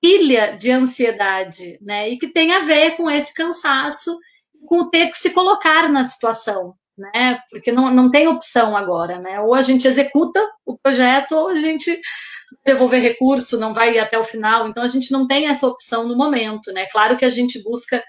pilha 0.00 0.56
de 0.56 0.70
ansiedade, 0.70 1.78
né? 1.80 2.10
E 2.10 2.18
que 2.18 2.28
tem 2.28 2.52
a 2.52 2.60
ver 2.60 2.96
com 2.96 3.10
esse 3.10 3.32
cansaço, 3.32 4.18
com 4.66 4.90
ter 4.90 5.08
que 5.10 5.16
se 5.16 5.30
colocar 5.30 5.88
na 5.88 6.04
situação, 6.04 6.74
né? 6.98 7.40
Porque 7.50 7.72
não, 7.72 7.90
não 7.90 8.10
tem 8.10 8.28
opção 8.28 8.76
agora, 8.76 9.18
né? 9.18 9.40
Ou 9.40 9.54
a 9.54 9.62
gente 9.62 9.88
executa 9.88 10.40
o 10.66 10.76
projeto, 10.76 11.32
ou 11.32 11.48
a 11.48 11.56
gente 11.56 11.98
devolver 12.64 13.00
recurso, 13.00 13.58
não 13.58 13.74
vai 13.74 13.94
ir 13.94 13.98
até 13.98 14.18
o 14.18 14.24
final. 14.24 14.68
Então, 14.68 14.82
a 14.82 14.88
gente 14.88 15.12
não 15.12 15.26
tem 15.26 15.46
essa 15.46 15.66
opção 15.66 16.06
no 16.06 16.16
momento, 16.16 16.72
né? 16.72 16.86
Claro 16.92 17.16
que 17.16 17.24
a 17.24 17.30
gente 17.30 17.62
busca 17.62 18.02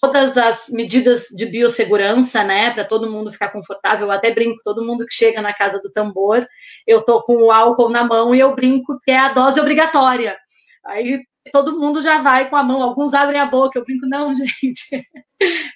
todas 0.00 0.36
as 0.36 0.68
medidas 0.70 1.26
de 1.34 1.46
biossegurança, 1.46 2.44
né, 2.44 2.70
para 2.70 2.84
todo 2.84 3.10
mundo 3.10 3.32
ficar 3.32 3.50
confortável. 3.50 4.06
Eu 4.06 4.12
até 4.12 4.32
brinco, 4.32 4.62
todo 4.64 4.84
mundo 4.84 5.04
que 5.04 5.14
chega 5.14 5.42
na 5.42 5.52
casa 5.52 5.80
do 5.82 5.90
tambor, 5.90 6.46
eu 6.86 7.02
tô 7.02 7.22
com 7.22 7.36
o 7.36 7.50
álcool 7.50 7.88
na 7.90 8.04
mão 8.04 8.34
e 8.34 8.40
eu 8.40 8.54
brinco 8.54 8.98
que 9.00 9.10
é 9.10 9.18
a 9.18 9.32
dose 9.32 9.60
obrigatória. 9.60 10.38
Aí 10.86 11.20
todo 11.52 11.78
mundo 11.78 12.00
já 12.00 12.18
vai 12.18 12.48
com 12.48 12.56
a 12.56 12.62
mão, 12.62 12.82
alguns 12.82 13.14
abrem 13.14 13.40
a 13.40 13.46
boca, 13.46 13.78
eu 13.78 13.84
brinco, 13.84 14.06
não, 14.06 14.32
gente. 14.34 15.02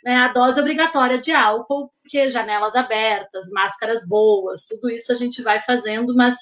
né, 0.05 0.17
a 0.17 0.29
dose 0.29 0.61
obrigatória 0.61 1.19
de 1.19 1.33
álcool, 1.33 1.91
porque 2.01 2.31
janelas 2.31 2.75
abertas, 2.75 3.49
máscaras 3.51 4.07
boas, 4.09 4.67
tudo 4.67 4.91
isso 4.91 5.13
a 5.13 5.15
gente 5.15 5.43
vai 5.43 5.61
fazendo, 5.63 6.15
mas 6.15 6.37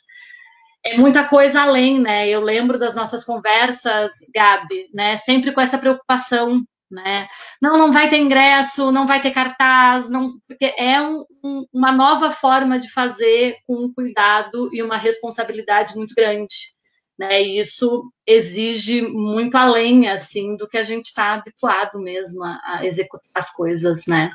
é 0.85 0.97
muita 0.97 1.27
coisa 1.29 1.63
além, 1.63 2.01
né? 2.01 2.29
Eu 2.29 2.41
lembro 2.41 2.79
das 2.79 2.95
nossas 2.95 3.25
conversas, 3.25 4.13
Gabi, 4.35 4.89
né? 4.95 5.19
Sempre 5.19 5.53
com 5.53 5.61
essa 5.61 5.79
preocupação, 5.79 6.65
né? 6.91 7.29
Não, 7.61 7.77
não 7.79 7.93
vai 7.93 8.09
ter 8.09 8.19
ingresso, 8.19 8.91
não 8.91 9.07
vai 9.07 9.21
ter 9.21 9.31
cartaz, 9.31 10.09
não, 10.09 10.39
porque 10.49 10.75
é 10.77 11.01
um, 11.01 11.25
um, 11.45 11.67
uma 11.73 11.93
nova 11.93 12.33
forma 12.33 12.79
de 12.79 12.91
fazer 12.91 13.59
com 13.67 13.85
um 13.85 13.93
cuidado 13.93 14.71
e 14.73 14.83
uma 14.83 14.97
responsabilidade 14.97 15.95
muito 15.97 16.15
grande, 16.15 16.75
né? 17.19 17.43
E 17.43 17.61
isso 17.61 18.11
exige 18.27 19.03
muito 19.03 19.57
além, 19.57 20.09
assim, 20.09 20.57
do 20.57 20.69
que 20.69 20.79
a 20.79 20.85
gente 20.85 21.07
está 21.07 21.35
habituado 21.35 22.01
mesmo 22.01 22.43
a, 22.43 22.59
a 22.65 22.87
executar 22.87 23.31
as 23.37 23.53
coisas, 23.55 24.07
né? 24.07 24.31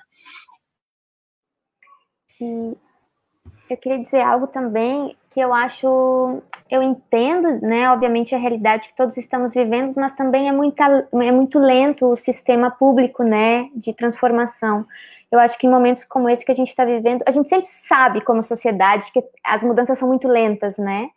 E 2.39 2.85
eu 3.70 3.78
queria 3.78 3.99
dizer 3.99 4.22
algo 4.22 4.47
também 4.47 5.16
que 5.30 5.39
eu 5.39 5.53
acho, 5.53 6.41
eu 6.70 6.82
entendo, 6.82 7.59
né, 7.61 7.89
obviamente 7.91 8.34
a 8.34 8.38
realidade 8.38 8.88
que 8.88 8.95
todos 8.95 9.18
estamos 9.18 9.53
vivendo, 9.53 9.91
mas 9.97 10.16
também 10.16 10.47
é 10.47 10.51
muito, 10.51 10.82
é 10.82 11.32
muito 11.32 11.59
lento 11.59 12.05
o 12.05 12.16
sistema 12.16 12.72
público, 12.72 13.22
né, 13.24 13.70
de 13.76 13.93
transformação. 13.93 14.86
Eu 15.30 15.39
acho 15.39 15.57
que 15.57 15.68
em 15.68 15.70
momentos 15.70 16.05
como 16.05 16.30
esse 16.30 16.45
que 16.45 16.51
a 16.51 16.55
gente 16.55 16.70
está 16.70 16.86
vivendo, 16.86 17.24
a 17.26 17.32
gente 17.32 17.49
sempre 17.49 17.68
sabe 17.68 18.22
como 18.22 18.41
sociedade 18.41 19.11
que 19.11 19.22
as 19.43 19.61
mudanças 19.61 19.97
são 19.97 20.07
muito 20.07 20.28
lentas, 20.28 20.78
né, 20.78 21.09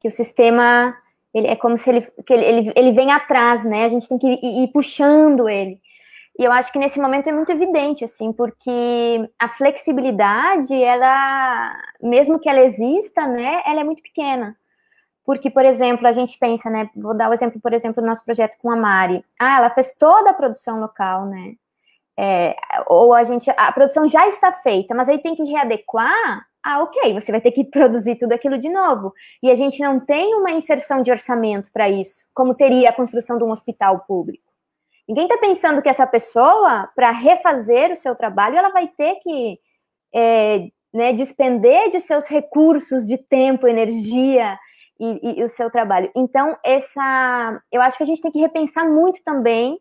que 0.00 0.08
o 0.08 0.10
sistema 0.10 0.96
ele 1.34 1.48
é 1.48 1.56
como 1.56 1.76
se 1.76 1.90
ele, 1.90 2.00
que 2.26 2.32
ele, 2.32 2.44
ele, 2.44 2.72
ele 2.74 2.92
vem 2.92 3.10
atrás, 3.10 3.62
né, 3.62 3.84
a 3.84 3.88
gente 3.88 4.08
tem 4.08 4.16
que 4.16 4.26
ir, 4.26 4.64
ir 4.64 4.68
puxando 4.68 5.48
ele. 5.50 5.78
E 6.38 6.44
eu 6.44 6.52
acho 6.52 6.70
que 6.70 6.78
nesse 6.78 7.00
momento 7.00 7.28
é 7.28 7.32
muito 7.32 7.50
evidente, 7.50 8.04
assim, 8.04 8.30
porque 8.32 9.30
a 9.38 9.48
flexibilidade, 9.48 10.74
ela, 10.74 11.74
mesmo 12.02 12.38
que 12.38 12.48
ela 12.48 12.60
exista, 12.60 13.26
né, 13.26 13.62
ela 13.64 13.80
é 13.80 13.84
muito 13.84 14.02
pequena. 14.02 14.54
Porque, 15.24 15.50
por 15.50 15.64
exemplo, 15.64 16.06
a 16.06 16.12
gente 16.12 16.38
pensa, 16.38 16.70
né, 16.70 16.90
vou 16.94 17.16
dar 17.16 17.30
o 17.30 17.34
exemplo, 17.34 17.60
por 17.60 17.72
exemplo, 17.72 18.02
do 18.02 18.06
nosso 18.06 18.24
projeto 18.24 18.58
com 18.58 18.70
a 18.70 18.76
Mari. 18.76 19.24
Ah, 19.40 19.58
ela 19.58 19.70
fez 19.70 19.96
toda 19.96 20.30
a 20.30 20.34
produção 20.34 20.78
local, 20.78 21.26
né? 21.26 21.54
É, 22.18 22.56
ou 22.86 23.12
a 23.12 23.24
gente, 23.24 23.50
a 23.56 23.72
produção 23.72 24.08
já 24.08 24.28
está 24.28 24.52
feita, 24.52 24.94
mas 24.94 25.08
aí 25.08 25.18
tem 25.18 25.34
que 25.34 25.42
readequar. 25.42 26.46
Ah, 26.62 26.82
ok, 26.82 27.14
você 27.14 27.32
vai 27.32 27.40
ter 27.40 27.50
que 27.50 27.64
produzir 27.70 28.16
tudo 28.16 28.32
aquilo 28.32 28.58
de 28.58 28.68
novo. 28.68 29.12
E 29.42 29.50
a 29.50 29.54
gente 29.54 29.80
não 29.82 29.98
tem 30.00 30.34
uma 30.34 30.50
inserção 30.52 31.02
de 31.02 31.10
orçamento 31.10 31.70
para 31.72 31.88
isso, 31.88 32.24
como 32.34 32.54
teria 32.54 32.90
a 32.90 32.92
construção 32.92 33.38
de 33.38 33.44
um 33.44 33.50
hospital 33.50 34.00
público. 34.06 34.45
Ninguém 35.08 35.24
está 35.24 35.38
pensando 35.38 35.80
que 35.80 35.88
essa 35.88 36.06
pessoa, 36.06 36.90
para 36.94 37.10
refazer 37.12 37.92
o 37.92 37.96
seu 37.96 38.14
trabalho, 38.14 38.56
ela 38.56 38.70
vai 38.70 38.88
ter 38.88 39.16
que 39.16 39.58
é, 40.12 40.68
né, 40.92 41.12
despender 41.12 41.90
de 41.90 42.00
seus 42.00 42.26
recursos 42.26 43.06
de 43.06 43.18
tempo, 43.18 43.68
energia 43.68 44.58
e, 44.98 45.20
e, 45.22 45.40
e, 45.40 45.44
o 45.44 45.48
seu 45.48 45.70
trabalho. 45.70 46.10
Então, 46.16 46.56
essa, 46.64 47.62
eu 47.70 47.82
acho 47.82 47.98
que 47.98 48.02
a 48.02 48.06
gente 48.06 48.22
tem 48.22 48.32
que 48.32 48.40
repensar 48.40 48.88
muito 48.88 49.22
também, 49.22 49.78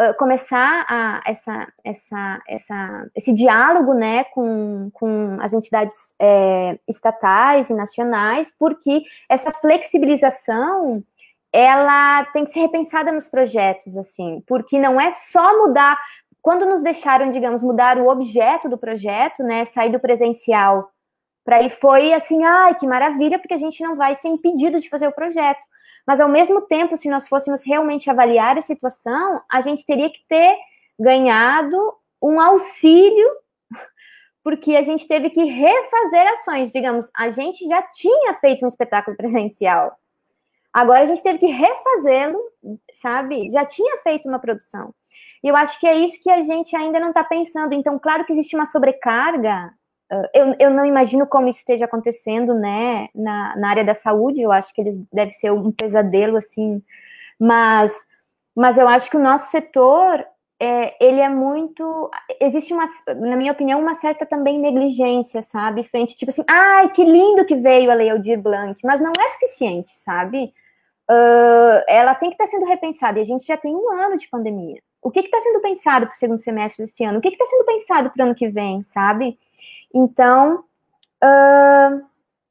uh, 0.00 0.16
começar 0.16 0.86
a, 0.88 1.22
essa, 1.26 1.66
essa, 1.84 2.42
essa, 2.48 3.10
esse 3.16 3.32
diálogo 3.32 3.92
né, 3.94 4.24
com, 4.24 4.90
com 4.94 5.36
as 5.40 5.52
entidades 5.52 6.14
é, 6.20 6.78
estatais 6.88 7.68
e 7.68 7.74
nacionais, 7.74 8.54
porque 8.56 9.02
essa 9.28 9.50
flexibilização 9.50 11.02
ela 11.52 12.24
tem 12.26 12.44
que 12.44 12.50
ser 12.50 12.60
repensada 12.60 13.10
nos 13.10 13.26
projetos, 13.26 13.96
assim, 13.96 14.42
porque 14.46 14.78
não 14.78 15.00
é 15.00 15.10
só 15.10 15.58
mudar. 15.58 15.98
Quando 16.42 16.66
nos 16.66 16.82
deixaram, 16.82 17.30
digamos, 17.30 17.62
mudar 17.62 17.98
o 17.98 18.08
objeto 18.08 18.68
do 18.68 18.78
projeto, 18.78 19.42
né, 19.42 19.64
sair 19.64 19.90
do 19.90 20.00
presencial 20.00 20.90
para 21.48 21.56
aí 21.56 21.70
foi 21.70 22.12
assim, 22.12 22.44
ai, 22.44 22.74
que 22.74 22.86
maravilha, 22.86 23.38
porque 23.38 23.54
a 23.54 23.58
gente 23.58 23.82
não 23.82 23.96
vai 23.96 24.14
ser 24.14 24.28
impedido 24.28 24.78
de 24.78 24.90
fazer 24.90 25.08
o 25.08 25.12
projeto. 25.12 25.64
Mas 26.06 26.20
ao 26.20 26.28
mesmo 26.28 26.60
tempo, 26.60 26.94
se 26.94 27.08
nós 27.08 27.26
fôssemos 27.26 27.64
realmente 27.64 28.10
avaliar 28.10 28.58
a 28.58 28.60
situação, 28.60 29.40
a 29.50 29.62
gente 29.62 29.86
teria 29.86 30.10
que 30.10 30.18
ter 30.28 30.54
ganhado 31.00 31.94
um 32.22 32.38
auxílio, 32.38 33.26
porque 34.44 34.76
a 34.76 34.82
gente 34.82 35.08
teve 35.08 35.30
que 35.30 35.42
refazer 35.42 36.26
ações. 36.32 36.70
Digamos, 36.70 37.10
a 37.16 37.30
gente 37.30 37.66
já 37.66 37.80
tinha 37.80 38.34
feito 38.34 38.62
um 38.62 38.68
espetáculo 38.68 39.16
presencial. 39.16 39.96
Agora 40.72 41.02
a 41.02 41.06
gente 41.06 41.22
teve 41.22 41.38
que 41.38 41.46
refazê-lo, 41.46 42.38
sabe? 42.92 43.50
Já 43.50 43.64
tinha 43.64 43.96
feito 43.98 44.28
uma 44.28 44.38
produção. 44.38 44.94
E 45.42 45.48
eu 45.48 45.56
acho 45.56 45.78
que 45.78 45.86
é 45.86 45.96
isso 45.96 46.22
que 46.22 46.30
a 46.30 46.42
gente 46.42 46.74
ainda 46.76 46.98
não 47.00 47.08
está 47.08 47.24
pensando. 47.24 47.72
Então, 47.72 47.98
claro 47.98 48.24
que 48.24 48.32
existe 48.32 48.56
uma 48.56 48.66
sobrecarga. 48.66 49.72
Eu, 50.34 50.54
eu 50.58 50.70
não 50.70 50.84
imagino 50.84 51.26
como 51.26 51.48
isso 51.48 51.60
esteja 51.60 51.84
acontecendo, 51.84 52.54
né, 52.54 53.08
na, 53.14 53.56
na 53.56 53.70
área 53.70 53.84
da 53.84 53.94
saúde. 53.94 54.42
Eu 54.42 54.52
acho 54.52 54.72
que 54.74 54.80
eles 54.80 54.98
deve 55.12 55.30
ser 55.32 55.52
um 55.52 55.70
pesadelo, 55.70 56.36
assim. 56.36 56.82
Mas, 57.38 57.92
mas 58.54 58.76
eu 58.78 58.88
acho 58.88 59.10
que 59.10 59.16
o 59.16 59.22
nosso 59.22 59.50
setor, 59.50 60.24
é, 60.60 60.96
ele 61.04 61.20
é 61.20 61.28
muito. 61.28 62.10
Existe 62.40 62.72
uma, 62.72 62.86
na 63.16 63.36
minha 63.36 63.52
opinião, 63.52 63.80
uma 63.80 63.94
certa 63.94 64.26
também 64.26 64.58
negligência, 64.58 65.40
sabe? 65.40 65.84
Frente, 65.84 66.16
tipo 66.16 66.30
assim, 66.30 66.44
ai, 66.48 66.90
que 66.90 67.04
lindo 67.04 67.44
que 67.44 67.54
veio 67.54 67.90
a 67.90 67.94
Lei 67.94 68.10
Aldir 68.10 68.40
Blanc, 68.40 68.78
mas 68.84 69.00
não 69.00 69.12
é 69.18 69.28
suficiente, 69.28 69.90
sabe? 69.90 70.52
Uh, 71.08 71.82
ela 71.86 72.14
tem 72.14 72.28
que 72.30 72.34
estar 72.34 72.46
sendo 72.46 72.66
repensada, 72.66 73.18
e 73.18 73.22
a 73.22 73.24
gente 73.24 73.46
já 73.46 73.56
tem 73.56 73.74
um 73.74 73.90
ano 73.92 74.16
de 74.16 74.28
pandemia. 74.28 74.82
O 75.00 75.10
que 75.10 75.20
está 75.20 75.40
sendo 75.40 75.60
pensado 75.60 76.06
para 76.06 76.14
o 76.14 76.18
segundo 76.18 76.38
semestre 76.38 76.84
desse 76.84 77.04
ano? 77.04 77.18
O 77.18 77.22
que 77.22 77.28
está 77.28 77.46
sendo 77.46 77.64
pensado 77.64 78.10
para 78.10 78.24
o 78.24 78.26
ano 78.26 78.34
que 78.34 78.48
vem, 78.48 78.82
sabe? 78.82 79.38
Então, 79.94 80.64
uh, 81.22 82.04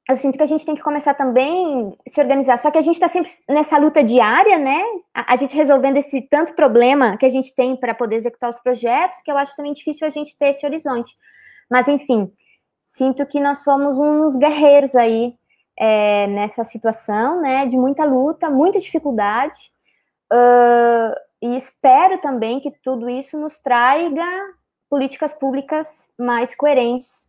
eu 0.10 0.16
sinto 0.16 0.38
que 0.38 0.44
a 0.44 0.48
gente 0.48 0.66
tem 0.66 0.76
que 0.76 0.82
começar 0.82 1.14
também 1.14 1.94
a 2.06 2.10
se 2.10 2.22
organizar. 2.22 2.58
Só 2.58 2.72
que 2.72 2.78
a 2.78 2.82
gente 2.82 2.96
está 2.96 3.10
sempre 3.10 3.30
nessa 3.50 3.78
luta 3.78 4.02
diária, 4.02 4.58
né? 4.58 4.82
A, 5.14 5.34
a, 5.34 5.36
gente 5.36 5.56
resolvendo 5.56 5.98
esse 5.98 6.22
tanto 6.22 6.54
problema 6.54 7.18
que 7.18 7.26
a 7.26 7.30
gente 7.30 7.54
tem 7.54 7.76
para 7.76 7.94
poder 7.94 8.16
executar 8.16 8.50
os 8.50 8.60
projetos, 8.60 9.22
que 9.22 9.30
eu 9.30 9.38
acho 9.38 9.56
também 9.56 9.74
difícil 9.74 10.08
a 10.08 10.10
gente 10.10 10.38
ter 10.38 10.50
esse 10.50 10.66
horizonte. 10.66 11.14
Mas, 11.70 11.90
enfim, 11.90 12.32
sinto 12.82 13.26
que 13.26 13.40
nós 13.42 13.64
somos 13.64 14.00
uns 14.00 14.38
guerreiros 14.38 14.96
aí 14.96 15.36
é, 15.78 16.26
nessa 16.28 16.64
situação, 16.64 17.42
né? 17.42 17.66
De 17.66 17.78
muita 17.78 18.06
luta, 18.06 18.50
muita 18.50 18.80
dificuldade. 18.80 19.60
Uh, 20.32 21.14
e 21.42 21.58
espero 21.58 22.18
também 22.20 22.62
que 22.62 22.72
tudo 22.82 23.10
isso 23.10 23.38
nos 23.38 23.60
traga 23.60 24.26
políticas 24.90 25.34
públicas 25.34 26.10
mais 26.18 26.56
coerentes 26.56 27.27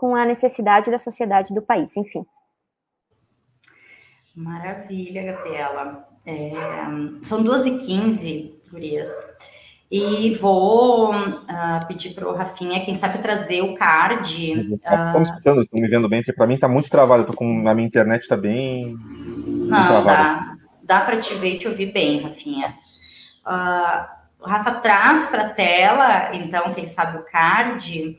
com 0.00 0.16
a 0.16 0.24
necessidade 0.24 0.90
da 0.90 0.98
sociedade 0.98 1.52
do 1.52 1.60
país, 1.60 1.94
enfim. 1.94 2.24
Maravilha, 4.34 5.22
Gabriela. 5.22 6.08
É, 6.24 6.52
são 7.20 7.44
2h15, 7.44 8.50
Gurias. 8.70 9.10
E 9.90 10.34
vou 10.36 11.14
uh, 11.14 11.86
pedir 11.86 12.14
para 12.14 12.26
o 12.26 12.34
Rafinha, 12.34 12.82
quem 12.82 12.94
sabe, 12.94 13.18
trazer 13.18 13.60
o 13.60 13.74
card. 13.74 14.72
Estamos 14.74 15.28
uh... 15.28 15.32
escutando, 15.32 15.60
estão 15.60 15.78
me 15.78 15.88
vendo 15.88 16.08
bem, 16.08 16.20
porque 16.20 16.32
para 16.32 16.46
mim 16.46 16.54
está 16.54 16.66
muito 16.66 16.88
travado. 16.88 17.26
Tô 17.26 17.34
com, 17.34 17.68
a 17.68 17.74
minha 17.74 17.86
internet 17.86 18.22
está 18.22 18.38
bem. 18.38 18.96
Não, 19.04 20.02
dá, 20.02 20.56
dá 20.82 21.00
para 21.02 21.20
te 21.20 21.34
ver 21.34 21.56
e 21.56 21.58
te 21.58 21.68
ouvir 21.68 21.92
bem, 21.92 22.22
Rafinha. 22.22 22.74
Uh, 23.44 24.42
o 24.42 24.48
Rafa 24.48 24.76
traz 24.76 25.26
para 25.26 25.42
a 25.42 25.50
tela, 25.50 26.34
então, 26.34 26.72
quem 26.72 26.86
sabe, 26.86 27.18
o 27.18 27.24
card. 27.24 28.18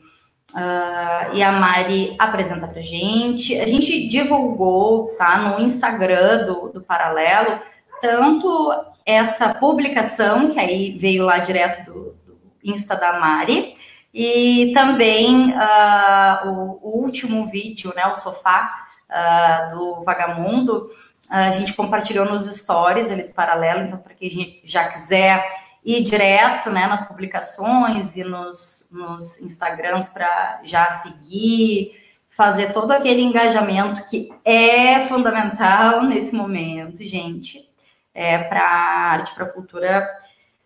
Uh, 0.54 1.34
e 1.34 1.42
a 1.42 1.50
Mari 1.50 2.14
apresenta 2.18 2.68
para 2.68 2.82
gente. 2.82 3.58
A 3.58 3.66
gente 3.66 4.06
divulgou 4.08 5.14
tá, 5.18 5.38
no 5.38 5.60
Instagram 5.64 6.44
do, 6.44 6.68
do 6.68 6.82
Paralelo 6.82 7.58
tanto 8.02 8.74
essa 9.06 9.54
publicação, 9.54 10.50
que 10.50 10.58
aí 10.58 10.98
veio 10.98 11.24
lá 11.24 11.38
direto 11.38 11.86
do, 11.86 12.16
do 12.26 12.40
Insta 12.64 12.96
da 12.96 13.18
Mari, 13.18 13.74
e 14.12 14.72
também 14.74 15.52
uh, 15.52 16.48
o, 16.48 16.80
o, 16.82 17.02
último 17.02 17.46
vídeo, 17.46 17.92
né, 17.96 18.06
o 18.06 18.14
sofá 18.14 18.86
uh, 19.08 19.74
do 19.74 20.02
Vagamundo, 20.02 20.90
a 21.30 21.50
gente 21.52 21.72
compartilhou 21.72 22.26
nos 22.26 22.44
stories 22.44 23.10
ali 23.10 23.22
do 23.22 23.32
Paralelo, 23.32 23.86
então 23.86 23.98
para 23.98 24.12
quem 24.12 24.60
já 24.64 24.88
quiser 24.88 25.48
ir 25.84 26.02
direto 26.02 26.70
né, 26.70 26.86
nas 26.86 27.02
publicações 27.02 28.16
e 28.16 28.22
nos, 28.22 28.88
nos 28.90 29.40
Instagrams 29.40 30.08
para 30.08 30.60
já 30.62 30.90
seguir, 30.92 32.00
fazer 32.28 32.72
todo 32.72 32.92
aquele 32.92 33.22
engajamento 33.22 34.06
que 34.06 34.32
é 34.44 35.00
fundamental 35.00 36.02
nesse 36.06 36.34
momento, 36.34 37.04
gente, 37.04 37.68
é, 38.14 38.38
para 38.38 38.62
arte, 38.62 39.34
para 39.34 39.46
cultura 39.46 40.08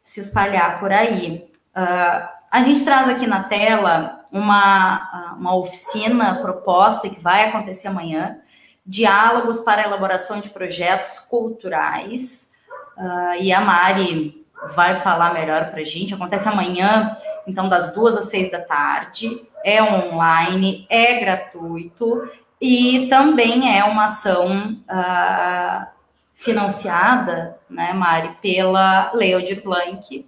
se 0.02 0.20
espalhar 0.20 0.78
por 0.78 0.92
aí. 0.92 1.50
Uh, 1.74 2.28
a 2.50 2.62
gente 2.62 2.84
traz 2.84 3.08
aqui 3.08 3.26
na 3.26 3.42
tela 3.42 4.24
uma, 4.30 5.34
uma 5.36 5.56
oficina 5.56 6.36
proposta 6.36 7.10
que 7.10 7.20
vai 7.20 7.48
acontecer 7.48 7.88
amanhã, 7.88 8.38
diálogos 8.84 9.58
para 9.60 9.82
elaboração 9.82 10.38
de 10.38 10.48
projetos 10.50 11.18
culturais. 11.18 12.50
Uh, 12.96 13.42
e 13.42 13.52
a 13.52 13.60
Mari 13.60 14.45
vai 14.74 14.96
falar 14.96 15.34
melhor 15.34 15.70
para 15.70 15.80
a 15.80 15.84
gente. 15.84 16.14
Acontece 16.14 16.48
amanhã, 16.48 17.16
então, 17.46 17.68
das 17.68 17.92
duas 17.92 18.16
às 18.16 18.26
seis 18.26 18.50
da 18.50 18.60
tarde. 18.60 19.46
É 19.64 19.82
online, 19.82 20.86
é 20.88 21.18
gratuito 21.18 22.30
e 22.60 23.08
também 23.08 23.76
é 23.76 23.84
uma 23.84 24.04
ação 24.04 24.76
uh, 24.88 25.86
financiada, 26.32 27.58
né, 27.68 27.92
Mari, 27.92 28.30
pela 28.40 29.10
Leo 29.12 29.42
de 29.42 29.56
Blanc. 29.56 30.24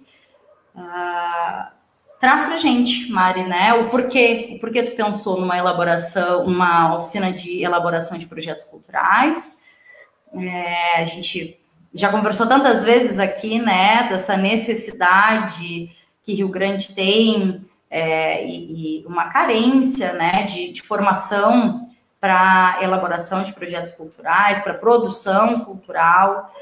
Uh, 0.75 1.67
traz 2.19 2.43
para 2.43 2.57
gente, 2.57 3.11
Mari, 3.11 3.43
né, 3.43 3.73
o 3.73 3.89
porquê, 3.89 4.55
o 4.55 4.59
porquê 4.59 4.83
tu 4.83 4.95
pensou 4.95 5.39
numa 5.39 5.57
elaboração, 5.57 6.45
uma 6.45 6.97
oficina 6.97 7.31
de 7.31 7.63
elaboração 7.63 8.17
de 8.17 8.27
projetos 8.27 8.65
culturais. 8.65 9.57
É, 10.33 10.99
a 10.99 11.05
gente 11.05 11.58
já 11.93 12.09
conversou 12.09 12.47
tantas 12.47 12.83
vezes 12.83 13.17
aqui, 13.19 13.59
né, 13.59 14.07
dessa 14.09 14.37
necessidade 14.37 15.91
que 16.23 16.33
Rio 16.33 16.49
Grande 16.49 16.93
tem 16.93 17.65
é, 17.89 18.45
e, 18.45 19.01
e, 19.01 19.05
uma 19.07 19.29
carência 19.29 20.13
né, 20.13 20.43
de, 20.43 20.71
de 20.71 20.81
formação 20.81 21.89
para 22.19 22.77
elaboração 22.81 23.43
de 23.43 23.53
projetos 23.53 23.93
culturais, 23.93 24.59
para 24.59 24.73
produção 24.73 25.61
cultural. 25.61 26.53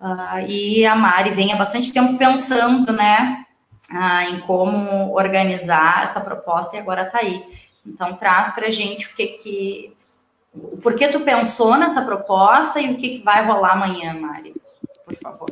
Uh, 0.00 0.46
e 0.46 0.84
a 0.84 0.94
Mari 0.94 1.30
vem 1.30 1.52
há 1.52 1.56
bastante 1.56 1.92
tempo 1.92 2.18
pensando 2.18 2.92
né, 2.92 3.44
uh, 3.90 4.34
em 4.34 4.40
como 4.40 5.14
organizar 5.14 6.02
essa 6.02 6.20
proposta 6.20 6.76
e 6.76 6.80
agora 6.80 7.02
está 7.02 7.18
aí. 7.20 7.44
Então, 7.86 8.16
traz 8.16 8.50
para 8.50 8.70
gente 8.70 9.06
o 9.06 9.14
que 9.14 9.26
que. 9.28 9.96
O 10.52 10.76
porquê 10.78 11.08
tu 11.08 11.20
pensou 11.20 11.76
nessa 11.76 12.02
proposta 12.02 12.80
e 12.80 12.92
o 12.92 12.96
que, 12.96 13.18
que 13.18 13.24
vai 13.24 13.44
rolar 13.44 13.72
amanhã, 13.72 14.14
Mari, 14.14 14.54
por 15.04 15.16
favor. 15.16 15.50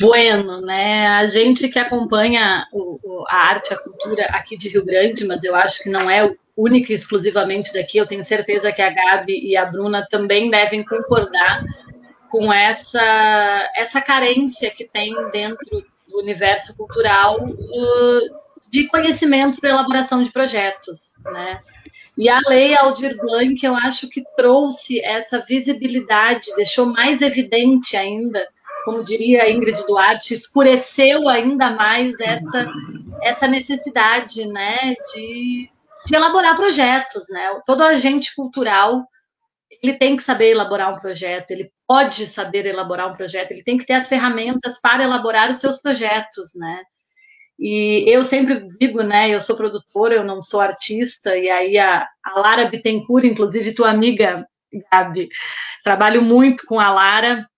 Bueno, 0.00 0.60
né? 0.60 1.08
A 1.08 1.26
gente 1.26 1.68
que 1.68 1.78
acompanha 1.78 2.66
o, 2.72 2.98
o, 3.02 3.24
a 3.28 3.36
arte, 3.36 3.74
a 3.74 3.78
cultura 3.78 4.24
aqui 4.26 4.56
de 4.56 4.68
Rio 4.68 4.84
Grande, 4.84 5.26
mas 5.26 5.42
eu 5.42 5.54
acho 5.54 5.82
que 5.82 5.90
não 5.90 6.10
é 6.10 6.34
única 6.56 6.92
e 6.92 6.94
exclusivamente 6.94 7.72
daqui, 7.74 7.98
eu 7.98 8.06
tenho 8.06 8.24
certeza 8.24 8.72
que 8.72 8.80
a 8.80 8.88
Gabi 8.88 9.46
e 9.46 9.56
a 9.56 9.66
Bruna 9.66 10.06
também 10.08 10.50
devem 10.50 10.82
concordar 10.82 11.62
com 12.30 12.50
essa, 12.50 13.70
essa 13.76 14.00
carência 14.00 14.70
que 14.70 14.84
tem 14.84 15.14
dentro 15.30 15.84
do 16.08 16.18
universo 16.18 16.76
cultural 16.76 17.44
uh, 17.44 18.20
de 18.70 18.86
conhecimentos 18.88 19.60
para 19.60 19.70
elaboração 19.70 20.22
de 20.22 20.30
projetos, 20.30 21.16
né? 21.24 21.60
E 22.16 22.28
a 22.28 22.40
lei 22.48 22.74
Aldir 22.76 23.16
Blanc, 23.18 23.64
eu 23.64 23.74
acho 23.74 24.08
que 24.08 24.24
trouxe 24.36 25.00
essa 25.04 25.40
visibilidade, 25.40 26.54
deixou 26.56 26.86
mais 26.86 27.20
evidente 27.20 27.96
ainda 27.96 28.46
como 28.86 29.02
diria 29.02 29.42
a 29.42 29.50
Ingrid 29.50 29.84
Duarte, 29.84 30.32
escureceu 30.32 31.28
ainda 31.28 31.70
mais 31.72 32.14
essa, 32.20 32.72
essa 33.20 33.48
necessidade 33.48 34.46
né, 34.46 34.94
de, 35.12 35.68
de 36.06 36.14
elaborar 36.14 36.54
projetos. 36.54 37.28
Né? 37.28 37.60
Todo 37.66 37.82
agente 37.82 38.32
cultural 38.36 39.04
ele 39.82 39.94
tem 39.94 40.16
que 40.16 40.22
saber 40.22 40.52
elaborar 40.52 40.94
um 40.94 41.00
projeto, 41.00 41.50
ele 41.50 41.70
pode 41.86 42.26
saber 42.26 42.64
elaborar 42.64 43.08
um 43.08 43.16
projeto, 43.16 43.50
ele 43.50 43.64
tem 43.64 43.76
que 43.76 43.84
ter 43.84 43.94
as 43.94 44.08
ferramentas 44.08 44.80
para 44.80 45.02
elaborar 45.02 45.50
os 45.50 45.58
seus 45.58 45.82
projetos, 45.82 46.52
né? 46.56 46.82
E 47.58 48.04
eu 48.06 48.22
sempre 48.22 48.68
digo, 48.78 49.02
né, 49.02 49.30
eu 49.30 49.40
sou 49.40 49.56
produtora, 49.56 50.14
eu 50.14 50.24
não 50.24 50.42
sou 50.42 50.60
artista, 50.60 51.36
e 51.36 51.48
aí 51.48 51.78
a, 51.78 52.06
a 52.22 52.38
Lara 52.38 52.66
Bittencourt, 52.66 53.24
inclusive 53.24 53.74
tua 53.74 53.90
amiga, 53.90 54.46
Gabi, 54.92 55.28
trabalho 55.82 56.20
muito 56.22 56.66
com 56.66 56.78
a 56.78 56.90
Lara, 56.90 57.48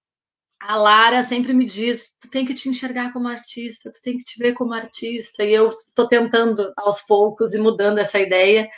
a 0.60 0.76
Lara 0.76 1.24
sempre 1.24 1.52
me 1.52 1.64
diz: 1.64 2.16
tu 2.20 2.30
tem 2.30 2.44
que 2.44 2.54
te 2.54 2.68
enxergar 2.68 3.12
como 3.12 3.28
artista, 3.28 3.92
tu 3.92 4.02
tem 4.02 4.16
que 4.16 4.24
te 4.24 4.38
ver 4.38 4.52
como 4.54 4.74
artista, 4.74 5.44
e 5.44 5.52
eu 5.52 5.68
estou 5.68 6.06
tentando 6.08 6.72
aos 6.76 7.02
poucos 7.02 7.54
e 7.54 7.58
mudando 7.58 7.98
essa 7.98 8.18
ideia, 8.18 8.68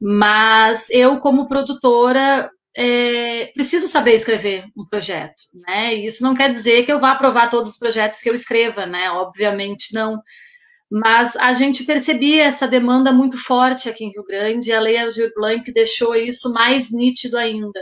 mas 0.00 0.88
eu, 0.90 1.20
como 1.20 1.48
produtora, 1.48 2.50
é, 2.76 3.46
preciso 3.54 3.88
saber 3.88 4.14
escrever 4.14 4.64
um 4.76 4.84
projeto, 4.88 5.36
né? 5.52 5.94
E 5.94 6.06
isso 6.06 6.22
não 6.22 6.34
quer 6.34 6.50
dizer 6.50 6.84
que 6.84 6.92
eu 6.92 7.00
vá 7.00 7.12
aprovar 7.12 7.50
todos 7.50 7.72
os 7.72 7.78
projetos 7.78 8.20
que 8.20 8.30
eu 8.30 8.34
escreva, 8.34 8.86
né? 8.86 9.10
Obviamente 9.10 9.92
não. 9.94 10.20
Mas 10.90 11.36
a 11.36 11.54
gente 11.54 11.84
percebia 11.84 12.44
essa 12.44 12.66
demanda 12.66 13.12
muito 13.12 13.38
forte 13.38 13.88
aqui 13.88 14.04
em 14.04 14.10
Rio 14.10 14.24
Grande, 14.24 14.70
e 14.70 14.72
a 14.72 14.80
Lei 14.80 14.98
Aldir 14.98 15.32
Blanc 15.36 15.72
deixou 15.72 16.14
isso 16.14 16.52
mais 16.52 16.90
nítido 16.90 17.36
ainda. 17.36 17.80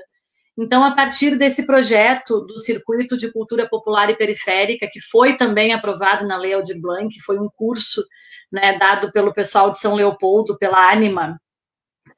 Então, 0.59 0.84
a 0.84 0.90
partir 0.90 1.36
desse 1.36 1.64
projeto 1.66 2.40
do 2.40 2.61
Circuito 2.61 3.16
de 3.16 3.32
Cultura 3.32 3.68
Popular 3.68 4.11
e 4.11 4.16
Periférica, 4.16 4.88
que 4.92 5.00
foi 5.00 5.36
também 5.36 5.72
aprovado 5.72 6.26
na 6.26 6.36
Lei 6.36 6.52
Aldir 6.52 6.80
Blanc, 6.80 7.09
foi 7.20 7.38
um 7.38 7.48
curso 7.56 8.04
né, 8.52 8.76
dado 8.76 9.11
pelo 9.12 9.32
pessoal 9.32 9.70
de 9.70 9.78
São 9.78 9.94
Leopoldo, 9.94 10.59
pela 10.59 10.90
Anima, 10.90 11.38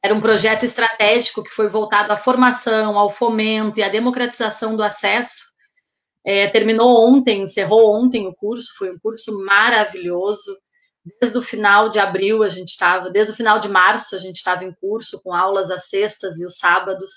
era 0.02 0.14
um 0.14 0.20
projeto 0.20 0.64
estratégico 0.64 1.42
que 1.42 1.50
foi 1.50 1.68
voltado 1.68 2.12
à 2.12 2.16
formação, 2.16 2.98
ao 2.98 3.10
fomento 3.10 3.80
e 3.80 3.82
à 3.82 3.88
democratização 3.88 4.76
do 4.76 4.82
acesso. 4.82 5.50
É, 6.24 6.48
terminou 6.48 7.06
ontem, 7.06 7.42
encerrou 7.42 7.94
ontem 7.94 8.26
o 8.26 8.34
curso, 8.34 8.74
foi 8.78 8.90
um 8.90 8.98
curso 8.98 9.38
maravilhoso. 9.44 10.56
Desde 11.20 11.38
o 11.38 11.42
final 11.42 11.88
de 11.88 11.98
abril 11.98 12.42
a 12.42 12.48
gente 12.48 12.68
estava, 12.68 13.10
desde 13.10 13.32
o 13.32 13.36
final 13.36 13.58
de 13.58 13.68
março 13.68 14.14
a 14.14 14.18
gente 14.18 14.36
estava 14.36 14.64
em 14.64 14.72
curso, 14.72 15.20
com 15.22 15.34
aulas 15.34 15.70
às 15.70 15.88
sextas 15.88 16.40
e 16.40 16.46
os 16.46 16.58
sábados. 16.58 17.10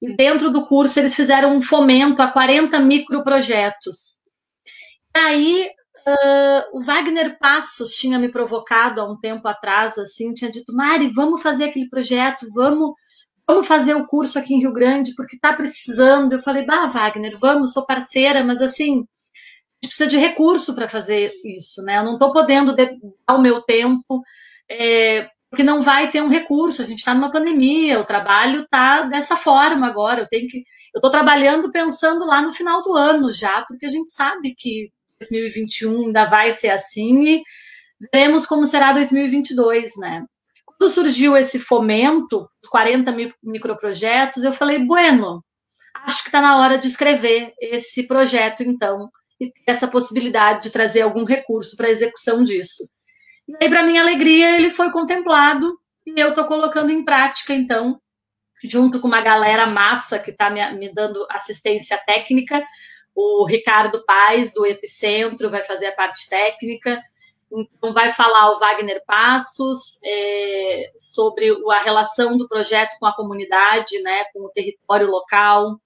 E 0.00 0.14
dentro 0.14 0.50
do 0.50 0.66
curso 0.66 0.98
eles 0.98 1.14
fizeram 1.14 1.54
um 1.54 1.62
fomento 1.62 2.22
a 2.22 2.28
40 2.28 2.78
microprojetos. 2.80 4.18
Aí 5.14 5.68
uh, 6.08 6.78
o 6.78 6.80
Wagner 6.80 7.38
Passos 7.38 7.94
tinha 7.96 8.18
me 8.18 8.30
provocado 8.30 9.00
há 9.00 9.04
um 9.04 9.18
tempo 9.18 9.46
atrás, 9.46 9.98
assim, 9.98 10.32
tinha 10.32 10.50
dito, 10.50 10.74
Mari, 10.74 11.08
vamos 11.08 11.42
fazer 11.42 11.64
aquele 11.64 11.88
projeto, 11.88 12.46
vamos, 12.54 12.94
vamos 13.46 13.66
fazer 13.66 13.94
o 13.94 14.06
curso 14.06 14.38
aqui 14.38 14.54
em 14.54 14.60
Rio 14.60 14.72
Grande, 14.72 15.14
porque 15.14 15.36
está 15.36 15.52
precisando. 15.52 16.34
Eu 16.34 16.42
falei, 16.42 16.64
bah, 16.64 16.86
Wagner, 16.86 17.36
vamos, 17.38 17.72
sou 17.72 17.84
parceira, 17.84 18.42
mas 18.44 18.62
assim, 18.62 19.04
precisa 19.86 20.08
de 20.08 20.16
recurso 20.18 20.74
para 20.74 20.88
fazer 20.88 21.32
isso, 21.44 21.82
né? 21.82 21.98
Eu 21.98 22.04
não 22.04 22.14
estou 22.14 22.32
podendo 22.32 22.74
dar 22.74 23.34
o 23.34 23.40
meu 23.40 23.62
tempo. 23.62 24.22
É, 24.70 25.28
porque 25.50 25.62
não 25.62 25.82
vai 25.82 26.10
ter 26.10 26.22
um 26.22 26.28
recurso. 26.28 26.82
A 26.82 26.84
gente 26.84 26.98
está 26.98 27.14
numa 27.14 27.32
pandemia, 27.32 28.00
o 28.00 28.04
trabalho 28.04 28.62
está 28.62 29.02
dessa 29.02 29.36
forma 29.36 29.86
agora. 29.86 30.20
Eu 30.20 30.28
tenho 30.28 30.48
que, 30.48 30.58
eu 30.94 30.98
estou 30.98 31.10
trabalhando 31.10 31.72
pensando 31.72 32.26
lá 32.26 32.42
no 32.42 32.52
final 32.52 32.82
do 32.82 32.94
ano 32.94 33.32
já, 33.32 33.62
porque 33.62 33.86
a 33.86 33.90
gente 33.90 34.12
sabe 34.12 34.54
que 34.54 34.92
2021 35.20 36.06
ainda 36.06 36.26
vai 36.26 36.52
ser 36.52 36.70
assim 36.70 37.24
e 37.24 37.42
veremos 38.12 38.46
como 38.46 38.66
será 38.66 38.92
2022, 38.92 39.96
né? 39.96 40.24
Quando 40.64 40.92
surgiu 40.92 41.36
esse 41.36 41.58
fomento, 41.58 42.48
os 42.62 42.68
40 42.70 43.10
mil 43.12 43.32
microprojetos, 43.42 44.44
eu 44.44 44.52
falei, 44.52 44.78
bueno, 44.78 45.42
acho 46.04 46.22
que 46.22 46.28
está 46.28 46.40
na 46.40 46.58
hora 46.58 46.78
de 46.78 46.86
escrever 46.86 47.52
esse 47.60 48.06
projeto, 48.06 48.62
então, 48.62 49.10
e 49.40 49.50
ter 49.52 49.62
essa 49.66 49.88
possibilidade 49.88 50.64
de 50.64 50.70
trazer 50.70 51.02
algum 51.02 51.24
recurso 51.24 51.76
para 51.76 51.86
a 51.86 51.90
execução 51.90 52.42
disso. 52.42 52.88
E 53.48 53.56
aí, 53.64 53.70
para 53.70 53.82
minha 53.82 54.02
alegria, 54.02 54.56
ele 54.56 54.70
foi 54.70 54.90
contemplado 54.90 55.78
e 56.06 56.20
eu 56.20 56.30
estou 56.30 56.44
colocando 56.44 56.90
em 56.90 57.04
prática, 57.04 57.54
então, 57.54 58.00
junto 58.64 59.00
com 59.00 59.08
uma 59.08 59.20
galera 59.20 59.66
massa 59.66 60.18
que 60.18 60.30
está 60.30 60.50
me, 60.50 60.70
me, 60.72 60.92
dando 60.92 61.26
assistência 61.30 61.96
técnica. 61.98 62.64
O 63.14 63.44
Ricardo 63.44 64.04
Paz, 64.04 64.52
do 64.52 64.66
Epicentro, 64.66 65.50
vai 65.50 65.64
fazer 65.64 65.86
a 65.86 65.94
parte 65.94 66.28
técnica. 66.28 67.02
Então, 67.50 67.92
vai 67.94 68.10
falar 68.10 68.52
o 68.52 68.58
Wagner 68.58 69.02
Passos 69.06 69.98
é, 70.04 70.92
sobre 70.98 71.50
a 71.70 71.82
relação 71.82 72.36
do 72.36 72.46
projeto 72.46 72.98
com 72.98 73.06
a 73.06 73.16
comunidade, 73.16 74.00
né, 74.02 74.24
com 74.32 74.40
o 74.40 74.50
território 74.50 75.08
local. 75.08 75.80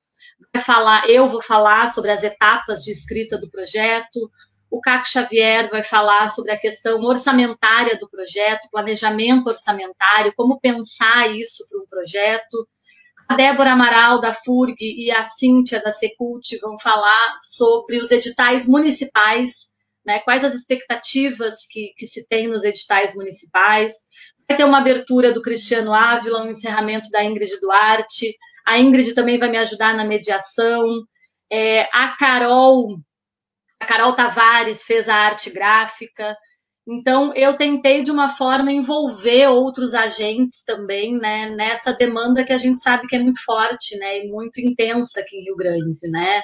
Falar, 0.61 1.09
eu 1.09 1.29
vou 1.29 1.43
falar 1.43 1.89
sobre 1.89 2.11
as 2.11 2.23
etapas 2.23 2.85
de 2.85 2.91
escrita 2.91 3.39
do 3.39 3.51
projeto. 3.51 4.31
O 4.71 4.81
Caco 4.81 5.09
Xavier 5.09 5.71
vai 5.71 5.83
falar 5.83 6.29
sobre 6.31 6.53
a 6.53 6.59
questão 6.59 7.01
orçamentária 7.01 7.99
do 7.99 8.09
projeto, 8.09 8.69
planejamento 8.71 9.49
orçamentário, 9.49 10.33
como 10.37 10.61
pensar 10.61 11.35
isso 11.35 11.67
para 11.69 11.81
um 11.81 11.87
projeto. 11.87 12.69
A 13.29 13.35
Débora 13.35 13.73
Amaral, 13.73 14.21
da 14.21 14.35
FURG, 14.35 14.77
e 14.79 15.11
a 15.11 15.25
Cíntia, 15.25 15.83
da 15.83 15.91
Secult, 15.91 16.59
vão 16.61 16.79
falar 16.79 17.37
sobre 17.39 17.99
os 17.99 18.11
editais 18.11 18.69
municipais, 18.69 19.73
né, 20.05 20.21
quais 20.21 20.45
as 20.45 20.55
expectativas 20.55 21.67
que, 21.71 21.95
que 21.97 22.07
se 22.07 22.27
tem 22.29 22.47
nos 22.47 22.63
editais 22.63 23.15
municipais. 23.15 23.95
Vai 24.47 24.59
ter 24.59 24.65
uma 24.65 24.81
abertura 24.81 25.33
do 25.33 25.41
Cristiano 25.41 25.95
Ávila, 25.95 26.43
um 26.43 26.51
encerramento 26.51 27.09
da 27.11 27.25
Ingrid 27.25 27.59
Duarte. 27.59 28.37
A 28.67 28.79
Ingrid 28.79 29.15
também 29.15 29.39
vai 29.39 29.51
me 29.51 29.59
ajudar 29.59 29.95
na 29.97 30.05
mediação. 30.05 30.85
É, 31.51 31.83
a 31.93 32.09
Carol 32.19 32.99
a 33.81 33.85
Carol 33.85 34.15
Tavares 34.15 34.85
fez 34.85 35.09
a 35.09 35.15
arte 35.15 35.51
gráfica. 35.51 36.37
Então, 36.87 37.33
eu 37.35 37.57
tentei, 37.57 38.03
de 38.03 38.11
uma 38.11 38.29
forma, 38.29 38.73
envolver 38.73 39.49
outros 39.49 39.95
agentes 39.95 40.65
também, 40.65 41.17
né, 41.17 41.51
nessa 41.51 41.93
demanda 41.93 42.45
que 42.45 42.53
a 42.53 42.59
gente 42.59 42.81
sabe 42.81 43.07
que 43.07 43.17
é 43.17 43.19
muito 43.19 43.43
forte, 43.45 43.97
né, 43.99 44.25
e 44.25 44.29
muito 44.29 44.61
intensa 44.61 45.21
aqui 45.21 45.37
em 45.37 45.45
Rio 45.45 45.57
Grande, 45.57 45.99
né. 46.11 46.43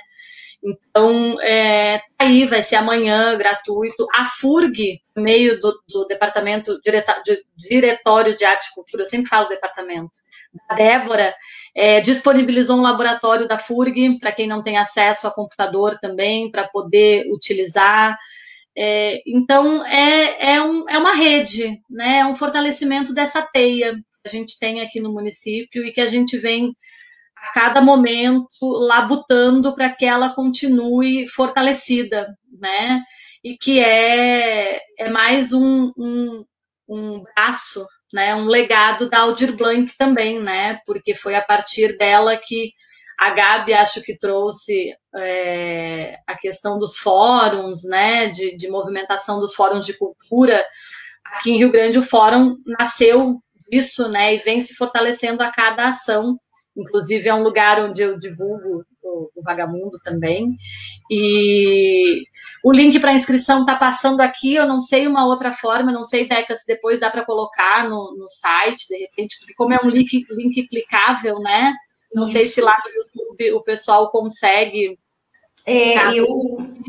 Então, 0.63 1.41
é, 1.41 1.99
tá 1.99 2.25
aí 2.25 2.45
vai 2.45 2.63
ser 2.63 2.77
amanhã, 2.77 3.37
gratuito. 3.37 4.07
A 4.13 4.25
FURG, 4.25 5.01
meio 5.17 5.61
do, 5.61 5.73
do 5.89 6.05
Departamento 6.07 6.81
de, 6.81 7.45
Diretório 7.69 8.37
de 8.37 8.45
Arte 8.45 8.67
e 8.67 8.75
Cultura, 8.75 9.05
eu 9.05 9.09
sempre 9.09 9.29
falo 9.29 9.49
departamento, 9.49 10.11
da 10.69 10.75
Débora, 10.75 11.35
é, 11.75 12.01
disponibilizou 12.01 12.77
um 12.77 12.83
laboratório 12.83 13.47
da 13.47 13.59
FURG 13.59 14.19
para 14.19 14.33
quem 14.33 14.47
não 14.47 14.63
tem 14.63 14.77
acesso 14.77 15.27
a 15.27 15.31
computador 15.31 15.99
também, 16.01 16.51
para 16.51 16.67
poder 16.69 17.31
utilizar. 17.33 18.19
É, 18.77 19.23
então, 19.27 19.85
é, 19.87 20.55
é, 20.55 20.63
um, 20.63 20.89
é 20.89 20.99
uma 20.99 21.15
rede, 21.15 21.81
né? 21.91 22.19
é 22.19 22.27
um 22.27 22.35
fortalecimento 22.35 23.13
dessa 23.13 23.43
teia 23.43 23.95
que 23.95 24.01
a 24.27 24.29
gente 24.29 24.59
tem 24.59 24.81
aqui 24.81 25.01
no 25.01 25.13
município 25.13 25.85
e 25.85 25.93
que 25.93 26.01
a 26.01 26.07
gente 26.07 26.37
vem 26.39 26.75
a 27.37 27.53
cada 27.53 27.81
momento 27.81 28.49
labutando 28.61 29.75
para 29.75 29.91
que 29.91 30.05
ela 30.05 30.35
continue 30.35 31.27
fortalecida, 31.29 32.29
né? 32.61 33.03
e 33.43 33.57
que 33.57 33.81
é, 33.81 34.81
é 34.99 35.09
mais 35.09 35.53
um, 35.53 35.93
um, 35.97 36.45
um 36.89 37.23
braço, 37.23 37.87
né, 38.13 38.35
um 38.35 38.47
legado 38.47 39.09
da 39.09 39.21
Aldir 39.21 39.57
Blanc 39.57 39.93
também, 39.97 40.41
né, 40.41 40.81
porque 40.87 41.15
foi 41.15 41.35
a 41.35 41.43
partir 41.43 41.97
dela 41.99 42.37
que 42.37 42.73
a 43.19 43.31
Gabi 43.31 43.75
acho 43.75 44.01
que 44.03 44.17
trouxe 44.17 44.95
é, 45.17 46.17
a 46.27 46.37
questão 46.37 46.79
dos 46.79 46.97
fóruns, 46.97 47.83
né, 47.85 48.29
de, 48.29 48.57
de 48.57 48.69
movimentação 48.69 49.41
dos 49.41 49.55
fóruns 49.55 49.85
de 49.85 49.99
cultura. 49.99 50.65
Aqui 51.25 51.51
em 51.51 51.59
Rio 51.59 51.73
Grande 51.73 51.99
o 51.99 52.03
fórum 52.03 52.57
nasceu 52.65 53.41
disso, 53.69 54.09
né, 54.09 54.35
e 54.35 54.39
vem 54.39 54.63
se 54.63 54.75
fortalecendo 54.75 55.43
a 55.43 55.51
cada 55.51 55.89
ação. 55.89 56.39
Inclusive 56.77 57.29
é 57.29 57.35
um 57.35 57.43
lugar 57.43 57.81
onde 57.81 58.03
eu 58.03 58.19
divulgo 58.19 58.85
o, 59.09 59.31
o 59.35 59.43
Vagamundo 59.43 59.99
também. 60.05 60.57
E 61.11 62.23
o 62.63 62.73
link 62.73 62.99
para 63.01 63.15
inscrição 63.15 63.61
está 63.61 63.77
passando 63.77 64.21
aqui. 64.21 64.55
Eu 64.55 64.67
não 64.67 64.81
sei 64.81 65.07
uma 65.07 65.27
outra 65.27 65.53
forma, 65.53 65.93
não 65.93 66.05
sei, 66.05 66.29
Deca, 66.29 66.57
se 66.57 66.67
depois 66.67 67.01
dá 67.01 67.11
para 67.11 67.25
colocar 67.25 67.89
no, 67.89 68.17
no 68.17 68.27
site, 68.31 68.89
de 68.89 68.99
repente, 68.99 69.39
porque 69.39 69.55
como 69.55 69.73
é 69.73 69.81
um 69.83 69.89
link, 69.89 70.27
link 70.31 70.67
clicável, 70.69 71.39
né? 71.41 71.75
Não 72.15 72.25
Isso. 72.25 72.33
sei 72.35 72.49
se 72.49 72.61
lá 72.61 72.77
no 72.85 72.93
YouTube 72.93 73.59
o 73.59 73.63
pessoal 73.63 74.11
consegue 74.11 74.99
é, 75.67 76.15
eu, 76.15 76.27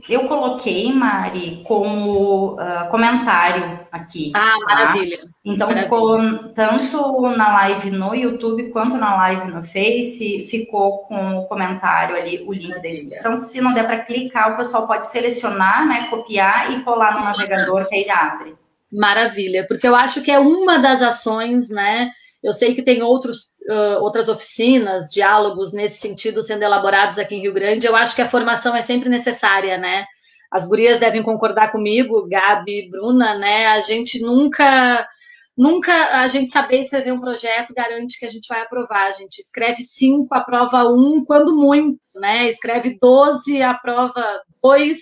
eu 0.08 0.28
coloquei, 0.28 0.92
Mari, 0.92 1.64
como 1.68 2.54
uh, 2.54 2.90
comentário 2.90 3.80
aqui. 3.92 4.32
Ah, 4.34 4.54
tá? 4.54 4.66
maravilha. 4.66 5.20
Então 5.44 5.68
maravilha. 5.68 5.84
ficou 5.84 6.54
tanto 6.54 7.36
na 7.36 7.54
live 7.54 7.92
no 7.92 8.16
YouTube 8.16 8.70
quanto 8.70 8.98
na 8.98 9.16
live 9.16 9.52
no 9.52 9.64
Face, 9.64 10.48
ficou 10.50 11.00
com 11.00 11.40
o 11.40 11.48
comentário 11.48 12.16
ali, 12.16 12.44
o 12.48 12.54
link 12.54 12.70
maravilha. 12.70 12.82
da 12.82 12.90
inscrição. 12.90 13.36
Se 13.36 13.60
não 13.60 13.74
der 13.74 13.86
para 13.86 14.00
clicar, 14.00 14.54
o 14.54 14.58
pessoal 14.58 14.88
pode 14.88 15.08
selecionar, 15.08 15.86
né, 15.88 16.08
copiar 16.10 16.72
e 16.72 16.82
colar 16.82 17.16
no 17.16 17.24
navegador 17.26 17.88
que 17.88 17.96
aí 17.96 18.10
abre. 18.10 18.56
Maravilha, 18.92 19.68
porque 19.68 19.88
eu 19.88 19.96
acho 19.96 20.22
que 20.22 20.32
é 20.32 20.40
uma 20.40 20.80
das 20.80 21.02
ações, 21.02 21.70
né? 21.70 22.12
Eu 22.42 22.54
sei 22.54 22.74
que 22.74 22.82
tem 22.82 23.02
outros, 23.02 23.52
uh, 23.70 24.02
outras 24.02 24.30
oficinas, 24.30 25.12
diálogos 25.12 25.74
nesse 25.74 26.00
sentido 26.00 26.42
sendo 26.42 26.64
elaborados 26.64 27.18
aqui 27.18 27.36
em 27.36 27.42
Rio 27.42 27.54
Grande. 27.54 27.86
Eu 27.86 27.96
acho 27.96 28.16
que 28.16 28.22
a 28.22 28.30
formação 28.30 28.76
é 28.76 28.82
sempre 28.82 29.10
necessária, 29.10 29.78
né? 29.78 30.06
As 30.50 30.68
gurias 30.68 31.00
devem 31.00 31.22
concordar 31.22 31.72
comigo, 31.72 32.28
Gabi, 32.28 32.90
Bruna, 32.90 33.38
né? 33.38 33.68
A 33.68 33.82
gente 33.82 34.22
nunca, 34.22 35.08
nunca 35.56 35.94
a 36.22 36.28
gente 36.28 36.50
saber 36.50 36.80
escrever 36.80 37.12
um 37.12 37.20
projeto 37.20 37.74
garante 37.74 38.18
que 38.18 38.26
a 38.26 38.32
gente 38.32 38.48
vai 38.48 38.62
aprovar. 38.62 39.08
A 39.08 39.14
gente 39.14 39.40
escreve 39.40 39.84
cinco, 39.84 40.34
aprova 40.34 40.86
um, 40.90 41.24
quando 41.26 41.56
muito, 41.56 42.00
né? 42.16 42.50
Escreve 42.50 42.98
doze, 43.02 43.62
aprova 43.62 44.42
dois, 44.64 45.00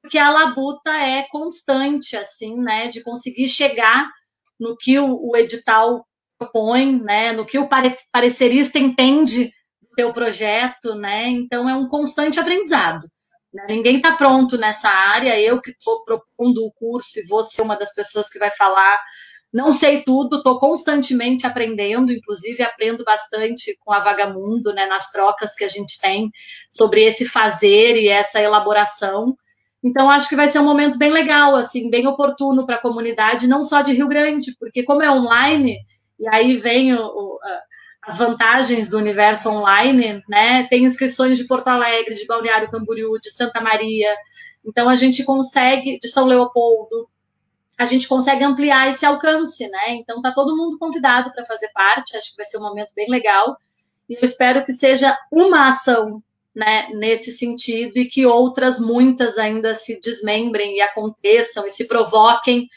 porque 0.00 0.16
a 0.16 0.30
labuta 0.30 0.92
é 0.92 1.26
constante, 1.28 2.16
assim, 2.16 2.56
né? 2.56 2.88
De 2.88 3.02
conseguir 3.02 3.48
chegar 3.48 4.08
no 4.58 4.76
que 4.76 4.98
o, 4.98 5.30
o 5.30 5.36
edital 5.36 6.06
propõe, 6.42 7.00
né, 7.00 7.32
no 7.32 7.46
que 7.46 7.58
o 7.58 7.68
parecerista 8.12 8.78
entende 8.78 9.44
do 9.80 9.88
teu 9.96 10.12
projeto, 10.12 10.94
né? 10.94 11.28
Então 11.28 11.68
é 11.68 11.74
um 11.74 11.88
constante 11.88 12.40
aprendizado. 12.40 13.08
Né? 13.52 13.66
Ninguém 13.68 13.96
está 13.96 14.12
pronto 14.12 14.56
nessa 14.56 14.88
área. 14.88 15.38
Eu 15.40 15.60
que 15.60 15.70
estou 15.70 16.04
propondo 16.04 16.64
o 16.64 16.72
curso 16.72 17.18
e 17.18 17.26
vou 17.26 17.44
ser 17.44 17.62
uma 17.62 17.76
das 17.76 17.94
pessoas 17.94 18.28
que 18.28 18.38
vai 18.38 18.50
falar. 18.50 18.98
Não 19.52 19.70
sei 19.70 20.02
tudo, 20.02 20.38
estou 20.38 20.58
constantemente 20.58 21.46
aprendendo, 21.46 22.10
inclusive 22.10 22.62
aprendo 22.62 23.04
bastante 23.04 23.76
com 23.84 23.92
a 23.92 24.00
Vagamundo, 24.00 24.72
né, 24.72 24.86
nas 24.86 25.10
trocas 25.10 25.54
que 25.54 25.64
a 25.64 25.68
gente 25.68 26.00
tem 26.00 26.30
sobre 26.70 27.02
esse 27.02 27.26
fazer 27.26 27.96
e 27.96 28.08
essa 28.08 28.40
elaboração. 28.40 29.36
Então, 29.84 30.10
acho 30.10 30.28
que 30.28 30.36
vai 30.36 30.48
ser 30.48 30.60
um 30.60 30.64
momento 30.64 30.96
bem 30.96 31.10
legal, 31.10 31.56
assim, 31.56 31.90
bem 31.90 32.06
oportuno 32.06 32.64
para 32.64 32.76
a 32.76 32.80
comunidade, 32.80 33.48
não 33.48 33.62
só 33.64 33.82
de 33.82 33.92
Rio 33.92 34.08
Grande, 34.08 34.56
porque 34.58 34.84
como 34.84 35.02
é 35.02 35.10
online, 35.10 35.76
e 36.22 36.28
aí 36.28 36.56
vem 36.56 36.94
o, 36.94 37.04
o, 37.04 37.38
as 38.00 38.18
vantagens 38.18 38.88
do 38.88 38.96
universo 38.96 39.50
online, 39.50 40.22
né? 40.28 40.68
Tem 40.68 40.84
inscrições 40.84 41.36
de 41.36 41.48
Porto 41.48 41.66
Alegre, 41.66 42.14
de 42.14 42.26
Balneário 42.26 42.70
Camboriú, 42.70 43.18
de 43.18 43.28
Santa 43.28 43.60
Maria. 43.60 44.14
Então 44.64 44.88
a 44.88 44.94
gente 44.94 45.24
consegue, 45.24 45.98
de 45.98 46.06
São 46.06 46.24
Leopoldo, 46.24 47.08
a 47.76 47.86
gente 47.86 48.06
consegue 48.06 48.44
ampliar 48.44 48.88
esse 48.88 49.04
alcance, 49.04 49.68
né? 49.68 49.96
Então 49.96 50.22
tá 50.22 50.32
todo 50.32 50.56
mundo 50.56 50.78
convidado 50.78 51.32
para 51.32 51.44
fazer 51.44 51.68
parte, 51.74 52.16
acho 52.16 52.30
que 52.30 52.36
vai 52.36 52.46
ser 52.46 52.58
um 52.58 52.62
momento 52.62 52.94
bem 52.94 53.10
legal. 53.10 53.56
E 54.08 54.14
eu 54.14 54.20
espero 54.22 54.64
que 54.64 54.72
seja 54.72 55.18
uma 55.32 55.70
ação, 55.70 56.22
né, 56.54 56.88
nesse 56.92 57.32
sentido 57.32 57.96
e 57.96 58.04
que 58.04 58.26
outras 58.26 58.78
muitas 58.78 59.38
ainda 59.38 59.74
se 59.74 59.98
desmembrem 60.00 60.76
e 60.76 60.80
aconteçam 60.82 61.66
e 61.66 61.70
se 61.72 61.88
provoquem 61.88 62.68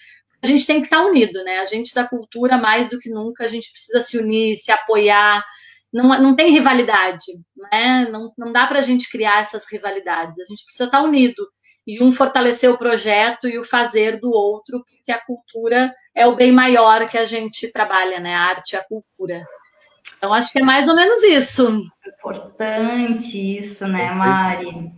a 0.45 0.47
gente 0.47 0.65
tem 0.65 0.79
que 0.79 0.87
estar 0.87 1.03
unido, 1.03 1.43
né? 1.43 1.59
A 1.59 1.65
gente 1.65 1.93
da 1.93 2.07
cultura, 2.07 2.57
mais 2.57 2.89
do 2.89 2.99
que 2.99 3.09
nunca, 3.09 3.45
a 3.45 3.47
gente 3.47 3.71
precisa 3.71 4.01
se 4.01 4.17
unir, 4.17 4.55
se 4.57 4.71
apoiar. 4.71 5.43
Não, 5.91 6.21
não 6.21 6.35
tem 6.35 6.51
rivalidade, 6.51 7.25
né? 7.71 8.07
Não, 8.11 8.31
não 8.37 8.51
dá 8.53 8.67
para 8.67 8.79
a 8.79 8.81
gente 8.81 9.09
criar 9.09 9.41
essas 9.41 9.63
rivalidades. 9.71 10.39
A 10.39 10.45
gente 10.49 10.63
precisa 10.65 10.85
estar 10.85 11.01
unido 11.01 11.47
e 11.87 12.03
um 12.03 12.11
fortalecer 12.11 12.69
o 12.69 12.77
projeto 12.77 13.47
e 13.47 13.59
o 13.59 13.63
fazer 13.63 14.19
do 14.19 14.31
outro, 14.31 14.83
porque 14.83 15.11
a 15.11 15.23
cultura 15.23 15.93
é 16.15 16.25
o 16.25 16.35
bem 16.35 16.51
maior 16.51 17.07
que 17.07 17.17
a 17.17 17.25
gente 17.25 17.71
trabalha, 17.71 18.19
né? 18.19 18.35
A 18.35 18.41
arte 18.41 18.75
a 18.75 18.83
cultura. 18.83 19.45
Então, 20.17 20.33
acho 20.33 20.51
que 20.51 20.59
é 20.59 20.63
mais 20.63 20.87
ou 20.87 20.95
menos 20.95 21.23
isso. 21.23 21.81
Importante 22.07 23.57
isso, 23.59 23.87
né, 23.87 24.11
Mari? 24.11 24.91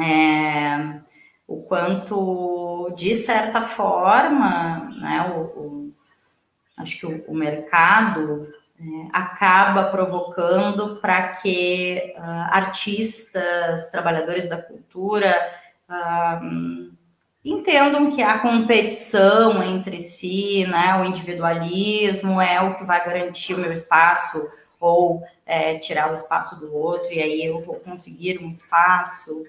É, 0.00 1.00
o 1.46 1.62
quanto, 1.62 2.92
de 2.96 3.14
certa 3.14 3.62
forma, 3.62 4.90
né, 5.00 5.32
o, 5.34 5.40
o 5.60 5.94
acho 6.76 6.98
que 6.98 7.06
o, 7.06 7.24
o 7.28 7.34
mercado 7.34 8.52
né, 8.78 9.04
acaba 9.12 9.84
provocando 9.84 10.96
para 10.96 11.28
que 11.28 12.14
uh, 12.16 12.20
artistas, 12.50 13.90
trabalhadores 13.90 14.48
da 14.48 14.60
cultura, 14.60 15.34
uh, 15.88 16.92
entendam 17.44 18.10
que 18.10 18.22
a 18.22 18.40
competição 18.40 19.62
entre 19.62 20.00
si, 20.00 20.66
né, 20.66 21.00
o 21.00 21.04
individualismo 21.04 22.40
é 22.40 22.60
o 22.60 22.74
que 22.74 22.84
vai 22.84 23.04
garantir 23.04 23.54
o 23.54 23.58
meu 23.58 23.72
espaço 23.72 24.50
ou 24.80 25.22
é, 25.46 25.78
tirar 25.78 26.10
o 26.10 26.14
espaço 26.14 26.58
do 26.58 26.74
outro, 26.74 27.10
e 27.12 27.20
aí 27.20 27.46
eu 27.46 27.60
vou 27.60 27.76
conseguir 27.76 28.38
um 28.42 28.50
espaço. 28.50 29.44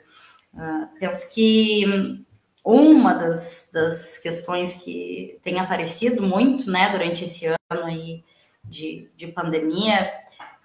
Uh, 0.58 1.00
penso 1.00 1.34
que 1.34 2.26
uma 2.66 3.14
das, 3.14 3.70
das 3.72 4.18
questões 4.18 4.74
que 4.74 5.40
tem 5.44 5.60
aparecido 5.60 6.22
muito 6.22 6.70
né, 6.70 6.90
durante 6.90 7.24
esse 7.24 7.46
ano 7.46 7.86
aí 7.86 8.24
de, 8.64 9.10
de 9.16 9.28
pandemia 9.28 10.12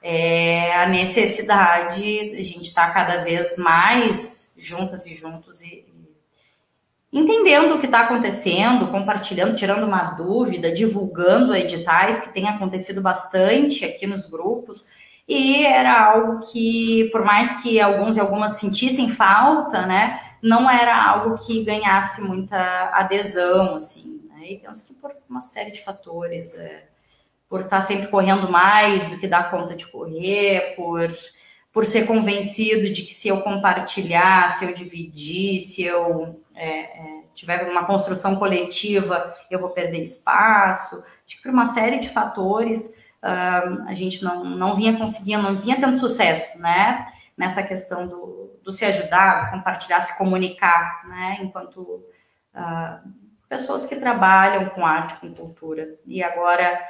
é 0.03 0.74
a 0.74 0.86
necessidade 0.86 2.01
de 2.01 2.40
a 2.40 2.43
gente 2.43 2.62
estar 2.62 2.93
cada 2.93 3.22
vez 3.22 3.57
mais 3.57 4.53
juntas 4.57 5.07
e 5.07 5.14
juntos 5.14 5.62
e, 5.62 5.84
entendendo 7.12 7.74
o 7.74 7.78
que 7.78 7.86
está 7.86 8.01
acontecendo, 8.01 8.88
compartilhando, 8.88 9.55
tirando 9.55 9.84
uma 9.84 10.03
dúvida, 10.12 10.72
divulgando 10.72 11.55
editais, 11.55 12.18
que 12.18 12.32
tem 12.32 12.49
acontecido 12.49 13.03
bastante 13.03 13.84
aqui 13.84 14.07
nos 14.07 14.26
grupos, 14.26 14.86
e 15.28 15.64
era 15.64 16.12
algo 16.12 16.40
que, 16.46 17.08
por 17.12 17.24
mais 17.24 17.62
que 17.62 17.80
alguns 17.80 18.16
e 18.16 18.20
algumas 18.20 18.52
sentissem 18.52 19.10
falta, 19.10 19.86
né, 19.86 20.20
não 20.42 20.68
era 20.68 21.00
algo 21.04 21.38
que 21.38 21.64
ganhasse 21.64 22.20
muita 22.20 22.90
adesão, 22.92 23.76
assim, 23.76 24.20
né, 24.28 24.52
e 24.52 24.58
penso 24.58 24.86
que 24.86 24.94
por 24.94 25.12
uma 25.28 25.40
série 25.40 25.70
de 25.70 25.82
fatores, 25.82 26.54
é, 26.54 26.84
por 27.48 27.62
estar 27.62 27.80
sempre 27.82 28.08
correndo 28.08 28.50
mais 28.50 29.06
do 29.06 29.18
que 29.18 29.28
dá 29.28 29.44
conta 29.44 29.76
de 29.76 29.86
correr, 29.86 30.74
por, 30.74 31.14
por 31.72 31.86
ser 31.86 32.06
convencido 32.06 32.90
de 32.92 33.02
que 33.02 33.12
se 33.12 33.28
eu 33.28 33.40
compartilhar, 33.42 34.50
se 34.50 34.64
eu 34.64 34.74
dividir, 34.74 35.60
se 35.60 35.82
eu 35.82 36.40
é, 36.54 36.80
é, 36.80 37.22
tiver 37.34 37.70
uma 37.70 37.84
construção 37.84 38.36
coletiva, 38.36 39.34
eu 39.50 39.58
vou 39.58 39.70
perder 39.70 40.02
espaço, 40.02 40.96
acho 40.96 41.36
que 41.36 41.42
por 41.42 41.52
uma 41.52 41.66
série 41.66 41.98
de 41.98 42.08
fatores, 42.08 42.90
a 43.22 43.94
gente 43.94 44.22
não, 44.24 44.44
não 44.44 44.74
vinha 44.74 44.96
conseguindo, 44.96 45.42
não 45.42 45.56
vinha 45.56 45.78
tendo 45.78 45.96
sucesso, 45.96 46.58
né? 46.58 47.06
Nessa 47.36 47.62
questão 47.62 48.06
do, 48.06 48.58
do 48.62 48.72
se 48.72 48.84
ajudar, 48.84 49.50
compartilhar, 49.52 50.00
se 50.00 50.18
comunicar, 50.18 51.06
né? 51.06 51.38
Enquanto 51.40 51.80
uh, 51.80 53.12
pessoas 53.48 53.86
que 53.86 53.96
trabalham 53.96 54.70
com 54.70 54.84
arte, 54.84 55.16
com 55.16 55.32
cultura. 55.32 55.98
E 56.04 56.22
agora, 56.22 56.80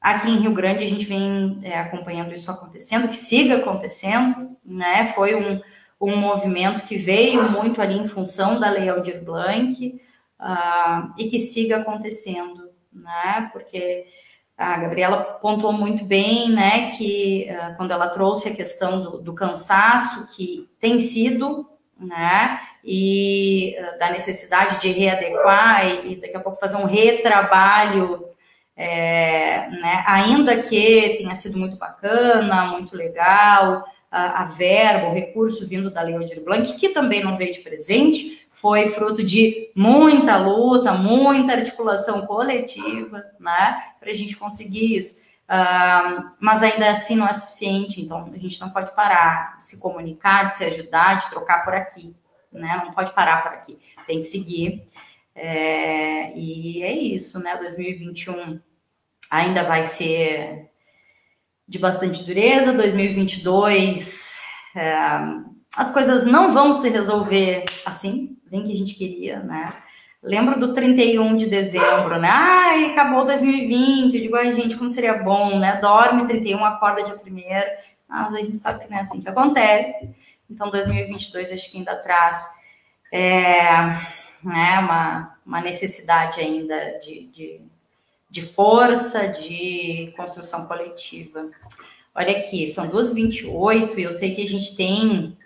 aqui 0.00 0.30
em 0.30 0.38
Rio 0.38 0.52
Grande, 0.52 0.84
a 0.84 0.88
gente 0.88 1.04
vem 1.04 1.58
é, 1.62 1.78
acompanhando 1.78 2.32
isso 2.32 2.50
acontecendo, 2.50 3.08
que 3.08 3.16
siga 3.16 3.56
acontecendo, 3.56 4.56
né? 4.64 5.06
Foi 5.06 5.34
um, 5.34 5.60
um 6.00 6.16
movimento 6.16 6.84
que 6.84 6.96
veio 6.96 7.50
muito 7.50 7.82
ali 7.82 7.98
em 7.98 8.06
função 8.06 8.60
da 8.60 8.70
Lei 8.70 8.88
Aldir 8.88 9.24
Blanc 9.24 10.00
uh, 10.40 11.12
e 11.18 11.28
que 11.28 11.40
siga 11.40 11.78
acontecendo, 11.78 12.70
né? 12.92 13.50
Porque 13.52 14.06
a 14.60 14.76
Gabriela 14.76 15.22
pontuou 15.40 15.72
muito 15.72 16.04
bem, 16.04 16.50
né, 16.50 16.90
que 16.90 17.48
uh, 17.50 17.76
quando 17.76 17.92
ela 17.92 18.08
trouxe 18.08 18.48
a 18.48 18.54
questão 18.54 19.02
do, 19.02 19.18
do, 19.18 19.34
cansaço, 19.34 20.26
que 20.36 20.68
tem 20.78 20.98
sido 20.98 21.66
né? 22.00 22.58
E 22.82 23.76
uh, 23.78 23.98
da 23.98 24.10
necessidade 24.10 24.80
de 24.80 24.90
readequar 24.90 25.86
e, 25.86 26.12
e, 26.12 26.16
daqui 26.16 26.36
a 26.36 26.40
pouco 26.40 26.58
fazer 26.58 26.76
um 26.76 26.86
retrabalho, 26.86 28.26
é, 28.74 29.68
né? 29.68 30.02
Ainda 30.06 30.62
que 30.62 31.18
tenha 31.18 31.34
sido 31.34 31.58
muito 31.58 31.76
bacana, 31.76 32.64
muito 32.66 32.96
legal, 32.96 33.84
a, 34.10 34.44
verba, 34.44 35.08
o 35.08 35.14
recurso 35.14 35.66
vindo 35.66 35.90
da 35.90 36.02
Lei 36.02 36.16
Aldir 36.16 36.42
Blanc, 36.42 36.74
que 36.74 36.88
também 36.88 37.22
não 37.22 37.36
veio 37.36 37.52
de 37.52 37.60
presente, 37.60 38.46
foi 38.50 38.88
fruto 38.88 39.22
de 39.22 39.70
muita 39.74 40.36
luta, 40.36 40.92
muita 40.92 41.52
articulação 41.52 42.26
coletiva, 42.26 43.24
né? 43.38 43.80
Para 44.00 44.10
a 44.10 44.14
gente 44.14 44.36
conseguir 44.36 44.96
isso. 44.96 45.20
Uh, 45.48 46.30
mas 46.40 46.62
ainda 46.62 46.90
assim 46.90 47.16
não 47.16 47.26
é 47.26 47.32
suficiente, 47.32 48.00
então 48.00 48.30
a 48.32 48.38
gente 48.38 48.60
não 48.60 48.70
pode 48.70 48.94
parar 48.94 49.56
de 49.56 49.64
se 49.64 49.78
comunicar, 49.78 50.44
de 50.44 50.54
se 50.54 50.64
ajudar, 50.64 51.18
de 51.18 51.30
trocar 51.30 51.64
por 51.64 51.74
aqui, 51.74 52.14
né? 52.52 52.82
Não 52.84 52.92
pode 52.92 53.12
parar 53.12 53.42
por 53.42 53.52
aqui, 53.52 53.78
tem 54.06 54.18
que 54.18 54.26
seguir. 54.26 54.84
É, 55.34 56.36
e 56.36 56.82
é 56.82 56.92
isso, 56.92 57.38
né? 57.38 57.56
2021 57.56 58.60
ainda 59.30 59.62
vai 59.62 59.84
ser 59.84 60.69
de 61.70 61.78
bastante 61.78 62.24
dureza, 62.24 62.72
2022 62.72 64.34
é, 64.74 64.92
as 65.76 65.92
coisas 65.92 66.24
não 66.24 66.52
vão 66.52 66.74
se 66.74 66.88
resolver 66.88 67.64
assim, 67.86 68.36
bem 68.50 68.64
que 68.64 68.72
a 68.72 68.76
gente 68.76 68.96
queria, 68.96 69.38
né? 69.38 69.72
Lembro 70.20 70.58
do 70.58 70.74
31 70.74 71.36
de 71.36 71.46
dezembro, 71.46 72.18
né? 72.18 72.28
Ai, 72.28 72.86
acabou 72.86 73.24
2020. 73.24 74.14
Eu 74.14 74.20
digo, 74.20 74.36
ai, 74.36 74.52
gente, 74.52 74.76
como 74.76 74.90
seria 74.90 75.14
bom, 75.14 75.60
né? 75.60 75.76
Dorme 75.80 76.26
31, 76.26 76.62
acorda 76.64 77.04
dia 77.04 77.14
1 77.14 77.20
Mas 78.06 78.34
a 78.34 78.40
gente 78.40 78.56
sabe 78.56 78.80
que 78.80 78.90
não 78.90 78.98
é 78.98 79.00
assim 79.00 79.20
que 79.20 79.28
acontece. 79.28 80.12
Então, 80.50 80.70
2022 80.70 81.52
acho 81.52 81.70
que 81.70 81.78
ainda 81.78 81.96
traz 81.96 82.50
é, 83.12 83.70
né, 84.42 84.78
uma, 84.80 85.38
uma 85.46 85.60
necessidade 85.60 86.40
ainda 86.40 86.98
de, 86.98 87.26
de, 87.28 87.60
de 88.30 88.42
força, 88.42 89.26
de 89.26 90.14
construção 90.16 90.66
coletiva. 90.66 91.50
Olha 92.14 92.38
aqui, 92.38 92.68
são 92.68 92.88
2h28 92.88 93.98
e 93.98 94.02
eu 94.02 94.12
sei 94.12 94.34
que 94.34 94.42
a 94.42 94.46
gente 94.46 94.76
tem 94.76 95.36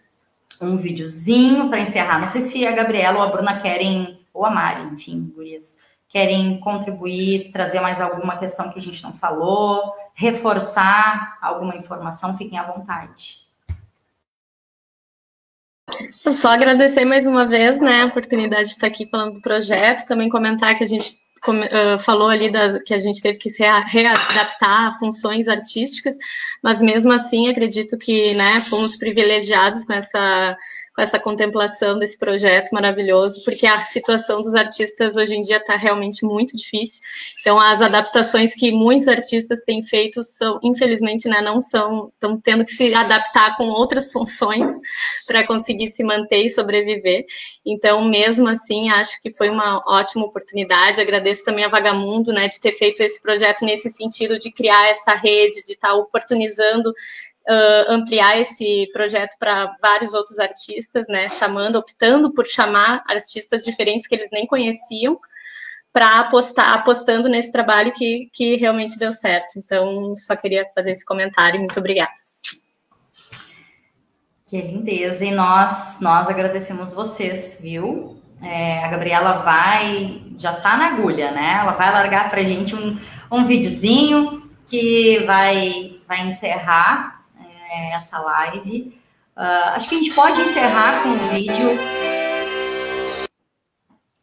um 0.61 0.77
videozinho 0.77 1.69
para 1.69 1.81
encerrar. 1.81 2.19
Não 2.19 2.29
sei 2.29 2.43
se 2.43 2.67
a 2.67 2.73
Gabriela 2.73 3.19
ou 3.19 3.23
a 3.23 3.31
Bruna 3.31 3.61
querem 3.61 4.21
ou 4.33 4.45
a 4.45 4.51
Mari, 4.51 4.83
enfim, 4.93 5.33
gurias, 5.35 5.77
querem 6.09 6.59
contribuir, 6.61 7.53
trazer 7.53 7.81
mais 7.81 8.01
alguma 8.01 8.37
questão 8.37 8.71
que 8.71 8.79
a 8.79 8.83
gente 8.83 9.03
não 9.03 9.13
falou, 9.13 9.95
reforçar 10.15 11.39
alguma 11.41 11.77
informação, 11.77 12.37
fiquem 12.37 12.59
à 12.59 12.65
vontade. 12.65 13.45
Só 16.11 16.51
agradecer 16.51 17.05
mais 17.05 17.27
uma 17.27 17.47
vez, 17.47 17.81
né, 17.81 18.03
a 18.03 18.07
oportunidade 18.07 18.65
de 18.65 18.75
estar 18.75 18.89
aqui 18.89 19.07
falando 19.07 19.35
do 19.35 19.41
projeto, 19.41 20.07
também 20.07 20.29
comentar 20.29 20.75
que 20.77 20.83
a 20.83 20.87
gente 20.87 21.24
falou 22.01 22.29
ali 22.29 22.51
da, 22.51 22.81
que 22.81 22.95
a 22.95 22.99
gente 22.99 23.21
teve 23.21 23.39
que 23.39 23.51
se 23.51 23.63
readaptar 23.63 24.87
a 24.87 24.93
funções 24.93 25.47
artísticas, 25.47 26.17
mas 26.63 26.81
mesmo 26.81 27.13
assim 27.13 27.49
acredito 27.49 27.99
que, 27.99 28.35
né, 28.35 28.61
fomos 28.61 28.97
privilegiados 28.97 29.85
com 29.85 29.93
essa 29.93 30.57
com 30.95 31.03
essa 31.03 31.19
contemplação 31.19 31.99
desse 31.99 32.17
projeto 32.17 32.71
maravilhoso, 32.71 33.43
porque 33.45 33.67
a 33.67 33.81
situação 33.81 34.41
dos 34.41 34.55
artistas 34.55 35.17
hoje 35.17 35.35
em 35.35 35.41
dia 35.41 35.57
está 35.57 35.77
realmente 35.77 36.25
muito 36.25 36.57
difícil. 36.57 37.03
Então, 37.41 37.61
as 37.61 37.83
adaptações 37.83 38.55
que 38.55 38.71
muitos 38.71 39.09
artistas 39.09 39.61
têm 39.63 39.83
feito 39.83 40.23
são, 40.23 40.61
infelizmente, 40.63 41.29
né, 41.29 41.43
não 41.43 41.61
são, 41.61 42.13
estão 42.15 42.41
tendo 42.41 42.65
que 42.65 42.71
se 42.71 42.95
adaptar 42.95 43.57
com 43.57 43.65
outras 43.65 44.11
funções 44.13 44.77
para 45.27 45.45
conseguir 45.45 45.89
se 45.89 46.05
manter 46.05 46.47
e 46.47 46.51
sobreviver. 46.51 47.27
Então, 47.67 48.05
mesmo 48.05 48.49
assim, 48.49 48.89
acho 48.91 49.21
que 49.21 49.33
foi 49.33 49.51
uma 49.51 49.83
ótima 49.89 50.25
oportunidade. 50.25 51.01
Agradeço 51.01 51.45
também 51.45 51.65
a 51.65 51.69
Vagamundo, 51.69 52.33
né, 52.33 52.47
de 52.47 52.61
ter 52.61 52.73
feito 52.73 53.01
esse 53.01 53.21
projeto 53.21 53.65
nesse 53.65 53.91
sentido 53.91 54.39
de 54.39 54.53
criar 54.53 54.89
essa 54.91 55.15
rede, 55.15 55.65
de 55.65 55.73
estar 55.73 55.89
tá 55.89 55.95
oportunizando 55.95 56.95
uh, 57.49 57.93
ampliar 57.93 58.39
esse 58.39 58.89
projeto 58.93 59.37
para 59.39 59.77
vários 59.81 60.15
outros 60.15 60.39
artistas, 60.39 61.07
né? 61.09 61.29
Chamando, 61.29 61.77
optando 61.77 62.33
por 62.33 62.47
chamar 62.47 63.03
artistas 63.09 63.65
diferentes 63.65 64.07
que 64.07 64.15
eles 64.15 64.29
nem 64.33 64.47
conheciam 64.47 65.19
para 65.93 66.21
apostar, 66.21 66.75
apostando 66.75 67.29
nesse 67.29 67.53
trabalho 67.53 67.93
que, 67.93 68.29
que 68.33 68.57
realmente 68.57 68.99
deu 68.99 69.13
certo. 69.13 69.59
Então, 69.59 70.17
só 70.17 70.35
queria 70.35 70.67
fazer 70.75 70.93
esse 70.93 71.05
comentário. 71.05 71.61
Muito 71.61 71.79
obrigada. 71.79 72.13
Que 74.47 74.61
lindeza. 74.61 75.25
E 75.25 75.31
nós, 75.31 75.99
nós 76.01 76.29
agradecemos 76.29 76.93
vocês, 76.93 77.59
viu? 77.63 78.21
É, 78.43 78.85
a 78.85 78.89
Gabriela 78.89 79.39
vai, 79.39 80.21
já 80.37 80.53
tá 80.55 80.77
na 80.77 80.89
agulha, 80.89 81.31
né? 81.31 81.59
Ela 81.61 81.73
vai 81.73 81.91
largar 81.91 82.29
para 82.29 82.43
gente 82.43 82.75
um, 82.75 82.99
um 83.31 83.45
videozinho 83.45 84.51
que 84.67 85.21
vai, 85.21 86.01
vai 86.07 86.27
encerrar 86.27 87.24
é, 87.71 87.93
essa 87.93 88.19
live. 88.19 88.99
Uh, 89.37 89.75
acho 89.75 89.89
que 89.89 89.95
a 89.97 89.99
gente 89.99 90.15
pode 90.15 90.41
encerrar 90.41 91.03
com 91.03 91.09
o 91.11 91.15
vídeo. 91.35 91.69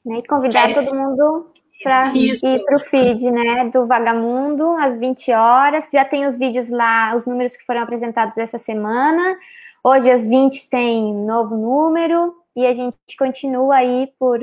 Né, 0.05 0.17
e 0.17 0.27
convidar 0.27 0.67
Quer 0.67 0.85
todo 0.85 0.95
mundo 0.95 1.51
para 1.83 2.13
ir 2.15 2.63
para 2.65 2.77
o 2.77 2.79
feed 2.79 3.29
né, 3.31 3.69
do 3.69 3.85
Vagamundo 3.87 4.69
às 4.77 4.97
20 4.97 5.31
horas. 5.31 5.89
Já 5.91 6.05
tem 6.05 6.25
os 6.25 6.37
vídeos 6.37 6.69
lá, 6.69 7.15
os 7.15 7.25
números 7.25 7.55
que 7.55 7.65
foram 7.65 7.81
apresentados 7.81 8.37
essa 8.37 8.57
semana. 8.57 9.37
Hoje 9.83 10.09
às 10.11 10.25
20 10.25 10.69
tem 10.69 11.13
novo 11.13 11.55
número 11.55 12.35
e 12.55 12.65
a 12.65 12.73
gente 12.73 12.95
continua 13.17 13.77
aí 13.77 14.11
por 14.19 14.39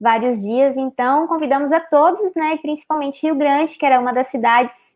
vários 0.00 0.40
dias. 0.40 0.76
Então, 0.76 1.26
convidamos 1.26 1.72
a 1.72 1.80
todos, 1.80 2.34
né, 2.34 2.58
principalmente 2.60 3.22
Rio 3.22 3.34
Grande, 3.34 3.76
que 3.76 3.86
era 3.86 3.98
uma 3.98 4.12
das 4.12 4.28
cidades 4.28 4.95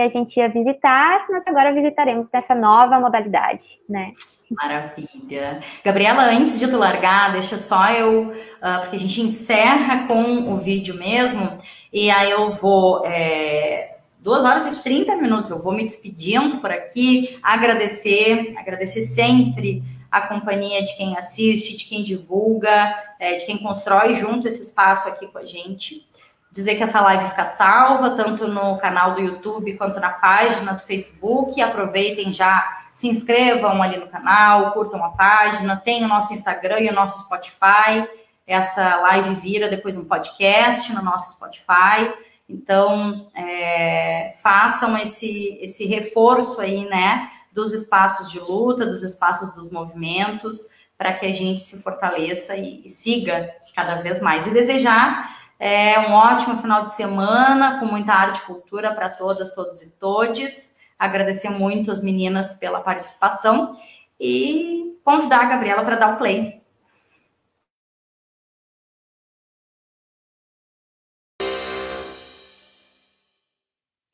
que 0.00 0.16
a 0.16 0.20
gente 0.20 0.36
ia 0.38 0.48
visitar, 0.48 1.26
mas 1.28 1.46
agora 1.46 1.74
visitaremos 1.74 2.28
nessa 2.32 2.54
nova 2.54 2.98
modalidade, 2.98 3.78
né? 3.88 4.12
Maravilha. 4.50 5.60
Gabriela, 5.84 6.24
antes 6.24 6.58
de 6.58 6.66
tu 6.66 6.76
largar, 6.76 7.32
deixa 7.32 7.56
só 7.56 7.90
eu, 7.90 8.30
uh, 8.30 8.80
porque 8.80 8.96
a 8.96 8.98
gente 8.98 9.20
encerra 9.20 10.08
com 10.08 10.52
o 10.52 10.56
vídeo 10.56 10.94
mesmo, 10.94 11.56
e 11.92 12.10
aí 12.10 12.30
eu 12.30 12.50
vou. 12.50 13.04
É, 13.06 13.98
duas 14.18 14.44
horas 14.44 14.66
e 14.66 14.82
30 14.82 15.16
minutos, 15.16 15.50
eu 15.50 15.62
vou 15.62 15.72
me 15.72 15.84
despedindo 15.84 16.58
por 16.58 16.70
aqui, 16.70 17.38
agradecer, 17.42 18.54
agradecer 18.56 19.02
sempre 19.02 19.82
a 20.10 20.22
companhia 20.22 20.82
de 20.82 20.96
quem 20.96 21.16
assiste, 21.16 21.76
de 21.76 21.84
quem 21.84 22.02
divulga, 22.02 22.94
é, 23.20 23.36
de 23.36 23.46
quem 23.46 23.58
constrói 23.58 24.16
junto 24.16 24.48
esse 24.48 24.60
espaço 24.60 25.08
aqui 25.08 25.28
com 25.28 25.38
a 25.38 25.44
gente 25.44 26.09
dizer 26.52 26.74
que 26.74 26.82
essa 26.82 27.00
live 27.00 27.28
fica 27.28 27.44
salva, 27.44 28.10
tanto 28.10 28.48
no 28.48 28.76
canal 28.78 29.14
do 29.14 29.20
YouTube 29.20 29.76
quanto 29.76 30.00
na 30.00 30.10
página 30.10 30.72
do 30.72 30.80
Facebook. 30.80 31.60
Aproveitem 31.60 32.32
já, 32.32 32.84
se 32.92 33.06
inscrevam 33.08 33.82
ali 33.82 33.96
no 33.96 34.08
canal, 34.08 34.72
curtam 34.72 35.04
a 35.04 35.10
página, 35.10 35.76
tem 35.76 36.04
o 36.04 36.08
nosso 36.08 36.32
Instagram 36.32 36.80
e 36.80 36.88
o 36.88 36.94
nosso 36.94 37.20
Spotify. 37.20 38.08
Essa 38.46 38.96
live 38.96 39.34
vira 39.36 39.68
depois 39.68 39.96
um 39.96 40.04
podcast 40.04 40.92
no 40.92 41.02
nosso 41.02 41.32
Spotify. 41.32 42.12
Então, 42.48 43.30
é, 43.32 44.34
façam 44.42 44.98
esse, 44.98 45.56
esse 45.60 45.86
reforço 45.86 46.60
aí, 46.60 46.84
né, 46.84 47.28
dos 47.52 47.72
espaços 47.72 48.28
de 48.28 48.40
luta, 48.40 48.84
dos 48.84 49.04
espaços 49.04 49.52
dos 49.52 49.70
movimentos, 49.70 50.66
para 50.98 51.12
que 51.12 51.26
a 51.26 51.32
gente 51.32 51.62
se 51.62 51.80
fortaleça 51.80 52.56
e, 52.56 52.82
e 52.84 52.88
siga 52.88 53.54
cada 53.74 54.02
vez 54.02 54.20
mais. 54.20 54.48
E 54.48 54.50
desejar 54.50 55.39
é 55.62 56.00
um 56.08 56.14
ótimo 56.14 56.56
final 56.56 56.82
de 56.82 56.94
semana 56.94 57.78
com 57.78 57.84
muita 57.84 58.14
arte 58.14 58.38
e 58.38 58.46
cultura 58.46 58.94
para 58.94 59.10
todas, 59.10 59.54
todos 59.54 59.82
e 59.82 59.90
todes. 59.90 60.74
Agradecer 60.98 61.50
muito 61.50 61.92
as 61.92 62.02
meninas 62.02 62.54
pela 62.54 62.80
participação 62.80 63.78
e 64.18 64.98
convidar 65.04 65.42
a 65.42 65.44
Gabriela 65.44 65.84
para 65.84 65.96
dar 65.96 66.14
o 66.14 66.16
play. 66.16 66.62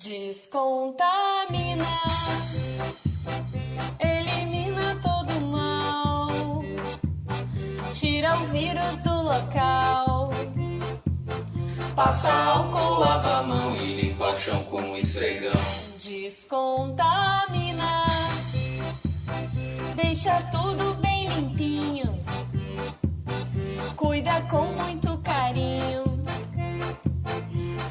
Descontamina, 0.02 1.86
elimina 4.00 5.00
todo 5.00 5.40
mal, 5.40 6.62
tira 7.92 8.36
o 8.36 8.46
vírus 8.46 9.00
do 9.02 9.22
local. 9.22 10.25
Passa 11.96 12.30
álcool, 12.30 13.00
lava 13.00 13.38
a 13.38 13.42
mão 13.42 13.74
e 13.74 14.02
limpa 14.02 14.26
o 14.26 14.38
chão 14.38 14.62
com 14.64 14.94
esfregão. 14.98 15.50
Descontamina, 15.98 18.04
deixa 19.94 20.42
tudo 20.52 20.94
bem 20.96 21.26
limpinho. 21.26 22.18
Cuida 23.96 24.42
com 24.42 24.66
muito 24.66 25.16
carinho. 25.22 26.04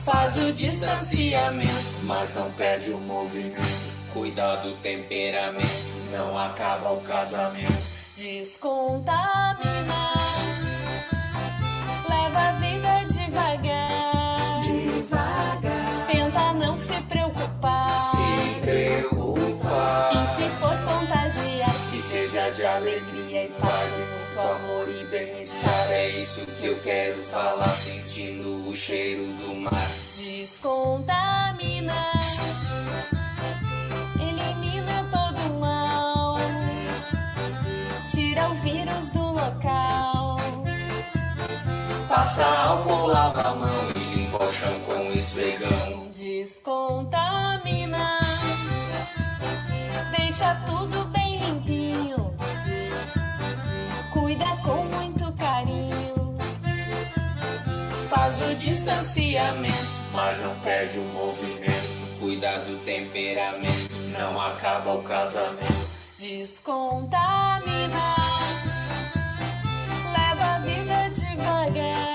Faz 0.04 0.38
o 0.38 0.54
distanciamento, 0.54 1.96
mas 2.04 2.36
não 2.36 2.52
perde 2.52 2.92
o 2.92 3.00
movimento. 3.00 3.96
Cuida 4.14 4.58
do 4.58 4.74
temperamento, 4.84 5.92
não 6.12 6.38
acaba 6.38 6.92
o 6.92 7.02
casamento 7.02 7.74
Descontamina. 8.16 10.14
Isso 26.26 26.44
que 26.60 26.66
eu 26.66 26.80
quero 26.80 27.22
falar, 27.22 27.70
sentindo 27.70 28.68
o 28.68 28.74
cheiro 28.74 29.28
do 29.34 29.54
mar. 29.54 29.88
descontamina. 30.16 32.12
Elimina 34.20 35.06
todo 35.12 35.40
o 35.40 35.60
mal. 35.60 36.38
Tira 38.08 38.50
o 38.50 38.56
vírus 38.56 39.12
do 39.12 39.22
local. 39.22 40.38
Passa 42.10 42.44
álcool, 42.44 43.06
lava 43.06 43.42
a 43.42 43.54
mão 43.54 43.92
e 43.96 44.00
limpa 44.16 44.46
o 44.46 44.52
chão 44.52 44.80
com 44.88 45.12
esfregão. 45.12 46.08
Descontamina. 46.12 48.18
Deixa 50.18 50.56
tudo 50.66 51.06
bem 51.06 51.38
limpinho. 51.38 52.34
Cuida 54.12 54.46
com 54.64 54.84
muito 54.86 55.25
Faz 58.46 58.52
o 58.52 58.60
distanciamento, 58.60 59.88
mas 60.12 60.40
não 60.40 60.54
perde 60.60 61.00
o 61.00 61.04
movimento. 61.06 62.20
Cuida 62.20 62.60
do 62.60 62.78
temperamento, 62.86 63.96
não 64.16 64.40
acaba 64.40 64.94
o 64.94 65.02
casamento. 65.02 65.88
Descontamina. 66.20 68.16
Leva 70.14 70.46
a 70.46 70.60
vida. 70.60 71.10
Devagar, 71.10 72.15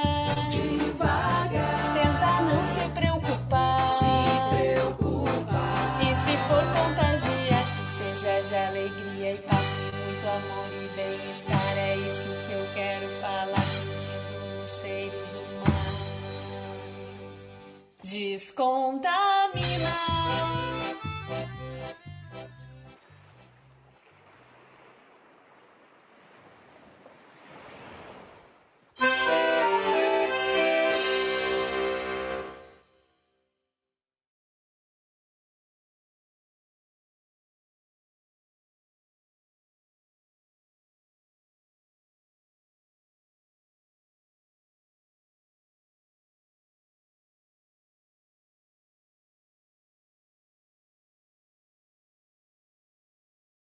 descontamina. 18.41 20.11